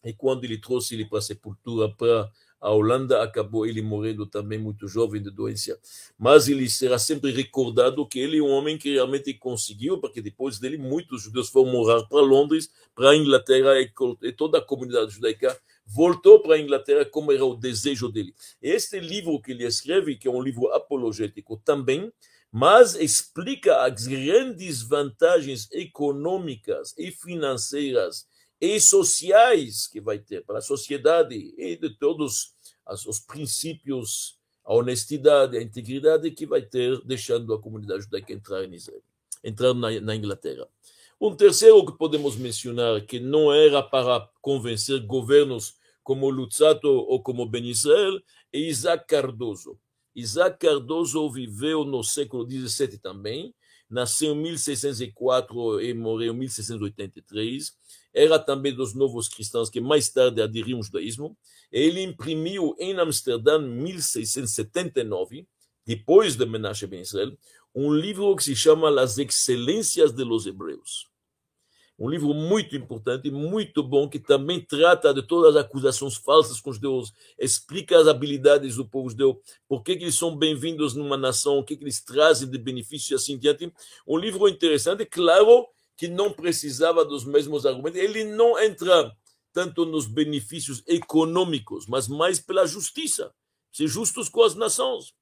E 0.04 0.12
quando 0.12 0.44
ele 0.44 0.56
trouxe 0.56 0.94
ele 0.94 1.04
para 1.04 1.18
a 1.18 1.22
sepultura 1.22 1.92
para 1.96 2.30
a 2.60 2.70
Holanda, 2.70 3.24
acabou 3.24 3.66
ele 3.66 3.82
morrendo 3.82 4.24
também 4.24 4.56
muito 4.56 4.86
jovem 4.86 5.20
de 5.20 5.30
doença. 5.32 5.76
Mas 6.16 6.46
ele 6.46 6.70
será 6.70 6.96
sempre 6.96 7.32
recordado 7.32 8.06
que 8.06 8.20
ele 8.20 8.38
é 8.38 8.42
um 8.42 8.50
homem 8.50 8.78
que 8.78 8.92
realmente 8.92 9.34
conseguiu, 9.34 9.98
porque 9.98 10.22
depois 10.22 10.60
dele 10.60 10.78
muitos 10.78 11.22
judeus 11.22 11.48
foram 11.48 11.72
morar 11.72 12.04
para 12.04 12.20
Londres, 12.20 12.70
para 12.94 13.10
a 13.10 13.16
Inglaterra 13.16 13.72
e 13.80 14.32
toda 14.32 14.58
a 14.58 14.64
comunidade 14.64 15.10
judaica 15.10 15.58
voltou 15.86 16.40
para 16.40 16.56
a 16.56 16.58
Inglaterra 16.58 17.04
como 17.04 17.30
era 17.30 17.44
o 17.44 17.54
desejo 17.54 18.10
dele. 18.10 18.34
Este 18.60 18.98
livro 18.98 19.40
que 19.40 19.52
ele 19.52 19.64
escreve, 19.64 20.16
que 20.16 20.26
é 20.26 20.30
um 20.30 20.42
livro 20.42 20.72
apologético 20.72 21.56
também, 21.56 22.12
mas 22.50 22.94
explica 22.94 23.84
as 23.84 24.06
grandes 24.06 24.82
vantagens 24.82 25.70
econômicas 25.72 26.94
e 26.98 27.10
financeiras 27.10 28.26
e 28.60 28.80
sociais 28.80 29.86
que 29.86 30.00
vai 30.00 30.18
ter 30.18 30.44
para 30.44 30.58
a 30.58 30.62
sociedade 30.62 31.54
e 31.56 31.76
de 31.76 31.90
todos 31.98 32.54
os 33.06 33.20
princípios, 33.20 34.38
a 34.64 34.74
honestidade, 34.74 35.56
a 35.56 35.62
integridade 35.62 36.30
que 36.30 36.46
vai 36.46 36.62
ter 36.62 37.00
deixando 37.04 37.52
a 37.52 37.60
comunidade 37.60 38.04
judaica 38.04 38.32
entrar 38.32 38.64
em 38.64 38.74
Israel, 38.74 39.02
na, 39.74 40.00
na 40.00 40.16
Inglaterra. 40.16 40.66
Um 41.18 41.34
terceiro 41.34 41.84
que 41.86 41.96
podemos 41.96 42.36
mencionar, 42.36 43.00
que 43.00 43.18
não 43.18 43.50
era 43.50 43.82
para 43.82 44.28
convencer 44.42 45.00
governos 45.06 45.74
como 46.02 46.28
Lutzato 46.28 46.88
ou 46.88 47.22
como 47.22 47.46
Ben 47.46 47.66
Israel, 47.70 48.20
é 48.52 48.58
Isaac 48.58 49.06
Cardoso. 49.06 49.78
Isaac 50.14 50.58
Cardoso 50.58 51.30
viveu 51.30 51.84
no 51.84 52.04
século 52.04 52.46
XVII 52.48 52.98
também, 52.98 53.54
nasceu 53.88 54.34
em 54.34 54.42
1604 54.42 55.80
e 55.80 55.94
morreu 55.94 56.34
em 56.34 56.36
1683. 56.36 57.72
Era 58.12 58.38
também 58.38 58.74
dos 58.74 58.94
novos 58.94 59.26
cristãos 59.26 59.70
que 59.70 59.80
mais 59.80 60.10
tarde 60.10 60.42
aderiram 60.42 60.78
ao 60.78 60.82
judaísmo. 60.82 61.36
Ele 61.72 62.02
imprimiu 62.02 62.76
em 62.78 62.92
Amsterdã, 62.98 63.58
em 63.58 63.68
1679, 63.68 65.48
depois 65.86 66.36
de 66.36 66.44
Menashe 66.44 66.86
Ben 66.86 67.00
Israel, 67.00 67.36
um 67.78 67.92
livro 67.92 68.34
que 68.34 68.42
se 68.42 68.56
chama 68.56 68.88
Las 68.88 69.18
Excelências 69.18 70.10
de 70.10 70.24
los 70.24 70.46
Hebreus. 70.46 71.06
Um 71.98 72.08
livro 72.08 72.32
muito 72.32 72.74
importante, 72.74 73.30
muito 73.30 73.82
bom, 73.82 74.08
que 74.08 74.18
também 74.18 74.64
trata 74.64 75.12
de 75.12 75.22
todas 75.22 75.54
as 75.54 75.62
acusações 75.62 76.16
falsas 76.16 76.58
com 76.58 76.70
os 76.70 76.76
judeus, 76.76 77.12
explica 77.38 77.98
as 77.98 78.08
habilidades 78.08 78.76
do 78.76 78.88
povo 78.88 79.10
judeu, 79.10 79.42
por 79.68 79.82
que, 79.82 79.94
que 79.94 80.04
eles 80.04 80.14
são 80.14 80.34
bem-vindos 80.34 80.94
numa 80.94 81.18
nação, 81.18 81.58
o 81.58 81.64
que, 81.64 81.76
que 81.76 81.84
eles 81.84 82.02
trazem 82.02 82.48
de 82.48 82.56
benefício 82.56 83.12
e 83.12 83.16
assim 83.16 83.38
diante. 83.38 83.70
Um 84.06 84.16
livro 84.16 84.48
interessante, 84.48 85.04
claro 85.04 85.66
que 85.98 86.08
não 86.08 86.32
precisava 86.32 87.04
dos 87.04 87.26
mesmos 87.26 87.66
argumentos, 87.66 88.00
ele 88.00 88.24
não 88.24 88.58
entra 88.58 89.14
tanto 89.52 89.84
nos 89.84 90.06
benefícios 90.06 90.82
econômicos, 90.86 91.86
mas 91.86 92.08
mais 92.08 92.40
pela 92.40 92.66
justiça, 92.66 93.34
ser 93.70 93.86
justos 93.86 94.30
com 94.30 94.42
as 94.42 94.54
nações. 94.54 95.14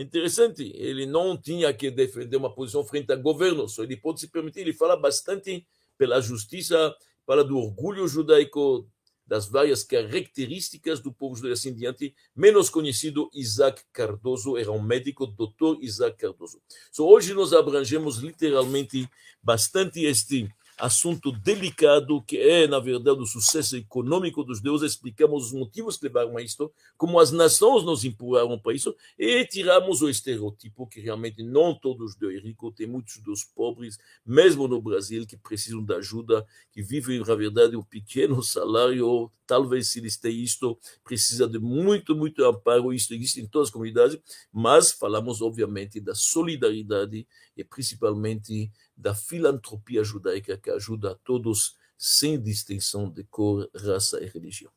Interessante, 0.00 0.72
ele 0.74 1.04
não 1.04 1.36
tinha 1.36 1.74
que 1.74 1.90
defender 1.90 2.34
uma 2.34 2.54
posição 2.54 2.82
frente 2.82 3.12
a 3.12 3.16
governos, 3.16 3.76
ele 3.78 3.98
pode 3.98 4.18
se 4.18 4.28
permitir, 4.28 4.60
ele 4.60 4.72
fala 4.72 4.96
bastante 4.96 5.66
pela 5.98 6.22
justiça, 6.22 6.96
fala 7.26 7.44
do 7.44 7.58
orgulho 7.58 8.08
judaico, 8.08 8.88
das 9.26 9.46
várias 9.46 9.84
características 9.84 11.00
do 11.00 11.12
povo 11.12 11.36
judeu 11.36 11.52
assim 11.52 11.74
diante, 11.74 12.14
menos 12.34 12.70
conhecido 12.70 13.28
Isaac 13.34 13.82
Cardoso, 13.92 14.56
era 14.56 14.72
um 14.72 14.80
médico, 14.80 15.26
doutor 15.26 15.78
Isaac 15.82 16.16
Cardoso. 16.16 16.62
So, 16.90 17.06
hoje 17.06 17.34
nós 17.34 17.52
abrangemos 17.52 18.16
literalmente 18.16 19.06
bastante 19.42 20.02
este 20.04 20.48
assunto 20.80 21.30
delicado 21.30 22.22
que 22.22 22.38
é, 22.38 22.66
na 22.66 22.78
verdade, 22.78 23.20
o 23.20 23.26
sucesso 23.26 23.76
econômico 23.76 24.42
dos 24.42 24.60
deuses. 24.60 24.92
Explicamos 24.92 25.46
os 25.46 25.52
motivos 25.52 25.96
que 25.96 26.04
levaram 26.04 26.36
a 26.36 26.42
isto, 26.42 26.72
como 26.96 27.20
as 27.20 27.30
nações 27.30 27.84
nos 27.84 28.04
empurraram 28.04 28.58
para 28.58 28.74
isso, 28.74 28.94
e 29.18 29.44
tiramos 29.44 30.02
o 30.02 30.08
estereotipo 30.08 30.86
que 30.86 31.00
realmente 31.00 31.42
não 31.42 31.74
todos 31.74 32.14
os 32.14 32.22
é 32.22 32.38
ricos, 32.38 32.74
tem 32.74 32.86
muitos 32.86 33.18
dos 33.18 33.44
pobres, 33.44 33.98
mesmo 34.24 34.66
no 34.66 34.80
Brasil, 34.80 35.26
que 35.26 35.36
precisam 35.36 35.84
de 35.84 35.94
ajuda, 35.94 36.46
que 36.72 36.82
vivem, 36.82 37.20
na 37.20 37.34
verdade, 37.34 37.76
um 37.76 37.82
pequeno 37.82 38.42
salário, 38.42 39.30
talvez 39.46 39.88
se 39.88 39.98
eles 39.98 40.16
têm 40.16 40.42
isto, 40.42 40.78
precisa 41.04 41.48
de 41.48 41.58
muito, 41.58 42.14
muito 42.14 42.44
amparo, 42.44 42.92
isso 42.92 43.12
existe 43.12 43.40
em 43.40 43.46
todas 43.46 43.68
as 43.68 43.72
comunidades, 43.72 44.18
mas 44.52 44.92
falamos, 44.92 45.42
obviamente, 45.42 46.00
da 46.00 46.14
solidariedade 46.14 47.26
e 47.56 47.64
principalmente 47.64 48.70
da 49.00 49.14
filantropia 49.14 50.04
judaica 50.04 50.58
que 50.58 50.70
ajuda 50.70 51.12
a 51.12 51.14
todos 51.14 51.76
sem 51.96 52.40
distinção 52.40 53.10
de 53.10 53.24
cor, 53.24 53.68
raça 53.74 54.22
e 54.22 54.26
religião. 54.26 54.70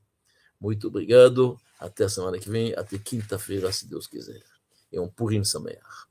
Muito 0.60 0.88
obrigado. 0.88 1.60
Até 1.78 2.06
a 2.06 2.10
semana 2.10 2.40
que 2.40 2.50
vem, 2.50 2.74
até 2.74 2.98
quinta-feira, 2.98 3.72
se 3.72 3.88
Deus 3.88 4.08
quiser. 4.08 4.44
É 4.92 5.00
um 5.00 5.10
Purim 5.10 5.44
Sameach. 5.44 6.08